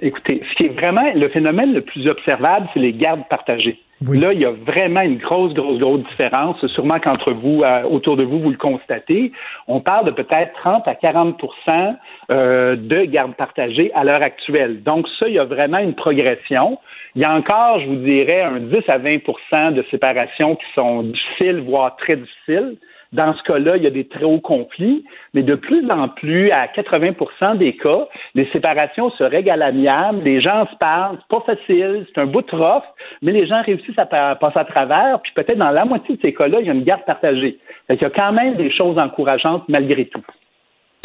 [0.00, 3.80] Écoutez, ce qui est vraiment le phénomène le plus observable, c'est les gardes partagées.
[4.06, 6.64] Là, il y a vraiment une grosse, grosse, grosse différence.
[6.66, 9.32] Sûrement qu'entre vous, euh, autour de vous, vous le constatez.
[9.68, 11.96] On parle de peut-être 30 à 40%
[12.30, 14.82] euh, de gardes partagées à l'heure actuelle.
[14.82, 16.78] Donc, ça, il y a vraiment une progression.
[17.14, 21.02] Il y a encore, je vous dirais, un 10 à 20% de séparations qui sont
[21.04, 22.76] difficiles, voire très difficiles.
[23.12, 26.50] Dans ce cas-là, il y a des très hauts conflits, mais de plus en plus,
[26.50, 31.36] à 80% des cas, les séparations se règlent à l'amiable, les gens se parlent, c'est
[31.38, 32.82] pas facile, c'est un bout de rough,
[33.22, 36.20] mais les gens réussissent à pa- passer à travers, puis peut-être dans la moitié de
[36.20, 37.58] ces cas-là, il y a une garde partagée.
[37.88, 40.22] Qu'il y a quand même des choses encourageantes malgré tout.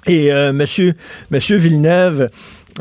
[0.08, 0.94] Et euh, monsieur,
[1.30, 2.30] monsieur Villeneuve,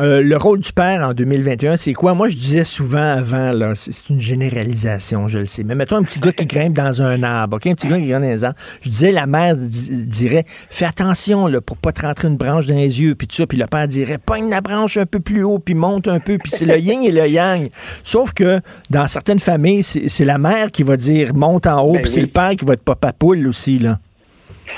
[0.00, 2.14] euh, le rôle du père en 2021, c'est quoi?
[2.14, 5.62] Moi, je disais souvent avant, là, c'est une généralisation, je le sais.
[5.62, 7.66] Mais mettons un petit gars qui grimpe dans un arbre, OK?
[7.66, 8.58] Un petit gars qui grimpe dans un arbre.
[8.82, 12.66] Je disais, la mère di- dirait, fais attention, là, pour pas te rentrer une branche
[12.66, 13.46] dans les yeux, puis tout ça.
[13.46, 16.38] Puis le père dirait, pogne la branche un peu plus haut, puis monte un peu.
[16.38, 17.68] Puis c'est le yin et le yang.
[18.02, 18.60] Sauf que
[18.90, 22.20] dans certaines familles, c'est la mère qui va dire, monte en haut, Ben puis c'est
[22.22, 23.98] le père qui va être papa poule aussi, là.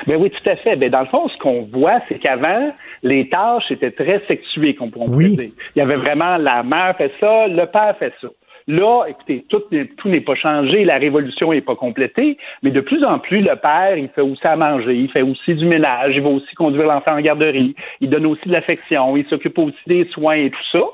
[0.06, 0.74] Ben oui, tout à fait.
[0.76, 2.72] Ben, dans le fond, ce qu'on voit, c'est qu'avant,
[3.02, 5.36] les tâches étaient très sexuées, qu'on pourrait Oui.
[5.36, 5.50] dire.
[5.74, 8.28] Il y avait vraiment la mère fait ça, le père fait ça.
[8.68, 12.80] Là, écoutez, tout, n'est- tout n'est pas changé, la révolution n'est pas complétée, mais de
[12.80, 16.12] plus en plus, le père, il fait aussi à manger, il fait aussi du ménage,
[16.14, 19.76] il va aussi conduire l'enfant en garderie, il donne aussi de l'affection, il s'occupe aussi
[19.88, 20.84] des soins et tout ça.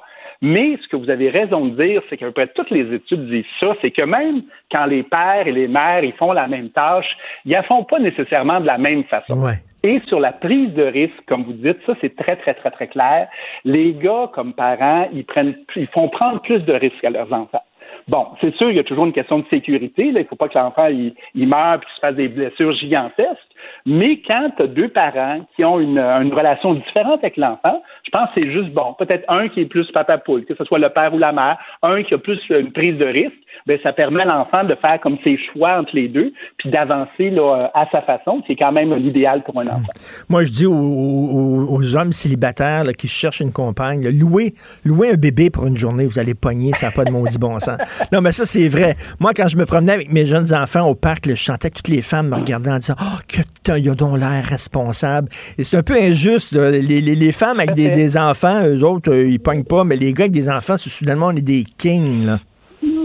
[0.40, 3.28] Mais ce que vous avez raison de dire, c'est qu'à peu près toutes les études
[3.28, 6.70] disent ça, c'est que même quand les pères et les mères ils font la même
[6.70, 7.08] tâche,
[7.44, 9.34] ils la font pas nécessairement de la même façon.
[9.84, 12.88] Et sur la prise de risque, comme vous dites, ça c'est très très très très
[12.88, 13.28] clair.
[13.64, 17.62] Les gars comme parents, ils prennent, ils font prendre plus de risques à leurs enfants.
[18.08, 20.10] Bon, c'est sûr, il y a toujours une question de sécurité.
[20.10, 20.20] Là.
[20.20, 23.47] Il ne faut pas que l'enfant il, meure et qu'il se fasse des blessures gigantesques.
[23.90, 28.28] Mais quand tu as deux parents qui ont une, relation différente avec l'enfant, je pense
[28.28, 28.92] que c'est juste bon.
[28.98, 31.56] Peut-être un qui est plus papa poule, que ce soit le père ou la mère,
[31.82, 33.32] un qui a plus une prise de risque,
[33.66, 37.30] ben ça permet à l'enfant de faire comme ses choix entre les deux, puis d'avancer
[37.30, 39.88] là, à sa façon, qui est quand même l'idéal pour un enfant.
[40.28, 44.54] Moi, je dis aux, aux- aux hommes célibataires là, qui cherchent une compagne, là, louez,
[44.84, 47.58] louez un bébé pour une journée, vous allez pogner, ça n'a pas de maudit bon
[47.60, 47.78] sens.
[48.12, 48.96] Non, mais ça, c'est vrai.
[49.20, 51.76] Moi, quand je me promenais avec mes jeunes enfants au parc, là, je sentais que
[51.76, 55.28] toutes les femmes me regardaient en disant Oh, que t'as, ils ont donc l'air responsable.
[55.58, 56.52] Et c'est un peu injuste.
[56.52, 59.96] Les, les- les femmes avec des, des enfants, eux autres, euh, ils pognent pas, mais
[59.96, 62.24] les gars avec des enfants, c'est soudainement, on est des kings.
[62.24, 62.40] Là.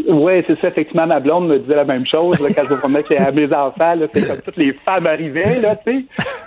[0.07, 0.67] Oui, c'est ça.
[0.69, 3.55] Effectivement, ma blonde me disait la même chose là, quand je me promenais les- mes
[3.55, 3.93] enfants.
[4.13, 6.05] C'est comme toutes les femmes arrivaient, là, tu sais.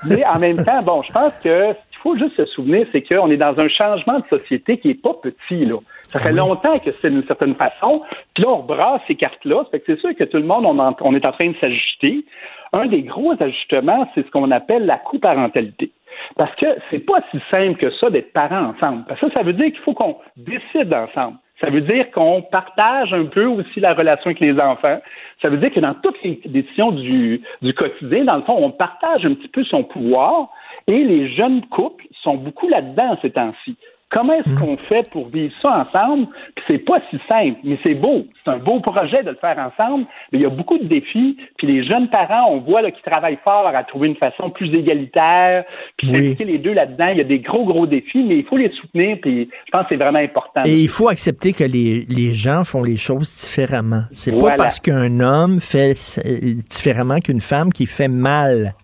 [0.08, 3.02] Mais en même temps, bon, je pense que ce qu'il faut juste se souvenir, c'est
[3.02, 5.76] qu'on est dans un changement de société qui est pas petit, là.
[6.12, 8.02] Ça fait longtemps que c'est d'une certaine façon.
[8.34, 9.64] Puis là, on brasse ces cartes-là.
[9.64, 11.48] Ça fait que c'est sûr que tout le monde, on, en- on est en train
[11.48, 12.24] de s'ajuster.
[12.72, 15.90] Un des gros ajustements, c'est ce qu'on appelle la coparentalité.
[16.36, 19.04] Parce que c'est pas si simple que ça d'être parents ensemble.
[19.08, 21.38] Parce que ça, ça veut dire qu'il faut qu'on décide ensemble.
[21.60, 25.00] Ça veut dire qu'on partage un peu aussi la relation avec les enfants.
[25.42, 28.70] Ça veut dire que dans toutes les décisions du, du quotidien, dans le fond, on
[28.70, 30.50] partage un petit peu son pouvoir
[30.86, 33.76] et les jeunes couples sont beaucoup là-dedans ces temps-ci.
[34.10, 36.28] Comment est-ce qu'on fait pour vivre ça ensemble?
[36.54, 38.24] Puis c'est pas si simple, mais c'est beau.
[38.44, 41.36] C'est un beau projet de le faire ensemble, mais il y a beaucoup de défis.
[41.58, 45.64] Puis les jeunes parents, on voit qu'ils travaillent fort à trouver une façon plus égalitaire,
[45.96, 46.36] puis Oui.
[46.38, 47.08] les deux là-dedans.
[47.08, 49.82] Il y a des gros, gros défis, mais il faut les soutenir, puis je pense
[49.82, 50.62] que c'est vraiment important.
[50.64, 54.04] Et il faut accepter que les, les gens font les choses différemment.
[54.12, 54.56] C'est Voilà.
[54.56, 58.74] pas parce qu'un homme fait euh, différemment qu'une femme qui fait mal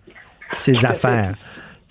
[0.51, 1.33] ses affaires.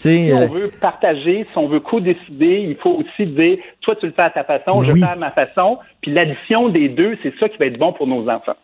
[0.03, 4.07] Si euh, on veut partager, si on veut co-décider, il faut aussi dire Toi, tu
[4.07, 5.79] le fais à ta façon, je le fais à ma façon.
[6.03, 8.55] Puis l'addition des deux, c'est ça qui va être bon pour nos enfants.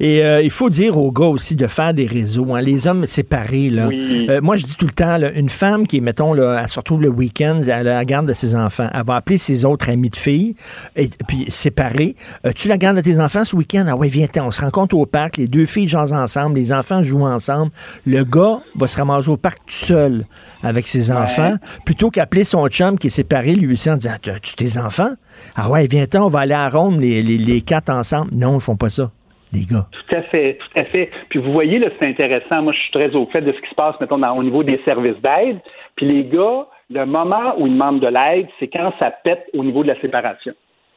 [0.00, 2.54] Et euh, il faut dire aux gars aussi de faire des réseaux.
[2.54, 2.60] hein.
[2.60, 3.86] Les hommes séparés, là.
[3.88, 4.26] Oui.
[4.28, 6.78] Euh, moi, je dis tout le temps, là, une femme qui, mettons, là, elle se
[6.78, 10.10] retrouve le week-end à la garde de ses enfants, elle va appeler ses autres amis
[10.10, 10.54] de filles,
[10.96, 12.16] et puis séparés.
[12.46, 13.86] Euh, tu la gardes de tes enfants ce week-end?
[13.88, 17.02] Ah ouais, viens on se rencontre au parc, les deux filles jouent ensemble, les enfants
[17.02, 17.70] jouent ensemble.
[18.06, 20.24] Le gars va se ramasser au parc tout seul
[20.62, 24.61] avec ses enfants, plutôt qu'appeler son chum qui est séparé, lui aussi, en disant, tu
[24.62, 25.12] tes enfants?
[25.56, 28.30] Ah ouais, viens-t'en, on va aller à Rome, les, les, les quatre ensemble.
[28.32, 29.10] Non, ils font pas ça
[29.54, 29.86] les gars.
[29.92, 31.10] Tout à fait, tout à fait.
[31.28, 32.62] Puis vous voyez, là, c'est intéressant.
[32.62, 34.62] Moi, je suis très au fait de ce qui se passe, mettons, dans- au niveau
[34.62, 35.58] des services d'aide.
[35.94, 39.62] Puis les gars, le moment où ils demandent de l'aide, c'est quand ça pète au
[39.62, 40.54] niveau de la séparation.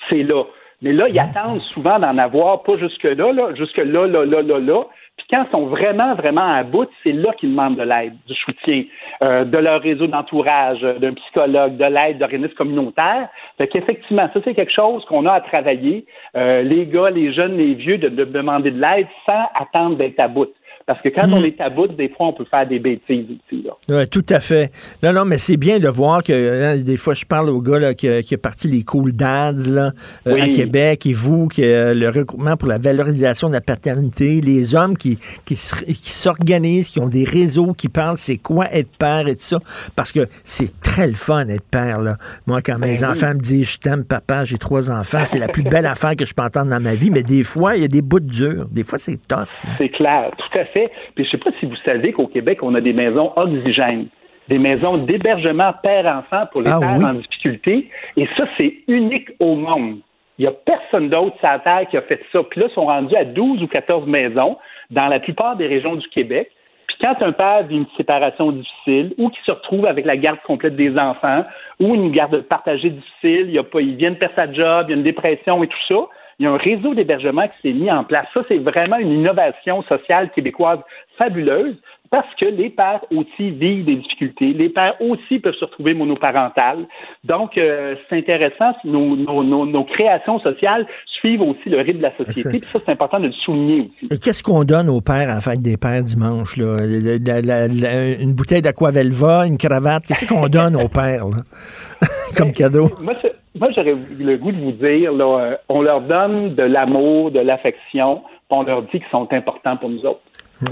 [0.10, 0.44] C'est là.
[0.82, 4.84] Mais là, ils attendent souvent d'en avoir, pas jusque-là, là, jusque-là, là, là, là, là.
[5.18, 8.34] Puis quand ils sont vraiment, vraiment à bout, c'est là qu'ils demandent de l'aide, du
[8.34, 8.84] soutien,
[9.24, 13.30] euh, de leur réseau d'entourage, euh, d'un psychologue, de l'aide d'organismes communautaires.
[13.58, 16.06] Fait qu'effectivement, ça, c'est quelque chose qu'on a à travailler,
[16.36, 20.24] euh, les gars, les jeunes, les vieux, de, de demander de l'aide sans attendre d'être
[20.24, 20.52] à bout.
[20.88, 23.66] Parce que quand on est à bout, des fois, on peut faire des bêtises aussi.
[23.90, 24.72] Oui, tout à fait.
[25.02, 27.80] Non, non, mais c'est bien de voir que hein, des fois, je parle au gars
[27.80, 29.94] là, qui, a- qui a parti les Cool Dads là,
[30.28, 34.42] euh, à Québec et vous, que euh, le regroupement pour la valorisation de la paternité,
[34.42, 38.96] les hommes qui, qui, qui s'organisent, qui ont des réseaux, qui parlent c'est quoi être
[39.00, 39.60] père et tout ça.
[39.96, 42.00] Parce que c'est très le fun être père.
[42.00, 42.18] Là.
[42.46, 43.06] Moi, quand mes Ben oui.
[43.06, 46.26] enfants me disent je t'aime, papa, j'ai trois enfants, c'est la plus belle affaire que
[46.26, 47.10] je peux entendre dans ma vie.
[47.10, 48.68] Mais des fois, il y a des bouts durs.
[48.72, 49.64] Des fois, c'est tough.
[49.80, 50.75] C'est clair, tout à fait.
[51.16, 54.08] Puis je sais pas si vous savez qu'au Québec, on a des maisons oxygènes,
[54.50, 57.06] des maisons d'hébergement père-enfant pour les Ah pères oui?
[57.06, 57.90] en difficulté.
[58.18, 60.00] Et ça, c'est unique au monde.
[60.38, 62.44] Il n'y a personne d'autre sur la Terre qui a fait ça.
[62.44, 64.58] Puis là, ils sont rendus à 12 ou 14 maisons
[64.92, 66.52] dans la plupart des régions du Québec.
[66.88, 70.40] Puis quand un père vit une séparation difficile ou qui se retrouve avec la garde
[70.46, 71.46] complète des enfants
[71.80, 74.88] ou une garde partagée difficile, il, y a pas, il vient de perdre sa job,
[74.88, 75.96] il y a une dépression et tout ça,
[76.40, 78.28] il y a un réseau d'hébergement qui s'est mis en place.
[78.34, 80.80] Ça, c'est vraiment une innovation sociale québécoise
[81.18, 81.76] fabuleuse
[82.10, 84.54] parce que les pères aussi vivent des difficultés.
[84.54, 86.86] Les pères aussi peuvent se retrouver monoparentales.
[87.24, 88.74] Donc, euh, c'est intéressant.
[88.84, 90.86] Nos, nos, nos, nos créations sociales
[91.20, 92.60] suivent aussi le rythme de la société.
[92.60, 94.14] Puis ça, c'est important de le souligner aussi.
[94.14, 96.58] Et qu'est-ce qu'on donne aux pères à la fête des pères dimanche?
[96.58, 96.78] Là?
[96.80, 100.04] La- la- la- une bouteille d'aquavelva, une cravate.
[100.08, 101.38] Qu'est-ce qu'on donne aux pères là?
[102.38, 102.90] comme cadeau?
[103.58, 107.40] Moi, j'aurais le goût de vous dire, là, euh, on leur donne de l'amour, de
[107.40, 110.20] l'affection, on leur dit qu'ils sont importants pour nous autres.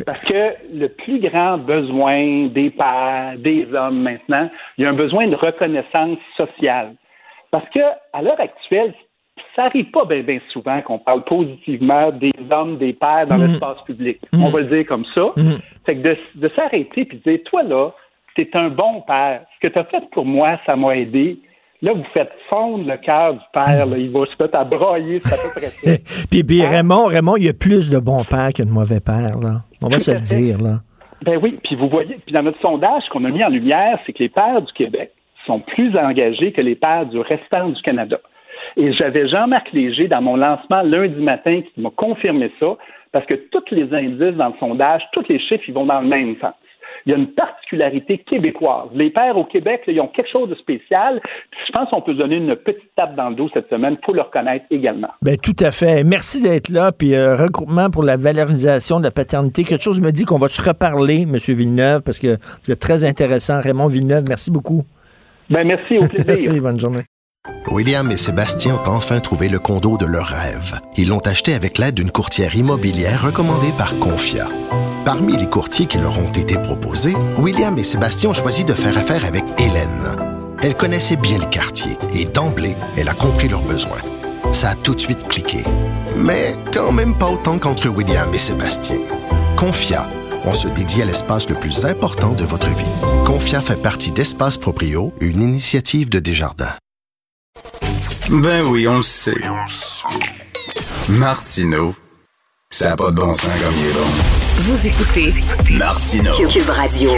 [0.06, 4.94] Parce que le plus grand besoin des pères, des hommes maintenant, il y a un
[4.94, 6.96] besoin de reconnaissance sociale.
[7.52, 7.82] Parce que
[8.14, 8.94] à l'heure actuelle,
[9.56, 14.20] ça arrive pas bien souvent qu'on parle positivement des hommes, des pères dans l'espace public.
[14.34, 15.34] On va le dire comme ça.
[15.86, 17.92] Fait que de, de s'arrêter puis de dire, toi là,
[18.36, 19.42] t'es un bon père.
[19.56, 21.40] Ce que tu as fait pour moi, ça m'a aidé.
[21.82, 23.86] Là, vous faites fondre le cœur du père.
[23.86, 23.98] Là.
[23.98, 26.26] Il va se mettre à brailler, c'est à peu près ça.
[26.32, 29.38] puis puis Raymond, Raymond, il y a plus de bons pères que de mauvais pères.
[29.38, 29.64] Là.
[29.84, 30.62] On va Tout se le dire.
[30.62, 30.80] Là.
[31.24, 34.14] Ben oui, puis vous voyez, puis dans notre sondage qu'on a mis en lumière, c'est
[34.14, 35.12] que les pères du Québec
[35.46, 38.20] sont plus engagés que les pères du restant du Canada.
[38.78, 42.78] Et j'avais Jean-Marc Léger dans mon lancement lundi matin qui m'a confirmé ça,
[43.12, 46.08] parce que tous les indices dans le sondage, tous les chiffres, ils vont dans le
[46.08, 46.54] même sens.
[47.06, 48.90] Il y a une particularité québécoise.
[48.94, 51.22] Les pères au Québec, là, ils ont quelque chose de spécial.
[51.68, 54.14] Je pense qu'on peut se donner une petite tape dans le dos cette semaine pour
[54.14, 55.10] le reconnaître également.
[55.22, 56.04] Ben, tout à fait.
[56.04, 56.92] Merci d'être là.
[56.92, 59.64] Puis, euh, regroupement pour la valorisation de la paternité.
[59.64, 61.38] Quelque chose me dit qu'on va se reparler, M.
[61.38, 63.60] Villeneuve, parce que vous êtes très intéressant.
[63.60, 64.84] Raymond Villeneuve, merci beaucoup.
[65.50, 66.26] Ben, merci, au plaisir.
[66.28, 67.04] merci, bonne journée.
[67.70, 70.80] William et Sébastien ont enfin trouvé le condo de leur rêve.
[70.98, 74.48] Ils l'ont acheté avec l'aide d'une courtière immobilière recommandée par Confia.
[75.06, 78.98] Parmi les courtiers qui leur ont été proposés, William et Sébastien ont choisi de faire
[78.98, 80.16] affaire avec Hélène.
[80.62, 84.02] Elle connaissait bien le quartier et d'emblée, elle a compris leurs besoins.
[84.54, 85.64] Ça a tout de suite cliqué.
[86.16, 89.00] Mais quand même pas autant qu'entre William et Sébastien.
[89.58, 90.08] Confia,
[90.46, 92.92] on se dédie à l'espace le plus important de votre vie.
[93.26, 96.76] Confia fait partie d'Espace Proprio, une initiative de Desjardins.
[98.30, 99.42] Ben oui, on le sait.
[101.10, 101.94] Martineau,
[102.70, 104.43] ça n'a pas de bon sens comme il bon.
[104.56, 105.34] Vous écoutez
[105.80, 106.32] Martineau.
[106.48, 107.10] Cube Radio.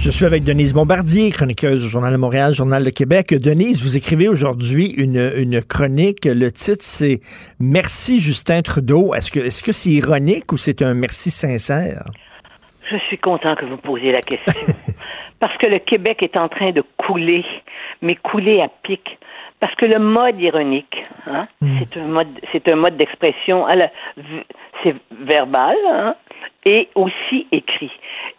[0.00, 3.32] Je suis avec Denise Bombardier, chroniqueuse au Journal de Montréal, Journal de Québec.
[3.32, 6.24] Denise, vous écrivez aujourd'hui une, une chronique.
[6.24, 7.20] Le titre, c'est
[7.60, 9.14] Merci Justin Trudeau.
[9.14, 12.02] Est-ce que est-ce que c'est ironique ou c'est un merci sincère?
[12.90, 14.52] Je suis content que vous posiez la question.
[15.38, 17.44] Parce que le Québec est en train de couler,
[18.02, 19.16] mais couler à pic.
[19.60, 20.96] Parce que le mode ironique,
[21.26, 23.64] hein, c'est un mode, c'est un mode d'expression.
[24.82, 26.14] C'est verbal, hein,
[26.66, 27.92] et aussi écrit.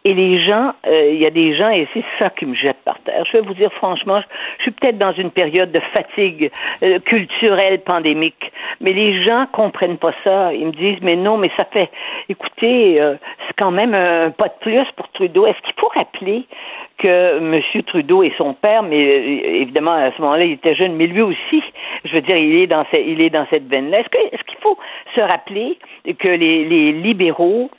[0.04, 2.78] Et les gens, euh, il y a des gens, et c'est ça qui me jette
[2.84, 3.24] par terre.
[3.26, 4.22] Je vais vous dire franchement,
[4.58, 6.52] je suis peut-être dans une période de fatigue
[6.84, 8.52] euh, culturelle pandémique,
[8.82, 10.54] mais les gens comprennent pas ça.
[10.54, 11.90] Ils me disent, mais non, mais ça fait,
[12.28, 13.16] écoutez, euh,
[13.48, 15.46] c'est quand même un pas de plus pour Trudeau.
[15.46, 16.46] Est-ce qu'il faut rappeler
[16.98, 17.62] que M.
[17.84, 21.64] Trudeau et son père, mais évidemment à ce moment-là il était jeune, mais lui aussi,
[22.06, 24.00] je veux dire, il est dans, il est dans cette veine-là.
[24.00, 24.78] Est-ce qu'il est faut
[25.16, 27.70] se rappeler que les, les libéraux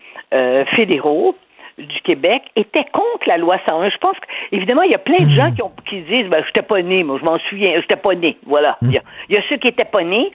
[0.77, 1.35] fédéraux
[1.79, 3.91] du Québec était contre la loi 101.
[3.91, 6.49] Je pense qu'évidemment, il y a plein de gens qui, ont, qui disent ben, Je
[6.49, 8.37] n'étais pas né, moi, je m'en souviens, je n'étais pas né.
[8.47, 8.79] Voilà.
[8.83, 10.31] Il, y a, ceux qui n'étaient pas nés,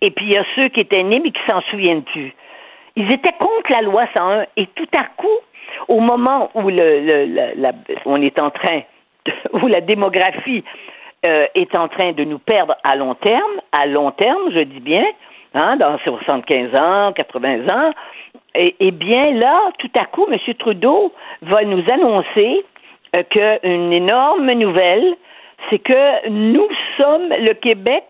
[0.00, 2.32] et puis il y a ceux qui étaient nés, mais qui s'en souviennent plus.
[2.96, 5.38] Ils étaient contre la loi 101, et tout à coup,
[5.88, 7.72] au moment où le, la,
[8.04, 8.82] on est en train,
[9.54, 10.62] où la démographie
[11.26, 14.80] euh, est en train de nous perdre à long terme, à long terme, je dis
[14.80, 15.04] bien,
[15.54, 17.92] hein, dans 75 ans, 80 ans,
[18.54, 20.38] et, bien là, tout à coup, M.
[20.58, 21.12] Trudeau
[21.42, 22.64] va nous annoncer
[23.16, 25.16] euh, qu'une énorme nouvelle,
[25.70, 26.68] c'est que nous
[27.00, 28.04] sommes le Québec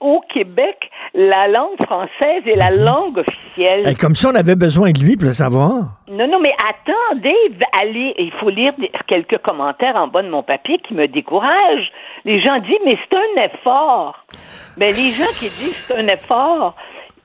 [0.00, 0.76] au Québec,
[1.14, 3.96] la langue française est la langue officielle.
[3.98, 5.72] comme si on avait besoin de lui pour le savoir.
[6.08, 7.34] Non, non, mais attendez,
[7.80, 8.72] allez, il faut lire
[9.06, 11.90] quelques commentaires en bas de mon papier qui me découragent.
[12.24, 14.24] Les gens disent, mais c'est un effort.
[14.76, 16.74] Mais les gens qui disent c'est un effort,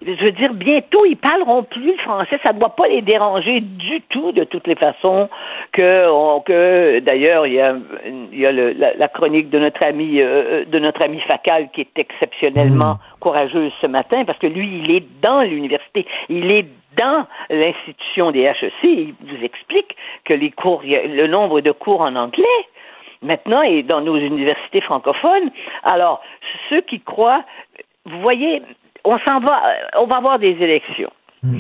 [0.06, 2.40] je veux dire, bientôt, ils parleront plus le français.
[2.46, 5.28] Ça ne doit pas les déranger du tout, de toutes les façons.
[5.72, 7.76] Que, que d'ailleurs, il y a,
[8.06, 11.82] il y a le, la, chronique de notre ami, euh, de notre ami Facal qui
[11.82, 13.20] est exceptionnellement mmh.
[13.20, 16.68] courageuse ce matin, parce que lui, il est dans l'université, il est
[16.98, 18.74] dans l'institution des HEC.
[18.84, 19.96] Il vous explique
[20.26, 22.46] que les cours, le nombre de cours en anglais
[23.24, 25.50] maintenant est dans nos universités francophones.
[25.84, 26.22] Alors,
[26.70, 27.44] ceux qui croient,
[28.06, 28.62] vous voyez,
[29.04, 31.12] on s'en va, euh, on va avoir des élections.
[31.44, 31.58] Mm.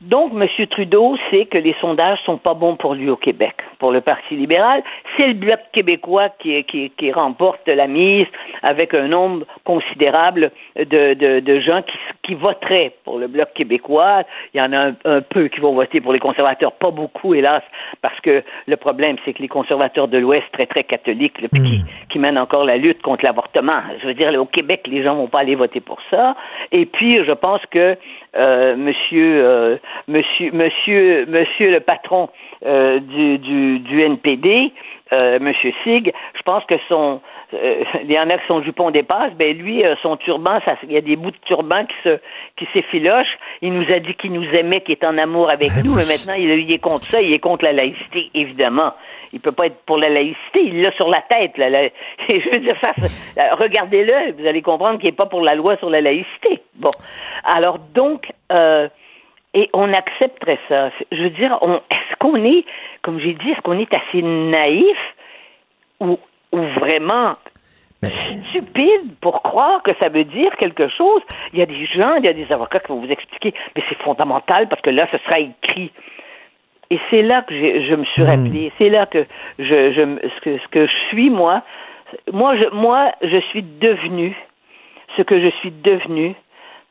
[0.00, 0.66] Donc, M.
[0.66, 4.36] Trudeau sait que les sondages sont pas bons pour lui au Québec, pour le Parti
[4.36, 4.82] libéral.
[5.16, 8.26] C'est le Bloc québécois qui, qui, qui, remporte la mise
[8.62, 14.24] avec un nombre considérable de, de, de gens qui, qui, voteraient pour le Bloc québécois.
[14.52, 17.62] Il y en a un, peu qui vont voter pour les conservateurs, pas beaucoup, hélas,
[18.02, 21.84] parce que le problème, c'est que les conservateurs de l'Ouest, très, très catholiques, qui, hmm.
[22.10, 23.80] qui mènent encore la lutte contre l'avortement.
[24.02, 26.36] Je veux dire, au Québec, les gens vont pas aller voter pour ça.
[26.72, 27.96] Et puis, je pense que
[28.36, 29.76] euh, monsieur, euh,
[30.08, 32.28] monsieur, monsieur, monsieur le patron
[32.64, 34.72] euh, du, du, du NPD,
[35.14, 37.20] euh, monsieur Sig, je pense que son,
[37.52, 40.92] euh, il y en a qui son jupon dépasse, ben lui, son turban, ça, il
[40.92, 42.18] y a des bouts de turban qui se,
[42.56, 43.38] qui s'effilochent.
[43.60, 46.06] Il nous a dit qu'il nous aimait, qu'il est en amour avec ben nous, mais
[46.06, 48.94] maintenant il, il, est contre ça, il est contre la laïcité, évidemment.
[49.32, 51.58] Il peut pas être pour la laïcité, il l'a sur la tête.
[51.58, 51.68] Là,
[52.30, 52.92] je veux dire ça,
[53.60, 56.62] regardez-le, vous allez comprendre qu'il n'est pas pour la loi sur la laïcité.
[56.76, 56.90] Bon,
[57.44, 58.28] alors donc.
[58.52, 58.88] Euh,
[59.54, 60.90] et on accepterait ça.
[61.12, 61.58] Je veux dire,
[61.90, 62.64] est-ce qu'on est,
[63.02, 64.98] comme j'ai dit, est-ce qu'on est assez naïf
[66.00, 66.18] ou,
[66.52, 67.32] ou vraiment
[68.48, 71.22] stupide pour croire que ça veut dire quelque chose?
[71.52, 73.82] Il y a des gens, il y a des avocats qui vont vous expliquer, mais
[73.88, 75.92] c'est fondamental parce que là, ce sera écrit.
[76.90, 78.26] Et c'est là que je me suis hmm.
[78.26, 79.24] rappelé, c'est là que
[79.58, 81.62] je, je ce, que, ce que je suis, moi,
[82.32, 84.36] moi je, moi, je suis devenu
[85.16, 86.34] ce que je suis devenu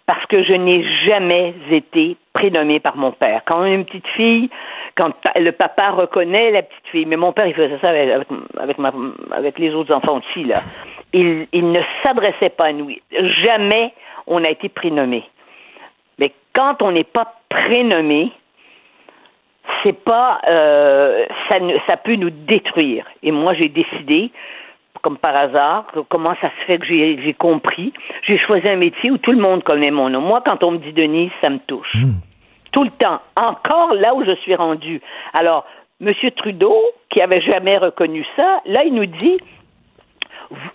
[0.05, 3.41] parce que je n'ai jamais été prénommée par mon père.
[3.45, 4.49] Quand une petite fille,
[4.95, 8.27] quand le papa reconnaît la petite fille, mais mon père il faisait ça avec,
[8.57, 8.91] avec, ma,
[9.31, 10.55] avec les autres enfants aussi là.
[11.13, 12.89] Il, il ne s'adressait pas à nous.
[13.11, 13.93] Jamais
[14.27, 15.23] on a été prénommé.
[16.19, 18.31] Mais quand on n'est pas prénommé,
[19.83, 23.05] c'est pas euh, ça, ça peut nous détruire.
[23.21, 24.31] Et moi j'ai décidé
[25.03, 27.93] comme par hasard, comment ça se fait que j'ai compris.
[28.25, 30.21] J'ai choisi un métier où tout le monde connaît mon nom.
[30.21, 31.93] Moi, quand on me dit Denise, ça me touche.
[31.93, 32.21] Hmm.
[32.71, 33.19] Tout le temps.
[33.39, 35.01] Encore là où je suis rendue.
[35.37, 35.65] Alors,
[36.01, 36.13] M.
[36.37, 39.37] Trudeau, qui avait jamais reconnu ça, là, il nous dit,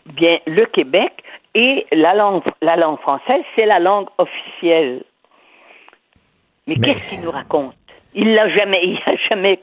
[0.06, 1.12] bien, le Québec
[1.54, 5.02] et la langue, la langue française, c'est la langue officielle.
[6.66, 7.74] Mais, qu'est-ce qu'il nous raconte?
[8.14, 9.58] Il l'a jamais, il a jamais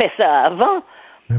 [0.00, 0.82] fait ça avant.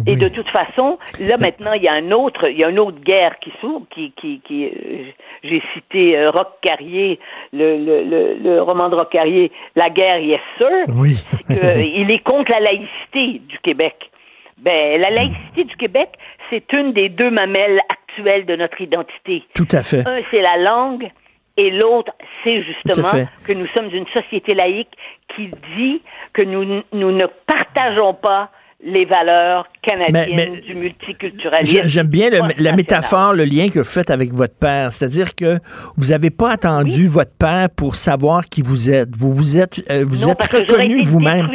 [0.05, 2.79] Et de toute façon, là maintenant, il y a un autre, il y a une
[2.79, 5.11] autre guerre qui s'ouvre, qui, qui, qui euh,
[5.43, 7.19] j'ai cité euh, Rock Carrier,
[7.53, 10.85] le, le, le, roman de Rock Carrier, La guerre, yes sir.
[10.95, 11.15] Oui.
[11.49, 14.11] il est contre la laïcité du Québec.
[14.57, 16.09] Ben, la laïcité du Québec,
[16.49, 19.43] c'est une des deux mamelles actuelles de notre identité.
[19.53, 20.07] Tout à fait.
[20.07, 21.09] Un, c'est la langue,
[21.57, 22.11] et l'autre,
[22.43, 24.91] c'est justement que nous sommes une société laïque
[25.35, 26.01] qui dit
[26.33, 28.49] que nous, nous ne partageons pas
[28.83, 31.75] les valeurs canadiennes Mais- mais- du multiculturalisme.
[31.83, 34.91] J'ai- J'aime bien le- la métaphore, le lien que vous faites avec votre père.
[34.93, 35.59] C'est-à-dire que
[35.97, 39.15] vous n'avez pas attendu votre père pour savoir qui vous êtes.
[39.17, 41.47] Vous vous êtes, euh, vous Non, êtes reconnu vous-même.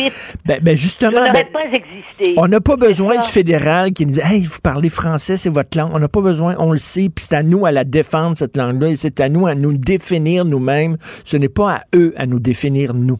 [0.44, 2.34] Ben, ben, justement, ben, pas existé.
[2.36, 5.76] on n'a pas besoin du fédéral qui nous dit Hey, vous parlez français, c'est votre
[5.78, 5.90] langue.
[5.94, 8.56] On n'a pas besoin, on le sait, puis c'est à nous à la défendre, cette
[8.56, 10.97] langue-là, et c'est à nous à nous définir nous-mêmes.
[11.24, 13.18] Ce n'est pas à eux à nous définir nous.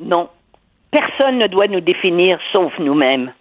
[0.00, 0.28] Non.
[0.92, 3.32] Personne ne doit nous définir sauf nous-mêmes.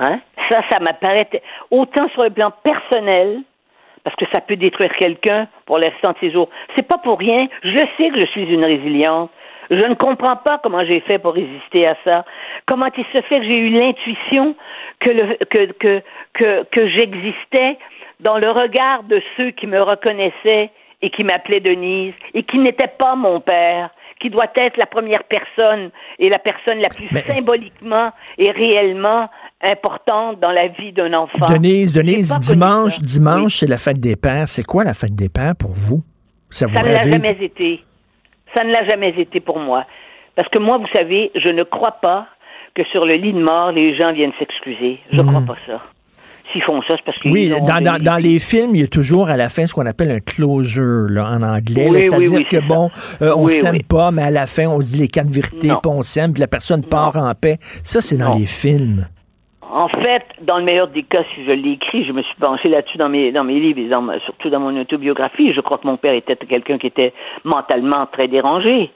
[0.00, 0.20] Hein?
[0.50, 1.28] Ça, ça m'apparaît
[1.70, 3.40] autant sur le plan personnel,
[4.04, 6.48] parce que ça peut détruire quelqu'un pour le restant de ses jours.
[6.74, 7.48] C'est pas pour rien.
[7.62, 9.30] Je sais que je suis une résiliente.
[9.70, 12.24] Je ne comprends pas comment j'ai fait pour résister à ça.
[12.66, 14.56] Comment il se fait que j'ai eu l'intuition
[14.98, 16.02] que, le, que, que,
[16.34, 17.78] que, que j'existais
[18.18, 20.70] dans le regard de ceux qui me reconnaissaient
[21.02, 25.24] et qui m'appelaient Denise et qui n'étaient pas mon père, qui doit être la première
[25.24, 29.28] personne et la personne la plus symboliquement et réellement
[29.62, 31.46] importante dans la vie d'un enfant.
[31.48, 34.48] Denise, Denise, dimanche, dimanche, c'est la fête des pères.
[34.48, 36.02] C'est quoi la fête des pères pour vous?
[36.50, 37.82] Ça vous Ça ne l'a jamais été.
[38.54, 39.86] Ça ne l'a jamais été pour moi.
[40.36, 42.26] Parce que moi, vous savez, je ne crois pas
[42.74, 45.00] que sur le lit de mort, les gens viennent s'excuser.
[45.12, 45.80] Je ne crois pas ça.
[46.52, 47.32] S'ils font ça, c'est parce qu'ils.
[47.32, 49.74] Oui, dans, des- dans, dans les films, il y a toujours à la fin ce
[49.74, 51.88] qu'on appelle un closure là, en anglais.
[51.90, 52.90] Oui, C'est-à-dire oui, que, bon,
[53.22, 55.78] euh, on s'aime pas, mais à la fin, on se dit les quatre vérités, Non.
[55.82, 57.58] puis on s'aime, puis la personne part en paix.
[57.84, 58.38] Ça, c'est dans Non.
[58.38, 59.06] les films.
[59.72, 62.68] En fait, dans le meilleur des cas, si je l'ai écrit, je me suis penché
[62.68, 65.52] là-dessus dans mes, dans mes livres, et dans surtout dans mon autobiographie.
[65.54, 67.12] Je crois que mon père était quelqu'un qui était
[67.44, 68.90] mentalement très dérangé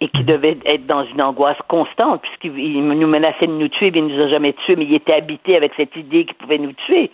[0.00, 3.90] et qui devait être dans une angoisse constante, puisqu'il il nous menaçait de nous tuer,
[3.90, 6.58] mais il nous a jamais tués, mais il était habité avec cette idée qu'il pouvait
[6.58, 7.10] nous tuer.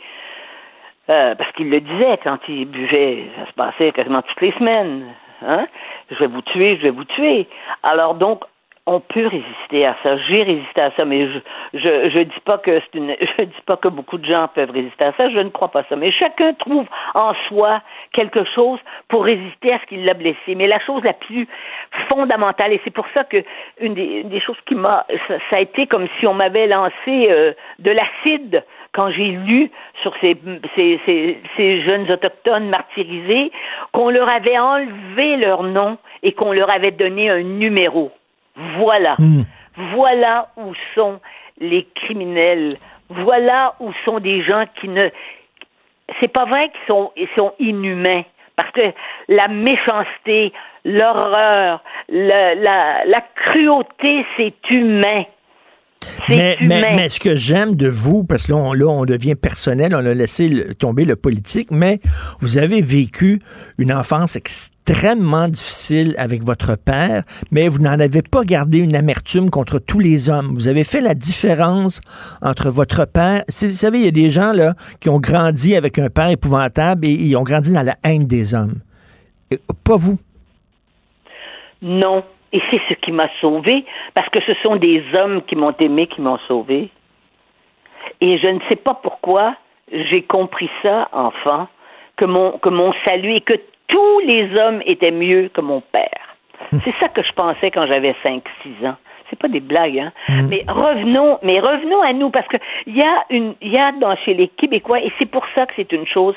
[1.11, 5.05] Euh, parce qu'il le disait quand il buvait, ça se passait quasiment toutes les semaines.
[5.47, 5.67] Hein?
[6.11, 7.49] Je vais vous tuer, je vais vous tuer.
[7.83, 8.45] Alors donc,
[8.87, 10.17] on peut résister à ça.
[10.29, 11.39] J'ai résisté à ça, mais je
[11.75, 14.71] je, je dis pas que c'est une je dis pas que beaucoup de gens peuvent
[14.71, 15.31] résister à ça.
[15.31, 15.95] Je ne crois pas ça.
[15.95, 17.81] Mais chacun trouve en soi
[18.13, 20.57] quelque chose pour résister à ce qui l'a blessé.
[20.57, 21.47] Mais la chose la plus
[22.11, 23.45] fondamentale, et c'est pour ça que
[23.81, 26.67] une des, une des choses qui m'a ça, ça a été comme si on m'avait
[26.67, 29.71] lancé euh, de l'acide quand j'ai lu
[30.03, 30.37] sur ces,
[30.77, 33.53] ces, ces, ces jeunes autochtones martyrisés
[33.93, 38.11] qu'on leur avait enlevé leur nom et qu'on leur avait donné un numéro.
[38.57, 39.17] Voilà.
[39.77, 41.21] Voilà où sont
[41.59, 42.69] les criminels.
[43.09, 45.03] Voilà où sont des gens qui ne.
[46.21, 48.25] C'est pas vrai qu'ils sont, ils sont inhumains.
[48.57, 48.93] Parce que
[49.29, 50.53] la méchanceté,
[50.85, 55.25] l'horreur, la, la, la cruauté, c'est humain.
[56.29, 59.95] Mais, mais, ce que j'aime de vous, parce que là on, là, on devient personnel,
[59.95, 62.01] on a laissé le- tomber le politique, mais
[62.41, 63.41] vous avez vécu
[63.79, 69.51] une enfance extrêmement difficile avec votre père, mais vous n'en avez pas gardé une amertume
[69.51, 70.55] contre tous les hommes.
[70.55, 72.01] Vous avez fait la différence
[72.41, 73.45] entre votre père.
[73.61, 77.07] Vous savez, il y a des gens là qui ont grandi avec un père épouvantable
[77.07, 78.77] et ils ont grandi dans la haine des hommes.
[79.51, 80.19] Et pas vous?
[81.83, 82.23] Non.
[82.53, 83.85] Et c'est ce qui m'a sauvé,
[84.15, 86.91] parce que ce sont des hommes qui m'ont aimé, qui m'ont sauvé.
[88.21, 89.57] Et je ne sais pas pourquoi
[89.91, 91.69] j'ai compris ça, enfant,
[92.17, 93.55] que mon, que mon salut et que
[93.89, 96.37] tous les hommes étaient mieux que mon père.
[96.85, 98.97] C'est ça que je pensais quand j'avais 5, 6 ans.
[99.33, 100.13] C'est pas des blagues, hein.
[100.51, 103.93] Mais revenons, mais revenons à nous, parce que il y a une, il y a
[103.93, 106.35] dans chez les Québécois, et c'est pour ça que c'est une chose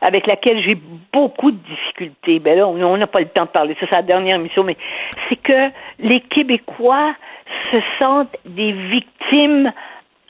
[0.00, 0.78] avec laquelle j'ai
[1.12, 2.38] beaucoup de difficultés.
[2.38, 4.62] Ben là, on on n'a pas le temps de parler, ça c'est la dernière émission,
[4.62, 4.76] mais
[5.28, 7.14] c'est que les Québécois
[7.72, 9.72] se sentent des victimes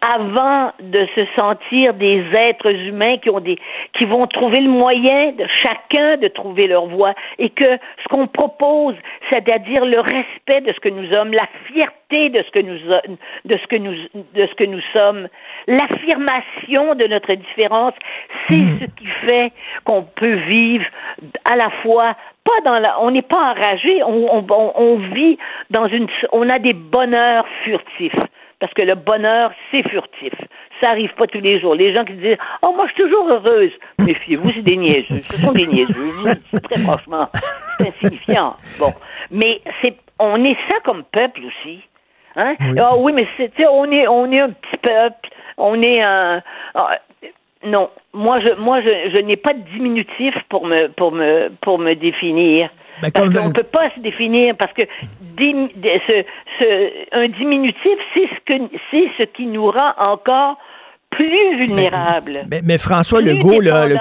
[0.02, 3.56] avant de se sentir des êtres humains qui ont des
[3.98, 8.26] qui vont trouver le moyen de chacun de trouver leur voie et que ce qu'on
[8.26, 8.94] propose
[9.32, 13.58] c'est-à-dire le respect de ce que nous sommes la fierté de ce que nous de
[13.58, 15.28] ce que nous de ce que nous sommes
[15.66, 17.94] l'affirmation de notre différence
[18.48, 19.52] c'est ce qui fait
[19.84, 20.84] qu'on peut vivre
[21.50, 22.16] à la fois
[22.46, 25.36] pas dans la, on n'est pas enragé, on, on, on, on vit
[25.70, 28.14] dans une, on a des bonheurs furtifs.
[28.58, 30.32] Parce que le bonheur, c'est furtif.
[30.82, 31.74] Ça arrive pas tous les jours.
[31.74, 33.72] Les gens qui disent, oh, moi, je suis toujours heureuse.
[33.98, 35.20] Méfiez-vous, c'est des niaiseux.
[35.20, 36.34] Ce sont des niaiseux.
[36.62, 37.28] Très franchement.
[37.78, 38.56] C'est insignifiant.
[38.78, 38.92] Bon.
[39.30, 41.80] Mais c'est, on est ça comme peuple aussi.
[42.36, 42.54] Hein?
[42.78, 45.28] Ah oui, mais c'est, tu sais, on est, on est un petit peuple.
[45.58, 46.42] On est un,
[46.74, 46.98] ah,
[47.64, 51.78] non, moi je moi je, je n'ai pas de diminutif pour me pour me pour
[51.78, 52.70] me définir.
[53.02, 54.82] Ben, parce qu'on peut pas se définir parce que
[55.36, 56.24] dim- de- ce,
[56.60, 60.56] ce, un diminutif c'est ce que c'est ce qui nous rend encore
[61.10, 62.46] plus vulnérables.
[62.50, 63.96] Mais, mais François Legault, là, le-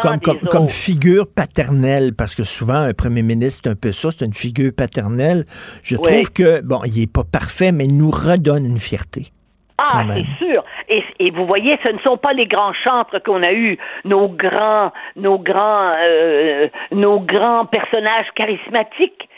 [0.50, 4.34] comme, figure paternelle, parce que souvent, un premier ministre, c'est un peu ça, c'est une
[4.34, 5.46] figure paternelle,
[5.84, 9.28] je trouve que, bon, il est pas parfait, mais il nous redonne une fierté.
[9.78, 10.04] Ah,
[10.40, 10.64] c'est sûr.
[11.20, 14.92] Et, vous voyez, ce ne sont pas les grands chantres qu'on a eus, nos grands,
[15.16, 19.30] nos grands, euh, nos grands personnages charismatiques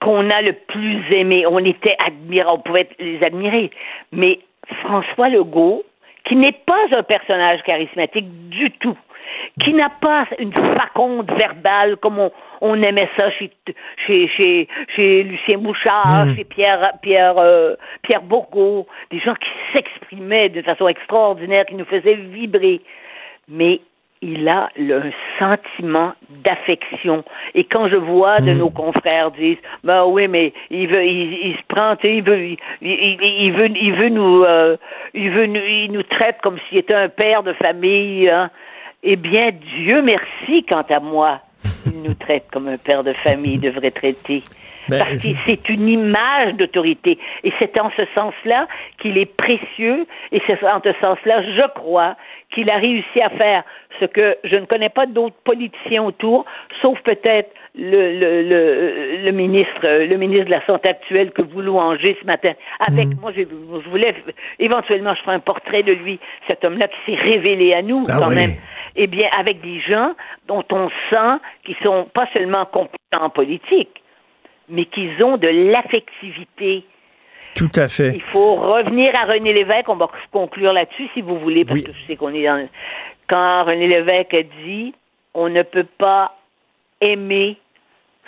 [0.00, 1.44] qu'on a le plus aimé.
[1.50, 3.70] On était admirés, on pouvait les admirer.
[4.12, 4.38] Mais
[4.84, 5.84] François Legault,
[6.24, 8.96] qui n'est pas un personnage charismatique du tout,
[9.58, 12.30] qui n'a pas une faconde verbale comme on,
[12.60, 13.50] on aimait ça chez,
[14.06, 16.36] chez, chez, chez Lucien Bouchard, Hmm.
[16.36, 21.84] chez Pierre, Pierre, euh, Pierre Bourgault, des gens qui s'exprimaient d'une façon extraordinaire, qui nous
[21.84, 22.80] faisaient vibrer.
[23.48, 23.80] Mais
[24.20, 27.24] il a le sentiment d'affection.
[27.54, 31.56] Et quand je vois de nos confrères dire, ben oui, mais il veut, il, il
[31.56, 34.76] se prend, tu sais, il veut, il, il, il veut, il veut nous, euh,
[35.14, 38.28] il veut nous, il nous traite comme s'il était un père de famille.
[38.28, 38.50] Hein.
[39.02, 41.40] Eh bien, Dieu merci, quant à moi,
[41.86, 44.40] il nous traite comme un père de famille devrait traiter.
[44.88, 47.18] Ben, Parce que c'est une image d'autorité.
[47.44, 48.66] Et c'est en ce sens-là
[49.00, 50.06] qu'il est précieux.
[50.32, 52.16] Et c'est en ce sens-là, je crois,
[52.54, 53.64] qu'il a réussi à faire
[54.00, 56.46] ce que je ne connais pas d'autres politiciens autour,
[56.80, 61.60] sauf peut-être le, le, le, le ministre, le ministre de la Santé actuel que vous
[61.60, 62.52] louangez ce matin.
[62.88, 64.14] Avec moi, je, je voulais
[64.58, 66.18] éventuellement, je ferai un portrait de lui,
[66.48, 68.34] cet homme-là qui s'est révélé à nous Ah quand oui.
[68.36, 68.50] même.
[68.96, 70.14] Eh bien, avec des gens
[70.46, 74.02] dont on sent qu'ils sont pas seulement compétents en politique,
[74.68, 76.84] mais qu'ils ont de l'affectivité.
[77.54, 78.12] Tout à fait.
[78.14, 79.88] Il faut revenir à René Lévesque.
[79.88, 82.68] On va conclure là-dessus, si vous voulez, parce que je sais qu'on est dans...
[83.28, 84.94] Quand René Lévesque a dit
[85.34, 86.34] «On ne peut pas
[87.00, 87.56] aimer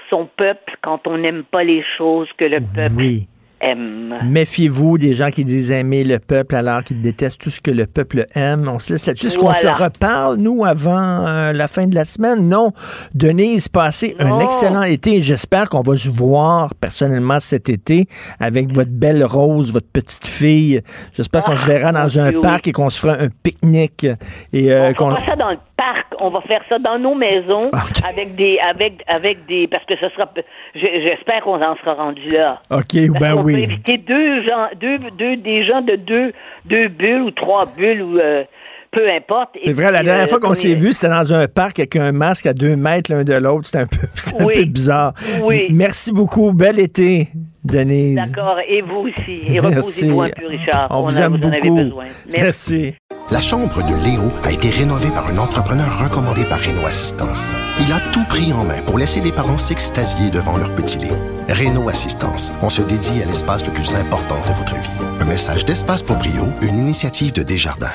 [0.09, 3.29] son peuple quand on n'aime pas les choses que le peuple Oui.
[3.61, 4.15] Aime.
[4.25, 7.87] Méfiez-vous des gens qui disent aimer le peuple alors qu'ils détestent tout ce que le
[7.87, 8.69] peuple aime.
[8.73, 9.27] On se laisse là-dessus.
[9.29, 12.49] Est-ce qu'on se reparle, nous, avant euh, la fin de la semaine?
[12.49, 12.73] Non.
[13.15, 15.21] Denise, passez un excellent été.
[15.23, 18.07] J'espère qu'on va se voir personnellement cet été
[18.39, 20.81] avec votre belle Rose, votre petite fille.
[21.15, 22.41] J'espère qu'on se verra dans un Ah, oui.
[22.41, 24.07] parc et qu'on se fera un pique-nique.
[24.53, 26.07] Et, euh, On fera ça dans le parc.
[26.21, 27.71] On va faire ça dans nos maisons
[28.09, 30.31] avec des, avec, avec des, parce que ce sera,
[30.75, 32.61] je- j'espère qu'on en sera rendu là.
[32.71, 32.79] OK,
[33.13, 33.63] Parce ben qu'on peut oui.
[33.65, 36.33] éviter deux gens, deux, deux, des gens de deux,
[36.67, 38.45] deux bulles ou trois bulles ou euh,
[38.91, 39.57] peu importe.
[39.65, 42.47] C'est vrai, la dernière fois qu'on s'est vu, c'était dans un parc avec un masque
[42.47, 43.67] à deux mètres l'un de l'autre.
[43.67, 44.55] C'était un peu, c'était Oui.
[44.57, 45.15] un peu bizarre.
[45.45, 45.67] Oui.
[45.71, 46.53] Merci beaucoup.
[46.53, 47.29] Bel été,
[47.65, 48.17] Denise.
[48.17, 49.43] D'accord, et vous aussi.
[49.55, 50.89] Et reposez-vous un peu, Richard.
[50.91, 51.75] On vous a- aime vous en avez beaucoup.
[51.85, 52.05] besoin.
[52.33, 52.73] Merci.
[52.83, 52.95] Merci.
[53.31, 57.55] La chambre de Léo a été rénovée par un entrepreneur recommandé par Renault Assistance.
[57.81, 61.17] Il a tout pris en main pour laisser les parents s'extasier devant leur petit Léo.
[61.49, 65.07] Renault Assistance, on se dédie à l'espace le plus important de votre vie.
[65.21, 67.95] Un message d'Espace pour Brio, une initiative de Desjardins.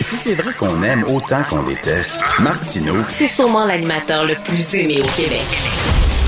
[0.00, 5.02] Si c'est vrai qu'on aime autant qu'on déteste, Martineau, C'est sûrement l'animateur le plus aimé
[5.04, 5.44] au Québec.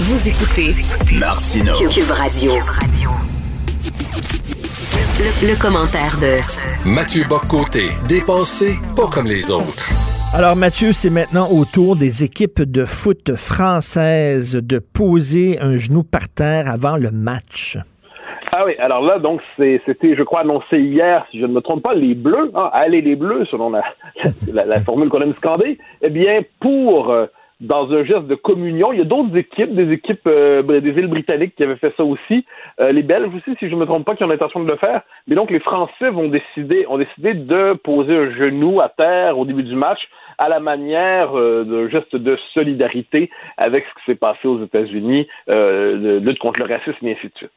[0.01, 0.75] Vous écoutez
[1.19, 1.75] Martineau.
[1.89, 2.53] Cube Radio.
[5.19, 6.39] Le, le commentaire de
[6.89, 9.91] Mathieu Boccoté, dépensé pas comme les autres.
[10.33, 16.05] Alors Mathieu, c'est maintenant au tour des équipes de foot françaises de poser un genou
[16.05, 17.79] par terre avant le match.
[18.55, 21.83] Ah oui, alors là, donc, c'était, je crois, annoncé hier, si je ne me trompe
[21.83, 23.83] pas, les Bleus, hein, allez les Bleus, selon la,
[24.53, 27.27] la, la formule qu'on aime scander, eh bien, pour, euh,
[27.61, 31.09] dans un geste de communion, il y a d'autres équipes, des équipes euh, des îles
[31.09, 32.45] britanniques qui avaient fait ça aussi,
[32.81, 34.77] euh, les Belges aussi, si je ne me trompe pas, qui ont l'intention de le
[34.77, 39.39] faire, mais donc les Français vont décider, ont décidé de poser un genou à terre
[39.39, 39.99] au début du match,
[40.39, 45.27] à la manière euh, d'un geste de solidarité avec ce qui s'est passé aux États-Unis,
[45.49, 47.51] euh, de lutte contre le racisme et ainsi de suite.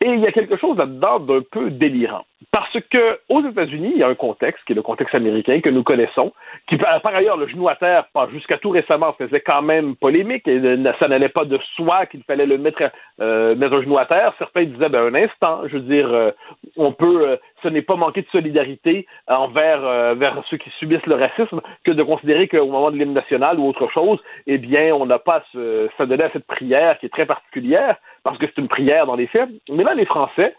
[0.00, 2.24] Et il y a quelque chose là-dedans d'un peu délirant.
[2.52, 5.70] Parce que aux États-Unis, il y a un contexte, qui est le contexte américain que
[5.70, 6.32] nous connaissons,
[6.68, 10.60] qui par ailleurs, le genou à terre, jusqu'à tout récemment, faisait quand même polémique, et
[10.98, 12.90] ça n'allait pas de soi qu'il fallait le mettre,
[13.20, 14.34] euh, mettre un genou à terre.
[14.38, 16.30] Certains disaient, ben, un instant, je veux dire, euh,
[16.76, 17.36] on peut, euh,
[17.66, 20.14] ce n'est pas manquer de solidarité envers, euh,
[20.48, 23.88] ceux qui subissent le racisme que de considérer qu'au moment de l'hymne national ou autre
[23.88, 28.38] chose, eh bien, on n'a pas à à cette prière qui est très particulière, parce
[28.38, 29.48] que c'est une prière dans les faits.
[29.68, 30.54] Mais là, les Français,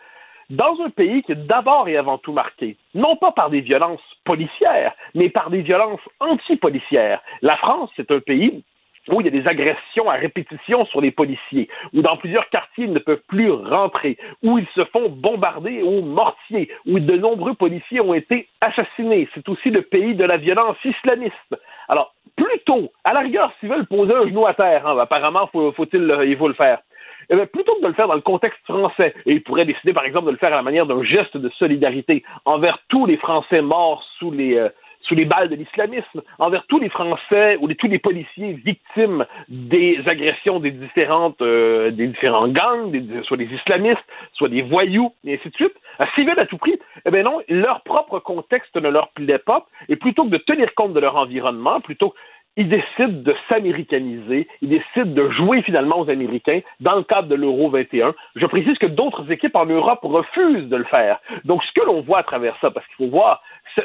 [0.49, 4.01] dans un pays qui est d'abord et avant tout marqué, non pas par des violences
[4.25, 7.21] policières, mais par des violences anti-policières.
[7.41, 8.63] La France, c'est un pays
[9.09, 12.85] où il y a des agressions à répétition sur les policiers, où dans plusieurs quartiers
[12.85, 17.53] ils ne peuvent plus rentrer, où ils se font bombarder au mortier, où de nombreux
[17.53, 19.27] policiers ont été assassinés.
[19.33, 21.55] C'est aussi le pays de la violence islamiste.
[21.87, 25.71] Alors, plutôt, à la rigueur, s'ils veulent poser un genou à terre, hein, apparemment, faut,
[25.71, 26.79] faut-il, il faut le faire.
[27.29, 29.93] Eh bien, plutôt que de le faire dans le contexte français, et ils pourraient décider,
[29.93, 33.17] par exemple, de le faire à la manière d'un geste de solidarité envers tous les
[33.17, 34.69] Français morts sous les, euh,
[35.07, 39.99] sous les balles de l'islamisme, envers tous les Français ou tous les policiers victimes des
[40.05, 44.03] agressions des différentes euh, des différents gangs, des, soit des islamistes,
[44.33, 46.77] soit des voyous, et ainsi de suite, à civils à tout prix.
[47.05, 50.73] Eh bien non, leur propre contexte ne leur plaît pas, et plutôt que de tenir
[50.75, 52.13] compte de leur environnement, plutôt
[52.57, 57.35] ils décident de s'américaniser, ils décident de jouer finalement aux Américains dans le cadre de
[57.35, 58.15] l'Euro 21.
[58.35, 61.19] Je précise que d'autres équipes en Europe refusent de le faire.
[61.45, 63.43] Donc, ce que l'on voit à travers ça, parce qu'il faut voir,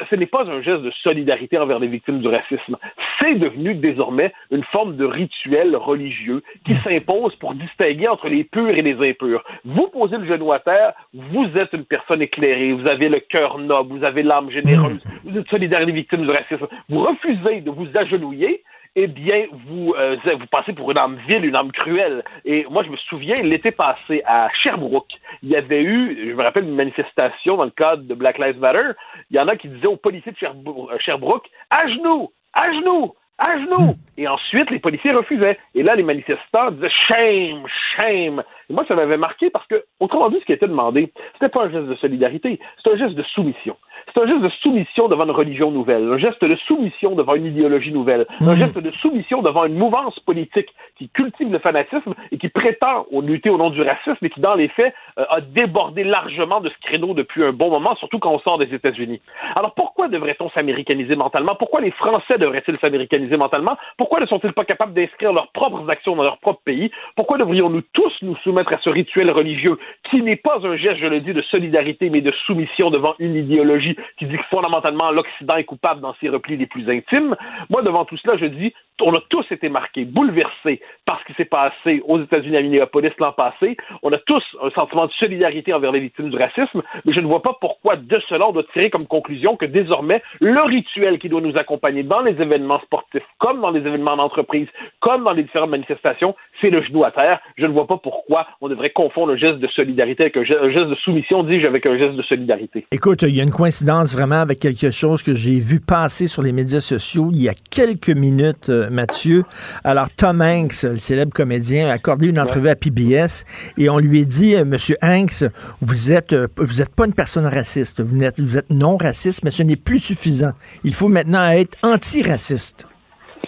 [0.09, 2.77] ce, n'est pas un geste de solidarité envers les victimes du racisme.
[3.21, 8.71] C'est devenu désormais une forme de rituel religieux qui s'impose pour distinguer entre les purs
[8.71, 9.45] et les impurs.
[9.65, 13.59] Vous posez le genou à terre, vous êtes une personne éclairée, vous avez le cœur
[13.59, 16.67] noble, vous avez l'âme généreuse, vous êtes solidaire des victimes du racisme.
[16.89, 18.62] Vous refusez de vous agenouiller
[18.95, 22.23] eh bien, vous, euh, vous passez pour une âme vile, une âme cruelle.
[22.45, 25.13] Et moi, je me souviens, l'été passé, à Sherbrooke,
[25.43, 28.59] il y avait eu, je me rappelle, une manifestation dans le cadre de Black Lives
[28.59, 28.91] Matter.
[29.31, 33.59] Il y en a qui disaient aux policiers de Sherbrooke, à genoux, à genoux, à
[33.59, 33.95] genoux.
[34.19, 35.59] Et ensuite, les policiers refusaient.
[35.75, 37.65] Et là, les manifestants disaient shame,
[37.99, 38.43] shame.
[38.69, 41.65] Et moi, ça m'avait marqué parce que, autrement dit, ce qui était demandé, c'était pas
[41.65, 43.77] un geste de solidarité, c'était un geste de soumission.
[44.13, 47.47] C'est un geste de soumission devant une religion nouvelle, un geste de soumission devant une
[47.47, 48.59] idéologie nouvelle, un hmm.
[48.59, 53.51] geste de soumission devant une mouvance politique qui cultive le fanatisme et qui prétend lutter
[53.51, 56.75] au nom du racisme et qui, dans les faits, euh, a débordé largement de ce
[56.87, 59.21] créneau depuis un bon moment, surtout quand on sort des États-Unis.
[59.59, 61.55] Alors pourquoi devrait-on s'américaniser mentalement?
[61.59, 63.77] Pourquoi les Français devraient-ils s'américaniser mentalement?
[63.97, 66.91] Pourquoi ne sont-ils pas capables d'inscrire leurs propres actions dans leur propre pays?
[67.17, 69.79] Pourquoi devrions-nous tous nous soumettre à ce rituel religieux
[70.11, 73.37] qui n'est pas un geste, je le dis, de solidarité, mais de soumission devant une
[73.37, 77.37] idéologie qui dit que fondamentalement l'Occident est coupable dans ses replis les plus intimes.
[77.71, 81.35] Moi, devant tout cela, je dis, on a tous été marqués, bouleversés par ce qui
[81.35, 83.77] s'est passé aux États-Unis à Minneapolis l'an passé.
[84.03, 87.27] On a tous un sentiment de solidarité envers les victimes du racisme, mais je ne
[87.27, 91.29] vois pas pourquoi de cela on doit tirer comme conclusion que désormais le rituel qui
[91.29, 94.69] doit nous accompagner dans les événements sportifs, comme dans les événements d'entreprise,
[95.01, 97.41] comme dans les différentes manifestations, c'est le genou à terre.
[97.57, 100.89] Je ne vois pas pourquoi on devrait confondre un geste de solidarité avec un geste
[100.89, 102.87] de soumission, dis-je, avec un geste de solidarité.
[102.93, 106.43] Écoute, il y a une coïncidence vraiment avec quelque chose que j'ai vu passer sur
[106.43, 109.45] les médias sociaux il y a quelques minutes, euh, Mathieu.
[109.85, 113.45] Alors, Tom Hanks, le célèbre comédien, a accordé une entrevue à PBS
[113.77, 115.45] et on lui a dit, euh, Monsieur Hanks,
[115.81, 119.43] vous êtes, euh, vous êtes pas une personne raciste, vous êtes, vous êtes non raciste,
[119.45, 120.53] mais ce n'est plus suffisant.
[120.85, 122.87] Il faut maintenant être antiraciste.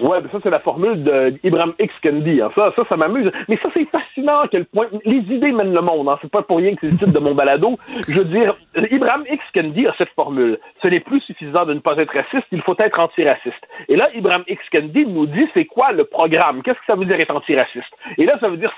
[0.04, 1.02] Ouais, ça, c'est la formule
[1.42, 2.42] d'Ibrahim X Kendi.
[2.42, 2.50] Hein.
[2.54, 3.32] Ça, ça, ça m'amuse.
[3.48, 6.10] Mais ça, c'est fascinant à quel point les idées mènent le monde.
[6.10, 6.18] Hein.
[6.20, 7.78] C'est pas pour rien que c'est le titre de mon balado.
[8.06, 8.54] Je veux dire,
[8.90, 10.58] Ibrahim X Kendi a cette formule.
[10.82, 13.66] Ce n'est plus suffisant de ne pas être raciste, il faut être antiraciste.
[13.88, 16.62] Et là, Ibrahim X Kendi nous dit c'est quoi le programme?
[16.62, 17.94] Qu'est-ce que ça veut dire être antiraciste?
[18.18, 18.74] Et là, ça veut dire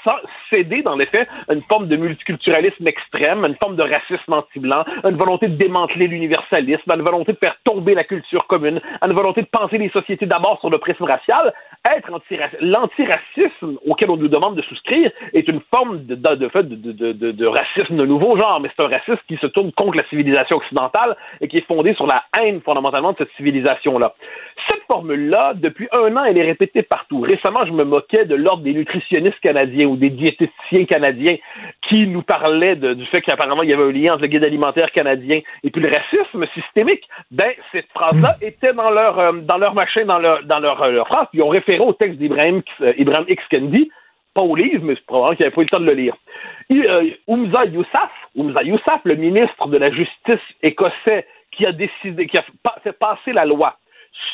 [0.52, 5.16] céder, dans les faits, une forme de multiculturalisme extrême, une forme de racisme anti-blanc, une
[5.16, 9.48] volonté de démanteler l'universalisme, une volonté de faire tomber la culture commune, une volonté de
[9.50, 11.04] penser les sociétés d'abord sur le prisme
[11.94, 12.10] être
[12.60, 18.60] l'antiracisme auquel on nous demande de souscrire est une forme de, racisme de nouveau genre,
[18.60, 21.94] mais c'est un racisme qui se tourne contre la civilisation occidentale et qui est fondé
[21.94, 24.14] sur la haine fondamentalement de cette civilisation-là.
[24.68, 27.20] Cette formule-là, depuis un an, elle est répétée partout.
[27.20, 31.36] Récemment, je me moquais de l'ordre des nutritionnistes canadiens ou des diététiciens canadiens
[31.88, 34.90] qui nous parlaient du fait qu'apparemment il y avait un lien entre le guide alimentaire
[34.90, 37.04] canadien et puis le racisme systémique.
[37.30, 41.28] Ben, cette phrase-là était dans leur, euh, dans leur machin, dans leur, dans euh, leur
[41.32, 42.92] ils ont référé au texte d'Ibrahim euh,
[43.28, 43.42] X.
[43.50, 43.90] Kendi,
[44.34, 46.14] pas au livre, mais probablement qu'il n'avait pas eu le temps de le lire.
[46.72, 52.44] Euh, Oumza Yousaf, le ministre de la Justice écossais, qui a décidé, qui a
[52.82, 53.76] fait passer la loi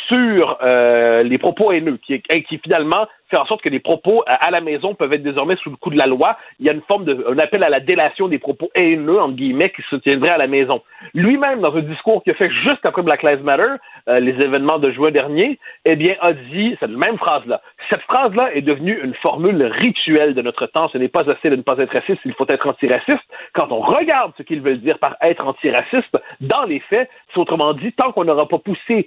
[0.08, 4.60] sur les propos haineux, qui, qui finalement faire en sorte que les propos à la
[4.60, 6.36] maison peuvent être désormais sous le coup de la loi.
[6.60, 9.36] Il y a une forme de, un appel à la délation des propos haineux, entre
[9.36, 10.82] guillemets, qui se tiendraient à la maison.
[11.14, 13.70] Lui-même, dans un discours qu'il a fait juste après Black Lives Matter,
[14.08, 17.62] euh, les événements de juin dernier, eh bien, a dit cette même phrase-là.
[17.90, 20.88] Cette phrase-là est devenue une formule rituelle de notre temps.
[20.88, 23.22] Ce n'est pas assez de ne pas être raciste, il faut être antiraciste.
[23.54, 27.72] Quand on regarde ce qu'ils veulent dire par être antiraciste, dans les faits, c'est autrement
[27.72, 29.06] dit, tant qu'on n'aura pas poussé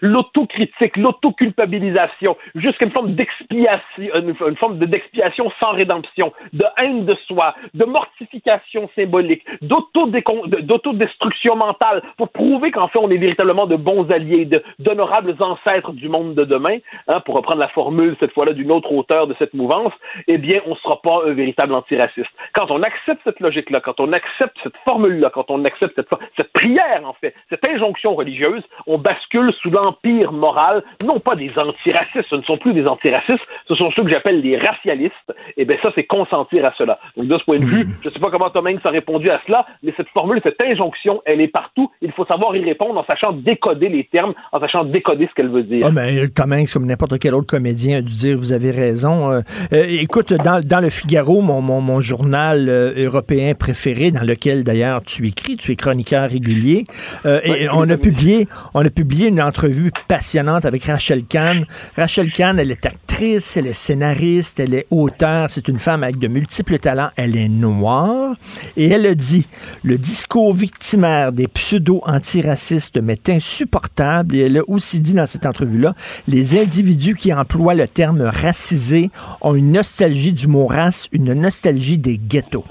[0.00, 3.14] l'autocritique, l'autoculpabilisation, jusqu'à une forme
[3.58, 11.56] d'expiation une, une forme d'expiation sans rédemption, de haine de soi, de mortification symbolique, d'autodestruction
[11.56, 14.48] mentale pour prouver qu'en fait on est véritablement de bons alliés,
[14.78, 16.78] d'honorables ancêtres du monde de demain,
[17.08, 19.92] hein, pour reprendre la formule cette fois-là d'une autre auteur de cette mouvance,
[20.26, 22.30] eh bien on ne sera pas un véritable antiraciste.
[22.54, 26.08] Quand on accepte cette logique-là, quand on accepte cette formule-là, quand on accepte cette,
[26.38, 31.52] cette prière en fait, cette injonction religieuse, on bascule sous l'empire moral, non pas des
[31.56, 35.14] antiracistes, ce ne sont plus des antiracistes, ce sont ceux que j'appelle les racialistes,
[35.56, 36.98] et eh bien ça, c'est consentir à cela.
[37.16, 37.92] Donc de ce point de vue, Hmm.
[38.02, 40.62] je ne sais pas comment Tom Hanks a répondu à cela, mais cette formule, cette
[40.64, 41.90] injonction, elle est partout.
[42.02, 45.50] Il faut savoir y répondre en sachant décoder les termes, en sachant décoder ce qu'elle
[45.50, 45.86] veut dire.
[45.88, 49.30] Ah, mais Tom Hanks, comme n'importe quel autre comédien, a dû dire vous avez raison.
[49.30, 49.40] Euh,
[49.72, 54.64] euh, écoute, dans, dans le Figaro, mon, mon, mon journal euh, européen préféré, dans lequel
[54.64, 56.86] d'ailleurs tu écris, tu es chroniqueur régulier,
[57.26, 61.64] euh, et on a publié, on a publié une entrevue passionnante avec Rachel Kahn.
[61.96, 66.18] Rachel Kahn, elle est actrice, elle est scénariste, elle est auteure, c'est une femme avec
[66.18, 68.36] de multiples talents, elle est noire,
[68.76, 69.46] et elle a dit
[69.82, 75.94] le discours victimaire des pseudo-antiracistes m'est insupportable, et elle a aussi dit dans cette entrevue-là,
[76.26, 79.10] les individus qui emploient le terme racisé
[79.40, 82.64] ont une nostalgie du mot race, une nostalgie des ghettos.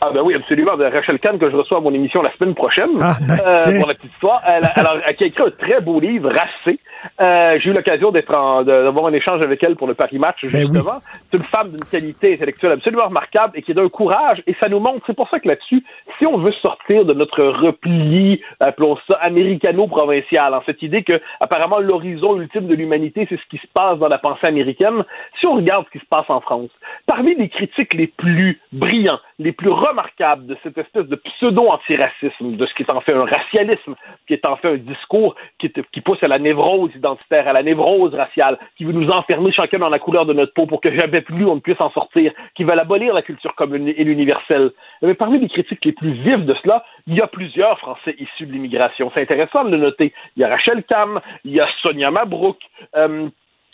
[0.00, 0.76] Ah ben oui, absolument.
[0.76, 3.78] De Rachel Kahn que je reçois à mon émission la semaine prochaine Ah, ben, euh,
[3.78, 4.40] pour la petite histoire.
[4.46, 6.78] Elle, alors, elle a écrit un très beau livre, Racé.
[7.20, 10.98] Euh, J'ai eu l'occasion d'avoir un échange avec elle pour le Paris Match Ben justement.
[11.30, 14.42] C'est une femme d'une qualité intellectuelle absolument remarquable et qui est d'un courage.
[14.46, 15.04] Et ça nous montre.
[15.06, 15.84] C'est pour ça que là-dessus,
[16.18, 21.78] si on veut sortir de notre repli, appelons ça américano-provincial, en cette idée que apparemment
[21.78, 25.04] l'horizon ultime de l'humanité, c'est ce qui se passe dans la pensée américaine.
[25.40, 26.70] Si on regarde ce qui se passe en France,
[27.06, 32.66] parmi les critiques les plus brillants, les plus remarquables de cette espèce de pseudo-antiracisme, de
[32.66, 33.94] ce qui est en fait un racialisme,
[34.26, 36.38] qui est en fait un discours qui, qui pousse à la
[36.88, 40.32] névrose identitaire, à la névrose raciale, qui veut nous enfermer chacun dans la couleur de
[40.32, 43.22] notre peau pour que jamais plus on ne puisse en sortir, qui veulent abolir la
[43.22, 44.70] culture commune et l'universel.
[45.02, 48.46] Mais parmi les critiques les plus vives de cela, il y a plusieurs Français issus
[48.46, 49.10] de l'immigration.
[49.14, 50.12] C'est intéressant de le noter.
[50.36, 52.58] Il y a Rachel Kam, il y a Sonia Mabrouk,
[52.96, 53.28] euh,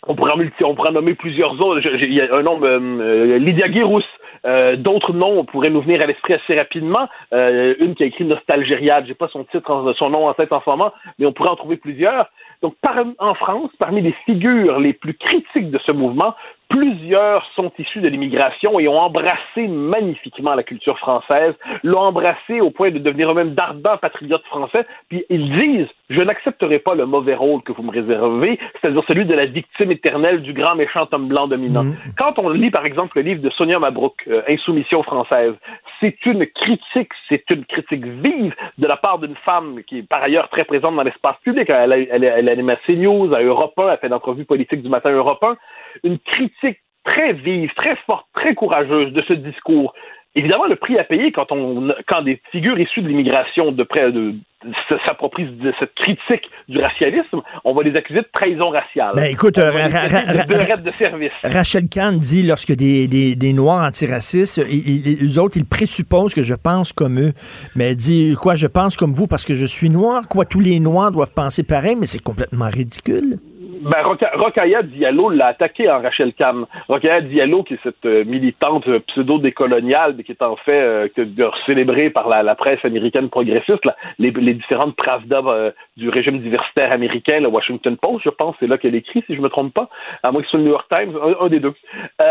[0.06, 1.80] on pourrait, en multi- on pourrait nommer plusieurs autres.
[1.86, 4.04] Il y a un nom, euh, euh, Lydia Guérousse.
[4.46, 7.08] Euh, D'autres noms pourraient nous venir à l'esprit assez rapidement.
[7.32, 10.60] Euh, une qui a écrit Nostalgériade, j'ai pas son titre, son nom en tête en
[10.64, 12.26] ce moment, mais on pourrait en trouver plusieurs.
[12.62, 16.34] Donc, par- en France, parmi les figures les plus critiques de ce mouvement,
[16.78, 22.70] plusieurs sont issus de l'immigration et ont embrassé magnifiquement la culture française, l'ont embrassé au
[22.70, 27.34] point de devenir eux-mêmes d'ardents patriotes français, puis ils disent je n'accepterai pas le mauvais
[27.34, 31.28] rôle que vous me réservez, c'est-à-dire celui de la victime éternelle du grand méchant homme
[31.28, 31.84] blanc dominant.
[32.18, 35.54] Quand on lit, par exemple, le livre de Sonia Mabrouk, euh, Insoumission française,
[36.00, 40.22] c'est une critique, c'est une critique vive de la part d'une femme qui est par
[40.22, 41.70] ailleurs très présente dans l'espace public.
[41.70, 44.88] Elle, a- elle, elle anime à CNews, à Europe 1, elle fait d'entrevues politiques du
[44.88, 45.56] matin Europe 1.
[46.02, 49.94] Une critique très vive, très forte, très courageuse de ce discours.
[50.36, 54.10] Évidemment, le prix à payer quand on quand des figures issues de l'immigration de près
[54.10, 59.12] de, de- s'approprient de cette critique du racialisme, on va les accuser de trahison raciale.
[59.14, 61.30] Ben, écoute, euh, de de service.
[61.44, 66.34] Rachel Kahn dit lorsque des, des, des Noirs antiracistes, ils, ils- eux autres, ils présupposent
[66.34, 67.32] que je pense comme eux.
[67.76, 70.26] Mais elle dit quoi, je pense comme vous parce que je suis noir?
[70.28, 73.38] Quoi, tous les Noirs doivent penser pareil, mais c'est complètement ridicule.
[73.84, 76.64] Ben, Roca- Diallo l'a attaqué en Rachel Kahn.
[76.88, 81.50] Rokhaya Diallo, qui est cette euh, militante euh, pseudo-décoloniale, mais qui est en fait euh,
[81.66, 83.82] célébrée par la, presse américaine progressiste,
[84.18, 88.78] les, différentes Pravda euh, du régime diversitaire américain, le Washington Post, je pense, c'est là
[88.78, 89.90] qu'elle écrit, si je me trompe pas,
[90.22, 91.74] à moins que ce soit le New York Times, un, des deux.
[92.20, 92.22] Et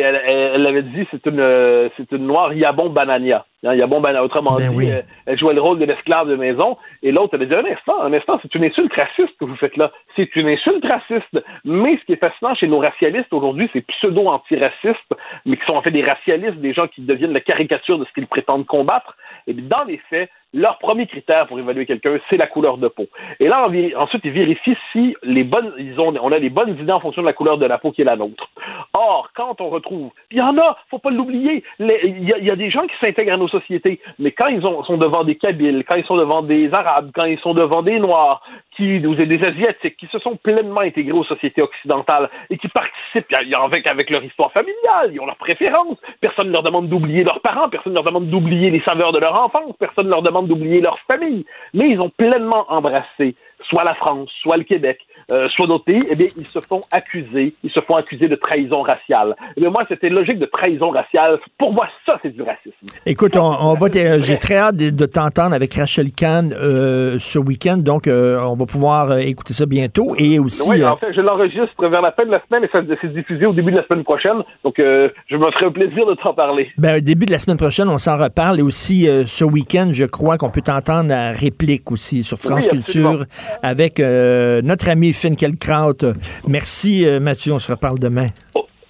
[0.00, 3.44] elle, elle, avait dit, c'est une, c'est une noire Yabon Banania.
[3.64, 4.90] Hein, Yabon Banania, autrement Ben dit, oui.
[4.90, 7.72] euh, elle jouait le rôle de l'esclave de maison, et l'autre, elle a dit, un
[7.72, 9.90] instant, un instant, c'est une insulte raciste que vous faites là.
[10.16, 11.44] C'est une insulte raciste.
[11.64, 15.14] Mais ce qui est fascinant chez nos racialistes aujourd'hui, c'est pseudo-antiracistes,
[15.46, 18.12] mais qui sont en fait des racialistes, des gens qui deviennent la caricature de ce
[18.12, 19.16] qu'ils prétendent combattre.
[19.46, 23.06] Et dans les faits, leur premier critère pour évaluer quelqu'un, c'est la couleur de peau.
[23.40, 26.92] Et là, ensuite, ils vérifient si les bonnes, ils ont, on a les bonnes idées
[26.92, 28.48] en fonction de la couleur de la peau qui est la nôtre.
[28.96, 32.70] Or, quand on retrouve, il y en a, faut pas l'oublier, il y, a- des
[32.70, 35.98] gens qui s'intègrent à nos sociétés, mais quand ils ont- sont devant des Kabyles, quand
[35.98, 38.40] ils sont devant des Arabes, quand ils sont devant des Noirs,
[38.76, 43.26] qui, ou des Asiatiques, qui se sont pleinement intégrés aux sociétés occidentales et qui participent
[43.52, 47.40] avec, avec leur histoire familiale, ils ont leurs préférences, personne ne leur demande d'oublier leurs
[47.40, 50.43] parents, personne ne leur demande d'oublier les saveurs de leur enfance, personne ne leur demande
[50.44, 53.34] d'oublier leur famille, mais ils ont pleinement embrassé
[53.68, 54.98] soit la France, soit le Québec,
[55.32, 58.36] euh, soit d'autres pays, eh bien, ils se font accuser, ils se font accuser de
[58.36, 59.34] trahison raciale.
[59.56, 61.38] Eh bien, moi, c'était logique de trahison raciale.
[61.58, 62.74] Pour moi, ça, c'est du racisme.
[63.06, 63.86] Écoute, on, on va
[64.20, 68.54] j'ai très hâte de, de t'entendre avec Rachel Kahn euh, ce week-end, donc euh, on
[68.54, 70.14] va pouvoir écouter ça bientôt.
[70.18, 72.80] Et aussi, oui, en fait, je l'enregistre vers la fin de la semaine et ça
[73.00, 74.42] c'est diffusé au début de la semaine prochaine.
[74.64, 76.70] Donc, je me ferai un plaisir de t'en parler.
[76.76, 78.58] Ben, au début de la semaine prochaine, on s'en reparle.
[78.58, 82.78] Et aussi, ce week-end, je crois qu'on peut t'entendre à réplique aussi sur France Oui.
[82.78, 83.24] Culture
[83.62, 86.14] avec euh, notre ami Finkielkraut.
[86.46, 87.52] Merci, euh, Mathieu.
[87.52, 88.28] On se reparle demain.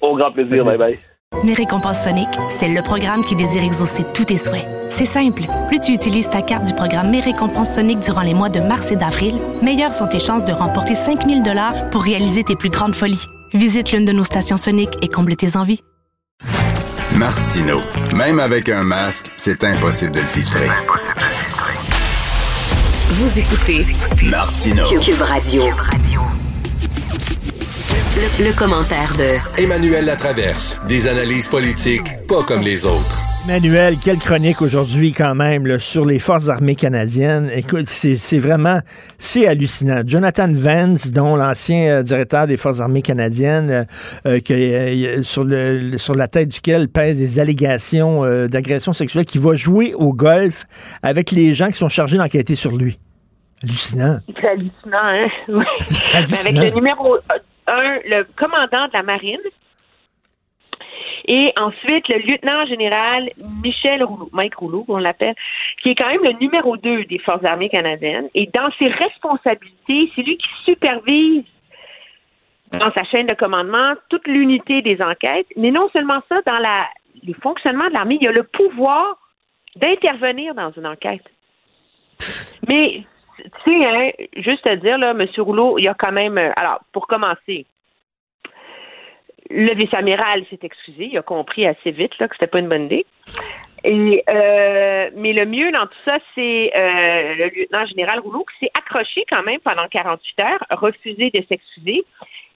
[0.01, 0.65] Au grand plaisir.
[0.65, 0.99] Bye bye.
[1.43, 4.67] Mes récompenses Sonic, c'est le programme qui désire exaucer tous tes souhaits.
[4.91, 5.43] C'est simple.
[5.69, 8.93] Plus tu utilises ta carte du programme Mes récompenses Sonic durant les mois de mars
[8.93, 12.95] et d'avril, meilleures sont tes chances de remporter 5000 dollars pour réaliser tes plus grandes
[12.95, 13.27] folies.
[13.53, 15.81] Visite l'une de nos stations Sonic et comble tes envies.
[17.17, 17.81] Martino.
[18.15, 20.69] Même avec un masque, c'est impossible de le filtrer.
[23.17, 23.87] Vous écoutez
[24.29, 24.83] Martino.
[25.01, 25.63] Cube Radio.
[28.17, 30.81] Le, le commentaire de Emmanuel Latraverse.
[30.89, 33.23] Des analyses politiques pas comme les autres.
[33.47, 37.51] Manuel, quelle chronique aujourd'hui quand même là, sur les forces armées canadiennes.
[37.55, 38.81] Écoute, c'est c'est vraiment,
[39.19, 40.03] c'est hallucinant.
[40.05, 43.85] Jonathan Vance, dont l'ancien euh, directeur des forces armées canadiennes, euh,
[44.27, 49.27] euh, que, euh, sur, le, sur la tête duquel pèsent des allégations euh, d'agression sexuelle,
[49.27, 50.65] qui va jouer au golf
[51.03, 52.99] avec les gens qui sont chargés d'enquêter sur lui.
[53.65, 54.19] Hallucinant.
[54.27, 55.29] C'est hallucinant, hein?
[55.49, 55.65] Oui.
[56.15, 57.17] Avec le numéro
[57.67, 59.41] 1, le commandant de la marine.
[61.27, 63.31] Et ensuite, le lieutenant général
[63.63, 65.35] Michel Rouleau, Mike Rouleau, on l'appelle,
[65.83, 68.29] qui est quand même le numéro 2 des Forces armées canadiennes.
[68.35, 71.45] Et dans ses responsabilités, c'est lui qui supervise
[72.73, 75.47] dans sa chaîne de commandement toute l'unité des enquêtes.
[75.57, 76.87] Mais non seulement ça, dans la,
[77.23, 79.17] les fonctionnements de l'armée, il y a le pouvoir
[79.77, 81.25] d'intervenir dans une enquête.
[82.69, 83.05] Mais,
[83.37, 85.27] tu sais, hein, juste à dire, là, M.
[85.39, 86.39] Rouleau, il y a quand même.
[86.39, 87.67] euh, Alors, pour commencer,
[89.51, 91.07] le vice-amiral s'est excusé.
[91.13, 93.07] Il a compris assez vite là, que c'était pas une bonne idée.
[93.87, 98.65] Et, euh, mais le mieux dans tout ça, c'est euh, le lieutenant général Rouleau qui
[98.65, 102.03] s'est accroché quand même pendant 48 heures, refusé de s'excuser.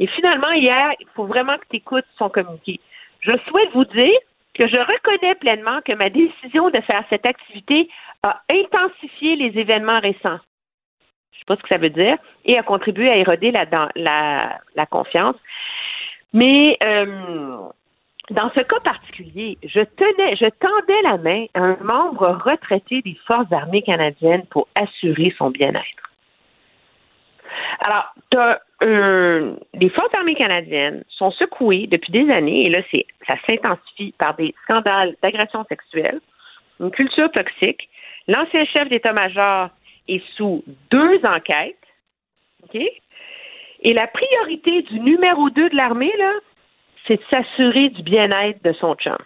[0.01, 2.81] Et finalement, hier, il faut vraiment que tu écoutes son communiqué.
[3.21, 4.19] Je souhaite vous dire
[4.55, 7.89] que je reconnais pleinement que ma décision de faire cette activité
[8.27, 10.39] a intensifié les événements récents.
[11.39, 15.37] Je sais pas ce que ça veut dire, et a contribué à éroder la, confiance.
[16.33, 17.07] Mais euh,
[18.31, 23.17] dans ce cas particulier, je tenais, je tendais la main à un membre retraité des
[23.27, 25.85] Forces armées canadiennes pour assurer son bien-être.
[27.87, 28.13] Alors,
[28.83, 32.81] les Forces armées canadiennes sont secouées depuis des années, et là,
[33.27, 36.21] ça s'intensifie par des scandales d'agression sexuelle,
[36.81, 37.89] une culture toxique.
[38.27, 39.71] L'ancien chef d'état-major
[40.09, 41.77] est sous deux enquêtes,
[42.65, 42.81] OK?
[43.81, 46.33] Et la priorité du numéro 2 de l'armée, là,
[47.07, 49.17] c'est de s'assurer du bien-être de son chum.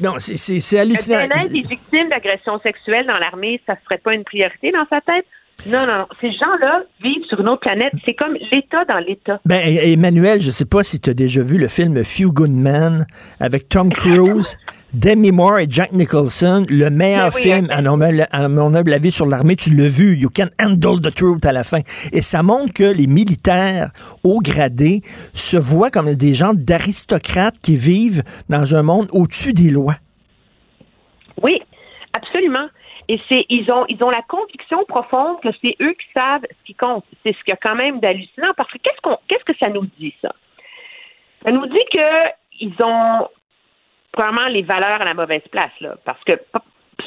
[0.00, 1.18] Non, c'est- c'est Le hallucinant.
[1.26, 5.00] bien-être des victimes d'agressions sexuelles dans l'armée, ça ne serait pas une priorité dans sa
[5.00, 5.26] tête?
[5.66, 6.06] Non, non, non.
[6.20, 7.92] Ces gens-là vivent sur une autre planète.
[8.04, 9.40] C'est comme l'État dans l'État.
[9.46, 12.50] Ben, et- Emmanuel, je sais pas si tu as déjà vu le film Few Good
[12.50, 13.06] Men
[13.40, 14.58] avec Tom Cruise,
[14.92, 18.92] Demi Moore et Jack Nicholson, le meilleur oui, film à mon, humble- à mon humble
[18.92, 21.80] avis sur l'armée, tu l'as vu, You Can Handle the Truth à la fin.
[22.12, 23.90] Et ça montre que les militaires
[24.22, 25.00] haut gradés
[25.32, 29.96] se voient comme des gens d'aristocrates qui vivent dans un monde au-dessus des lois.
[31.42, 31.58] Oui,
[32.12, 32.66] absolument.
[33.08, 36.64] Et c'est ils ont ils ont la conviction profonde que c'est eux qui savent ce
[36.64, 37.04] qui compte.
[37.22, 39.68] C'est ce qu'il y a quand même d'hallucinant parce que qu'est-ce qu'on qu'est-ce que ça
[39.68, 40.32] nous dit ça?
[41.44, 42.28] Ça nous dit que
[42.60, 43.28] ils ont
[44.16, 46.32] vraiment les valeurs à la mauvaise place là parce que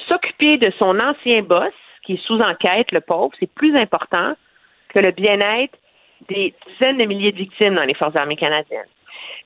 [0.07, 4.33] s'occuper de son ancien boss qui est sous enquête le pauvre, c'est plus important
[4.89, 5.77] que le bien-être
[6.29, 8.87] des dizaines de milliers de victimes dans les forces armées canadiennes.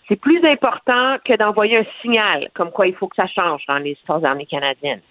[0.08, 3.78] C'est plus important que d'envoyer un signal comme quoi il faut que ça change dans
[3.78, 5.02] les forces armées canadiennes.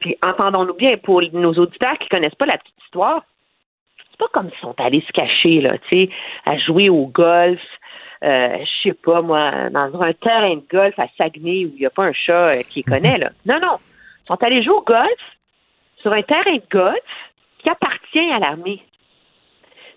[0.00, 3.22] Puis entendons-nous bien, pour nos auditeurs qui connaissent pas la petite histoire,
[4.10, 6.10] c'est pas comme s'ils sont allés se cacher, là, tu sais,
[6.46, 7.60] à jouer au golf,
[8.24, 11.86] euh, je sais pas, moi, dans un terrain de golf à Saguenay où il n'y
[11.86, 13.30] a pas un chat euh, qui les connaît, là.
[13.46, 13.76] Non, non.
[14.24, 15.20] Ils sont allés jouer au golf
[16.02, 16.98] sur un terrain de golf
[17.58, 18.82] qui appartient à l'armée.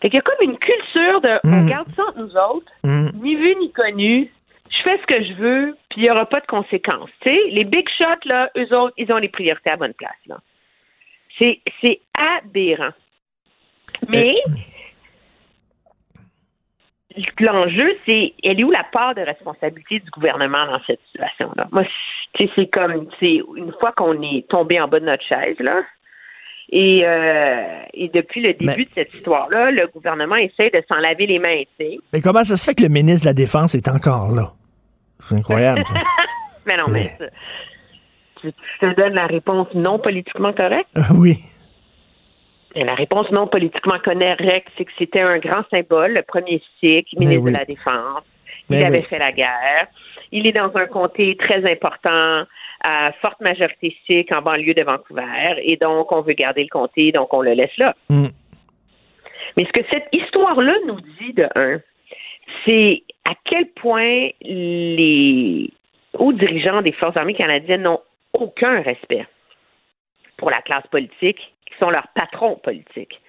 [0.02, 1.70] Fait qu'il y a comme une culture de on Mm.
[1.70, 3.10] garde ça entre nous autres, Mm.
[3.22, 4.32] ni vu ni connu.
[4.72, 7.10] Je fais ce que je veux, puis il n'y aura pas de conséquences.
[7.26, 10.12] Les big shots, là, eux autres, ils ont les priorités à bonne place.
[10.28, 10.40] Là.
[11.38, 12.94] C'est, c'est aberrant.
[14.08, 14.36] Mais
[17.40, 21.68] l'enjeu, c'est elle est où la part de responsabilité du gouvernement dans cette situation-là?
[21.72, 21.84] Moi,
[22.56, 25.82] c'est comme c'est une fois qu'on est tombé en bas de notre chaise, là.
[26.74, 30.96] Et, euh, et depuis le début Mais- de cette histoire-là, le gouvernement essaie de s'en
[30.96, 31.98] laver les mains, tu sais.
[32.14, 34.54] Mais comment ça se fait que le ministre de la Défense est encore là?
[35.28, 35.84] C'est incroyable.
[35.86, 35.94] ça.
[36.66, 37.26] mais non, mais ça-
[38.42, 40.90] tu- te donne la réponse non politiquement correcte?
[41.16, 41.38] oui.
[42.74, 47.08] Et la réponse non politiquement correcte, c'est que c'était un grand symbole, le premier Sikh,
[47.20, 47.52] ministre oui.
[47.52, 48.24] de la Défense.
[48.70, 49.06] Mais il avait oui.
[49.10, 49.88] fait la guerre.
[50.32, 52.46] Il est dans un comté très important,
[52.86, 55.26] à forte majorité sikh en banlieue de Vancouver.
[55.64, 57.94] Et donc, on veut garder le comté, donc on le laisse là.
[58.10, 58.28] Mm.
[59.58, 61.80] Mais ce que cette histoire-là nous dit de un,
[62.66, 65.70] c'est à quel point les
[66.14, 68.02] hauts dirigeants des forces armées canadiennes n'ont
[68.34, 69.26] aucun respect
[70.38, 73.20] pour la classe politique, qui sont leurs patrons politiques.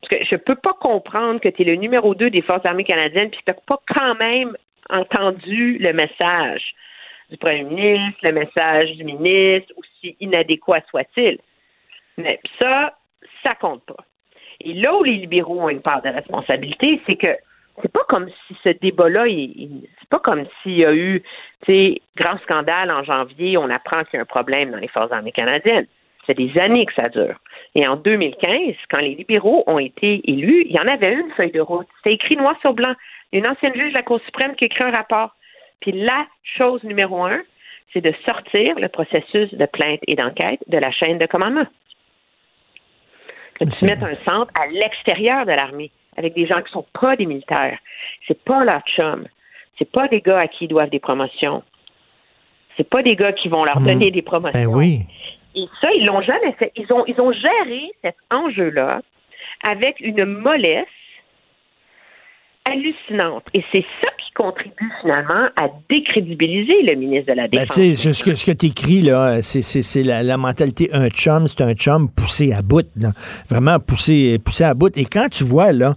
[0.00, 2.84] Parce que je peux pas comprendre que tu es le numéro 2 des Forces armées
[2.84, 4.56] canadiennes puis que tu pas quand même
[4.88, 6.74] entendu le message
[7.30, 11.38] du premier ministre, le message du ministre, aussi inadéquat soit-il.
[12.16, 12.96] Mais ça,
[13.44, 14.04] ça compte pas.
[14.60, 17.36] Et là où les libéraux ont une part de responsabilité, c'est que
[17.82, 21.22] c'est pas comme si ce débat-là, c'est pas comme s'il y a eu,
[21.64, 24.88] tu sais, grand scandale en janvier, on apprend qu'il y a un problème dans les
[24.88, 25.86] forces armées canadiennes.
[26.26, 27.38] C'est des années que ça dure.
[27.74, 31.52] Et en 2015, quand les libéraux ont été élus, il y en avait une feuille
[31.52, 31.86] de route.
[31.98, 32.94] C'était écrit noir sur blanc.
[33.32, 35.34] Une ancienne juge de la Cour suprême qui écrit un rapport.
[35.80, 37.40] Puis la chose numéro un,
[37.92, 41.66] c'est de sortir le processus de plainte et d'enquête de la chaîne de commandement.
[43.58, 47.14] Que tu mettes un centre à l'extérieur de l'armée, avec des gens qui sont pas
[47.16, 47.78] des militaires.
[48.26, 49.26] C'est pas leur chum.
[49.78, 51.62] C'est pas des gars à qui ils doivent des promotions.
[52.76, 54.60] C'est pas des gars qui vont leur donner des promotions.
[54.60, 55.00] Ben oui.
[55.54, 56.72] Et ça, ils l'ont jamais fait.
[56.76, 59.00] Ils ont, ils ont géré cet enjeu-là
[59.66, 60.86] avec une mollesse
[62.68, 63.44] hallucinante.
[63.54, 67.76] Et c'est ça contribue finalement à décrédibiliser le ministre de la Ben, Défense.
[67.76, 71.08] sais, ce que, ce que tu écris, là, c'est, c'est, c'est la, la mentalité un
[71.08, 72.86] chum, c'est un chum poussé à bout.
[72.96, 73.12] là.
[73.50, 74.96] Vraiment poussé, poussé à bout.
[74.96, 75.96] Et quand tu vois, là,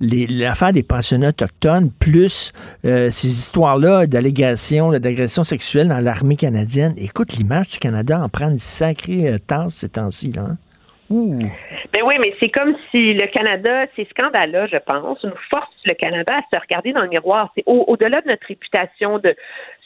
[0.00, 2.52] les- l'affaire des pensionnats autochtones, plus
[2.84, 8.48] euh, ces histoires-là d'allégations, d'agressions sexuelles dans l'armée canadienne, écoute, l'image du Canada en prend
[8.50, 10.42] une sacrée euh, tasse ces temps-ci, là.
[10.50, 10.56] hein.
[11.92, 15.94] Ben oui, mais c'est comme si le Canada, ces scandales-là, je pense, nous force le
[15.94, 17.50] Canada à se regarder dans le miroir.
[17.54, 19.34] C'est au- au-delà de notre réputation de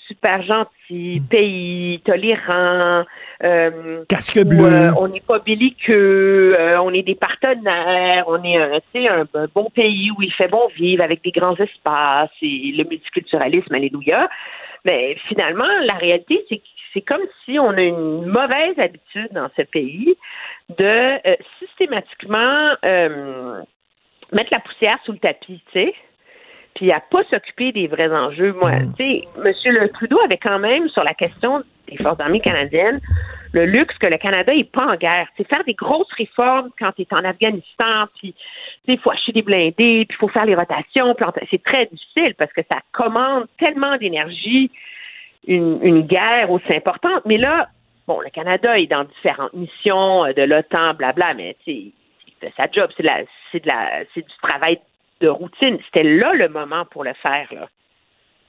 [0.06, 3.04] super gentil, pays tolérant,
[3.42, 4.62] euh, Casque où, bleu.
[4.64, 9.26] euh, on n'est pas belliqueux, euh, on est des partenaires, on est un, sais, un,
[9.34, 13.74] un bon pays où il fait bon vivre avec des grands espaces et le multiculturalisme,
[13.74, 14.28] alléluia.
[14.84, 16.62] Mais finalement, la réalité, c'est que
[16.94, 20.14] c'est comme si on a une mauvaise habitude dans ce pays
[20.70, 23.62] de euh, systématiquement euh,
[24.32, 25.94] mettre la poussière sous le tapis, tu sais,
[26.74, 28.52] puis à pas s'occuper des vrais enjeux.
[28.52, 29.52] Moi, tu sais, M.
[29.64, 33.00] Le Trudeau avait quand même sur la question des forces armées canadiennes
[33.56, 35.28] le luxe que le Canada est pas en guerre.
[35.36, 38.34] C'est faire des grosses réformes quand tu es en Afghanistan, puis
[38.86, 41.16] il faut acheter des blindés, puis il faut faire les rotations,
[41.50, 44.70] c'est très difficile parce que ça commande tellement d'énergie
[45.46, 47.22] une, une guerre aussi importante.
[47.24, 47.68] Mais là,
[48.06, 51.92] bon, le Canada est dans différentes missions euh, de l'OTAN, blabla, mais il
[52.40, 53.08] fait sa job, c'est de
[53.68, 54.78] la, c'est du travail
[55.20, 55.78] de routine.
[55.86, 57.68] C'était là le moment pour le faire, là.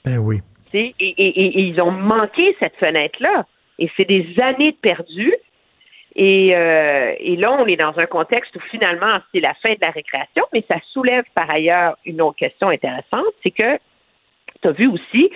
[0.05, 0.41] Ben oui.
[0.73, 3.45] Et, et- et- et ils ont manqué cette fenêtre-là.
[3.79, 5.33] Et c'est des années de perdu.
[6.17, 9.91] Euh, et là, on est dans un contexte où finalement, c'est la fin de la
[9.91, 13.77] récréation, mais ça soulève par ailleurs une autre question intéressante, c'est que
[14.61, 15.29] tu as vu aussi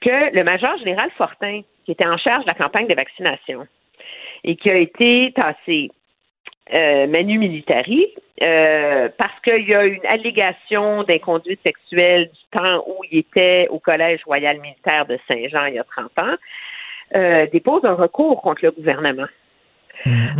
[0.00, 3.66] que le major général Fortin, qui était en charge de la campagne de vaccination
[4.44, 5.90] et qui a été tassé
[6.74, 8.06] euh, Manu Militari,
[8.42, 13.78] euh, parce qu'il y a une allégation d'inconduite sexuelle du temps où il était au
[13.78, 16.36] Collège royal militaire de Saint-Jean il y a 30 ans,
[17.14, 19.26] euh, dépose un recours contre le gouvernement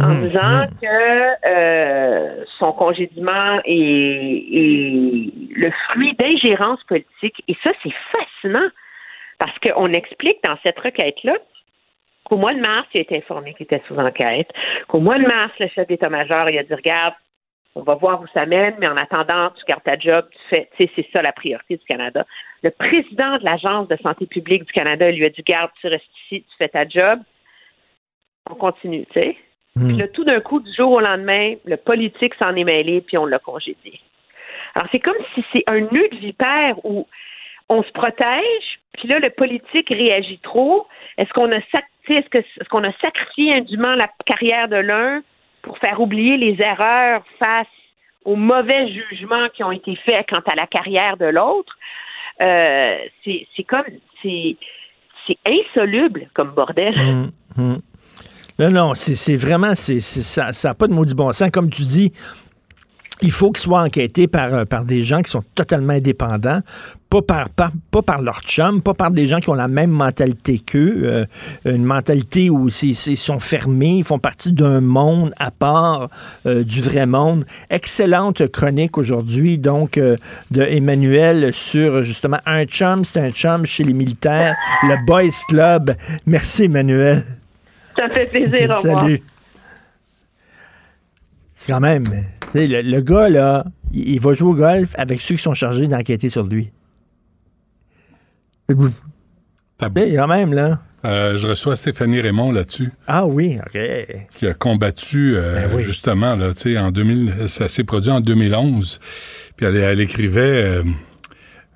[0.01, 7.43] en disant que euh, son congédiement est, est le fruit d'ingérence politique.
[7.48, 8.69] Et ça, c'est fascinant
[9.39, 11.35] parce qu'on explique dans cette requête-là
[12.24, 14.51] qu'au mois de mars, il a été informé qu'il était sous enquête,
[14.89, 17.14] qu'au mois de mars, le chef d'état-major, il a dit, regarde,
[17.74, 20.69] on va voir où ça mène, mais en attendant, tu gardes ta job, tu fais,
[20.77, 22.24] tu sais, c'est ça la priorité du Canada.
[22.62, 26.05] Le président de l'Agence de santé publique du Canada lui a dit, garde, tu restes
[26.24, 27.20] ici, tu fais ta job,
[28.51, 29.36] on continue, tu sais.
[29.74, 33.16] Puis là, tout d'un coup, du jour au lendemain, le politique s'en est mêlé, puis
[33.16, 34.01] on l'a congédié.
[34.74, 37.07] Alors, c'est comme si c'est un nœud de vipère où
[37.69, 40.86] on se protège, puis là, le politique réagit trop.
[41.16, 41.59] Est-ce qu'on a,
[42.09, 45.23] est-ce que, qu'on a sacrifié indûment la carrière de l'un
[45.62, 47.66] pour faire oublier les erreurs face
[48.24, 51.78] aux mauvais jugements qui ont été faits quant à la carrière de l'autre?
[52.40, 53.85] Euh, c'est, comme,
[55.49, 56.99] insoluble comme bordel.
[56.99, 57.82] Hum, hum.
[58.59, 61.51] Non, non, c'est vraiment, c'est ça n'a pas de du bon sens.
[61.53, 62.12] Comme tu dis,
[63.24, 66.61] il faut qu'ils soient enquêtés par, euh, par des gens qui sont totalement indépendants,
[67.09, 69.91] pas par, par- pas par leur chum, pas par des gens qui ont la même
[69.91, 71.24] mentalité qu'eux, euh,
[71.65, 76.09] une mentalité où ils sont fermés, ils font partie d'un monde à part
[76.47, 77.45] euh, du vrai monde.
[77.70, 80.16] Excellente chronique aujourd'hui, donc, euh,
[80.51, 85.95] de Emmanuel sur justement un chum, c'est un chum chez les militaires, le Boys Club.
[86.27, 87.24] Merci, Emmanuel.
[88.03, 88.70] Ça fait plaisir.
[88.70, 89.03] Au revoir.
[89.05, 89.23] Salut.
[91.55, 94.95] C'est quand même, tu sais, le, le gars, là, il, il va jouer au golf
[94.99, 96.73] avec ceux qui sont chargés d'enquêter sur lui.
[99.79, 100.81] Quand même, là.
[101.05, 102.91] Euh, je reçois Stéphanie Raymond là-dessus.
[103.09, 103.79] Ah oui, OK.
[104.35, 105.83] Qui a combattu, euh, Ben oui.
[105.83, 109.01] justement, là, tu sais, en 2000, ça s'est produit en 2011.
[109.57, 110.85] Puis elle, elle écrivait, euh,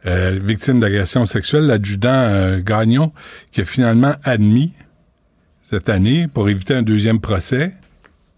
[0.06, 3.10] euh, victime d'agression sexuelle, l'adjudant euh, Gagnon,
[3.50, 4.72] qui a finalement admis
[5.68, 7.72] cette année pour éviter un deuxième procès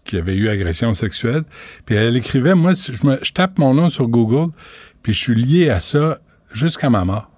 [0.03, 1.43] qui avait eu agression sexuelle.
[1.85, 4.51] Puis elle écrivait, moi, je, me, je tape mon nom sur Google,
[5.03, 6.17] puis je suis lié à ça
[6.51, 7.29] jusqu'à ma mort.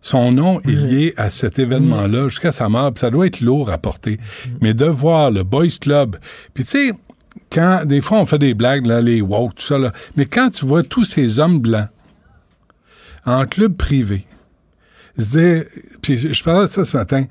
[0.00, 3.68] Son nom est lié à cet événement-là jusqu'à sa mort, puis ça doit être lourd
[3.68, 4.20] à porter.
[4.60, 6.18] Mais de voir le Boys Club,
[6.54, 6.92] puis tu sais,
[7.50, 10.50] quand des fois on fait des blagues, là, les woke, tout ça, là, mais quand
[10.50, 11.88] tu vois tous ces hommes blancs
[13.24, 14.24] en club privé,
[15.18, 15.64] dire,
[16.00, 17.24] puis je parlais de ça ce matin,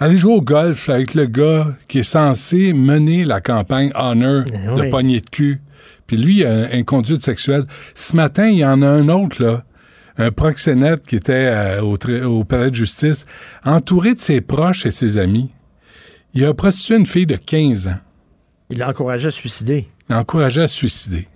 [0.00, 4.82] aller jouer au golf avec le gars qui est censé mener la campagne Honor de
[4.82, 4.90] oui.
[4.90, 5.60] poignée de cul,
[6.06, 7.66] puis lui, il a un conduite sexuelle.
[7.94, 9.62] Ce matin, il y en a un autre, là,
[10.18, 11.32] un proxénète qui était
[11.78, 13.26] euh, au, palais de justice,
[13.64, 15.50] entouré de ses proches et ses amis.
[16.34, 17.98] Il a prostitué une fille de 15 ans.
[18.70, 19.86] Il l'a encouragé à se suicider.
[20.08, 21.28] Il l'a encouragé à se suicider.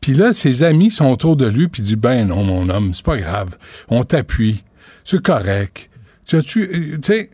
[0.00, 2.94] Puis là, ses amis sont autour de lui, puis il dit Ben non, mon homme,
[2.94, 3.56] c'est pas grave.
[3.88, 4.62] On t'appuie.
[5.04, 5.90] C'est correct.
[6.26, 6.62] Tu as-tu.
[6.62, 7.30] euh, Tu sais,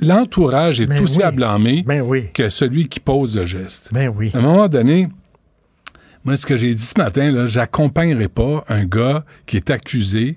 [0.00, 1.22] l'entourage est Ben aussi oui.
[1.24, 2.26] à blâmer Ben oui.
[2.32, 3.90] que celui qui pose le geste.
[3.92, 4.30] Ben oui.
[4.34, 5.08] À un moment donné,
[6.24, 10.36] moi, ce que j'ai dit ce matin, là, j'accompagnerai pas un gars qui est accusé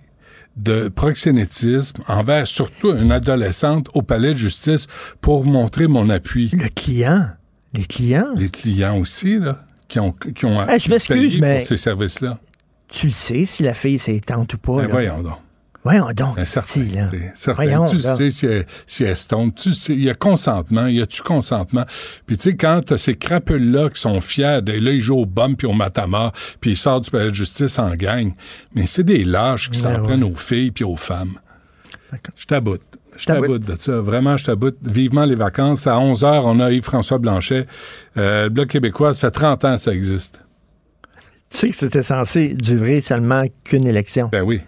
[0.55, 4.87] de proxénétisme envers surtout une adolescente au palais de justice
[5.21, 6.49] pour montrer mon appui.
[6.53, 7.29] Le client.
[7.73, 8.27] Les clients.
[8.35, 11.77] Les clients aussi, là, qui ont, qui ont Hey, je m'excuse, payé mais- pour ces
[11.77, 12.39] services-là.
[12.89, 14.77] Tu le sais si la fille c'est tente ou pas.
[14.77, 15.37] Ben voyons donc.
[15.83, 17.07] Voyons donc, esti, là.
[17.33, 17.63] certain.
[17.63, 18.15] Voyons, tu là.
[18.15, 19.15] sais si elle, si elle.
[19.55, 20.87] Tu sais, il y a consentement.
[20.87, 21.85] Y a-tu consentement?
[22.25, 25.25] Puis tu sais, quand t'as ces crapules-là qui sont fiers, de, là, ils jouent au
[25.25, 28.33] bum puis au matamar, puis ils sortent du palais de justice en gang.
[28.75, 30.07] Mais c'est des lâches qui Ben s'en ouais.
[30.07, 31.39] prennent aux filles puis aux femmes.
[32.35, 32.81] Je t'aboute.
[33.15, 33.99] Je t'aboute de ça.
[33.99, 34.77] Vraiment, je t'aboute.
[34.81, 35.87] Vivement les vacances.
[35.87, 37.67] À 11 h, on a Yves-François Blanchet.
[38.17, 40.45] Euh, le Bloc québécois, ça fait 30 ans que ça existe.
[41.49, 44.29] Tu sais que c'était censé durer seulement qu'une élection.
[44.31, 44.61] Ben oui.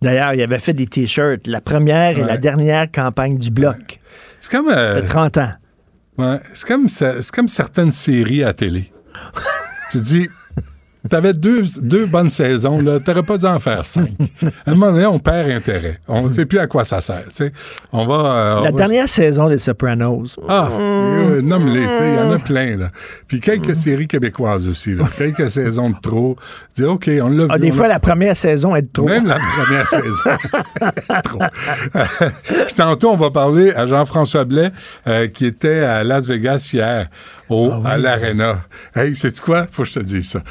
[0.00, 1.46] D'ailleurs, il avait fait des T-shirts.
[1.46, 4.00] La première et la dernière campagne du Bloc.
[4.40, 4.68] C'est comme...
[4.68, 5.52] euh, Ça fait 30 ans.
[6.18, 6.86] Ouais, c'est comme,
[7.32, 8.92] comme certaines séries à télé.
[9.90, 10.28] tu dis,
[11.08, 14.10] t'avais deux, deux bonnes saisons, là, t'aurais pas dû en faire cinq.
[14.66, 15.98] À un moment donné, on perd intérêt.
[16.08, 17.52] On ne sait plus à quoi ça sert, tu sais.
[17.92, 18.14] On va...
[18.14, 20.36] euh, La on va- dernière saison des Sopranos.
[20.48, 22.90] Ah, euh, nomme-les, tu sais, il y en a plein, là.
[23.26, 23.40] Puis Mm.
[23.40, 25.04] quelques séries québécoises aussi, là.
[25.16, 26.36] Quelques saisons de trop.
[26.76, 27.50] Dis, OK, on l'a vu.
[27.50, 29.06] Ah, des on fois, la première saison est de trop.
[29.06, 30.36] Même la première saison.
[31.24, 31.38] Trop.
[32.66, 34.70] Puis tantôt, on va parler à Jean-François Blais,
[35.06, 37.08] euh, qui était à Las Vegas hier,
[37.48, 38.64] au, Ah à l'Arena.
[38.94, 39.66] Hey, sais-tu quoi?
[39.70, 40.42] Faut que je te dise ça.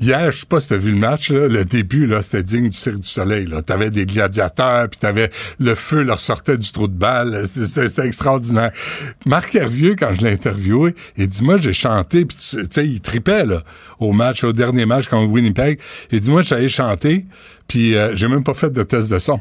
[0.00, 2.68] Hier, je sais pas si t'as vu le match, là, le début, là, c'était digne
[2.70, 3.62] du Cirque du Soleil, là.
[3.62, 5.30] T'avais des gladiateurs, puis t'avais
[5.60, 7.46] le feu leur sortait du trou de balle.
[7.46, 8.72] C'était- C'était extraordinaire.
[9.26, 12.84] Marc Hervieux, quand je l'ai interviewé, il dit, moi, j'ai chanté, puis tu tu sais,
[12.88, 13.62] il tripait, là,
[14.00, 15.78] au match, au dernier match contre Winnipeg.
[16.10, 17.24] Il dit, moi, j'allais chanter,
[17.68, 19.40] puis euh, j'ai même pas fait de test de son.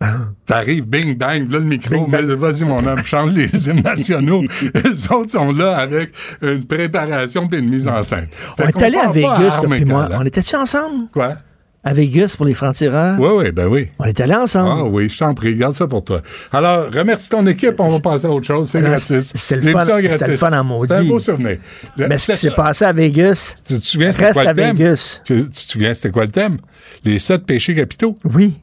[0.46, 4.42] T'arrives, bing, bang, là le micro, mais vas-y mon homme, chante les hymnes nationaux.
[4.74, 6.10] Les autres sont là avec
[6.42, 8.26] une préparation puis une mise en scène.
[8.58, 10.08] On est allé à Vegas, puis moi.
[10.12, 11.08] On était-tu ensemble?
[11.12, 11.34] Quoi?
[11.82, 13.18] À Vegas pour les francs-tireurs?
[13.18, 13.88] Oui, oui, ben oui.
[13.98, 14.70] On est allé ensemble.
[14.70, 16.20] Ah oui, je t'en prie, garde ça pour toi.
[16.52, 19.32] Alors, remercie ton équipe, on va passer à autre chose, c'est Alors, gratis.
[19.34, 20.88] c'était le fun- le fun en maudit.
[20.92, 21.56] C'est un beau souvenir.
[21.96, 24.56] Le- Mais ce qui s'est passé à Vegas, Tu te souviens, reste quoi à le
[24.56, 24.76] thème?
[24.76, 25.20] Vegas.
[25.24, 26.58] Tu, tu te souviens, c'était quoi le thème?
[27.04, 28.14] Les sept péchés capitaux.
[28.34, 28.58] Oui.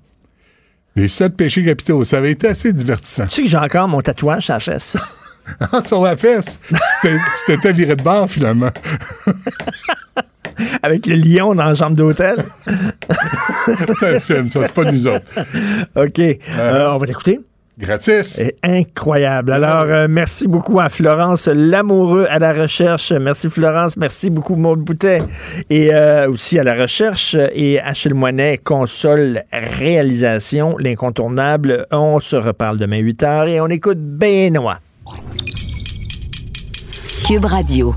[0.98, 2.04] Les sept péchés capitaux.
[2.04, 3.28] Ça avait été assez divertissant.
[3.28, 4.98] Tu sais que j'ai encore mon tatouage sur la fesse.
[5.72, 6.60] Ah, sur la fesse?
[7.02, 7.08] Tu
[7.46, 8.72] t'étais viré de bord, finalement.
[10.82, 12.44] Avec le lion dans la chambre d'hôtel.
[14.00, 15.26] C'est un film, ça, c'est pas nous autres.
[15.96, 16.20] OK.
[16.20, 17.42] Euh, on va t'écouter.
[17.80, 18.24] Gratis.
[18.24, 19.54] C'est incroyable.
[19.54, 23.12] Alors, euh, merci beaucoup à Florence Lamoureux à la recherche.
[23.12, 23.98] Merci Florence.
[23.98, 25.20] Merci beaucoup Maud Boutet.
[25.70, 27.36] Et euh, aussi à la recherche.
[27.54, 31.86] Et Achille Moinet, console réalisation, l'incontournable.
[31.92, 34.80] On se reparle demain 8 h et on écoute Benoît.
[37.28, 37.94] Cube Radio.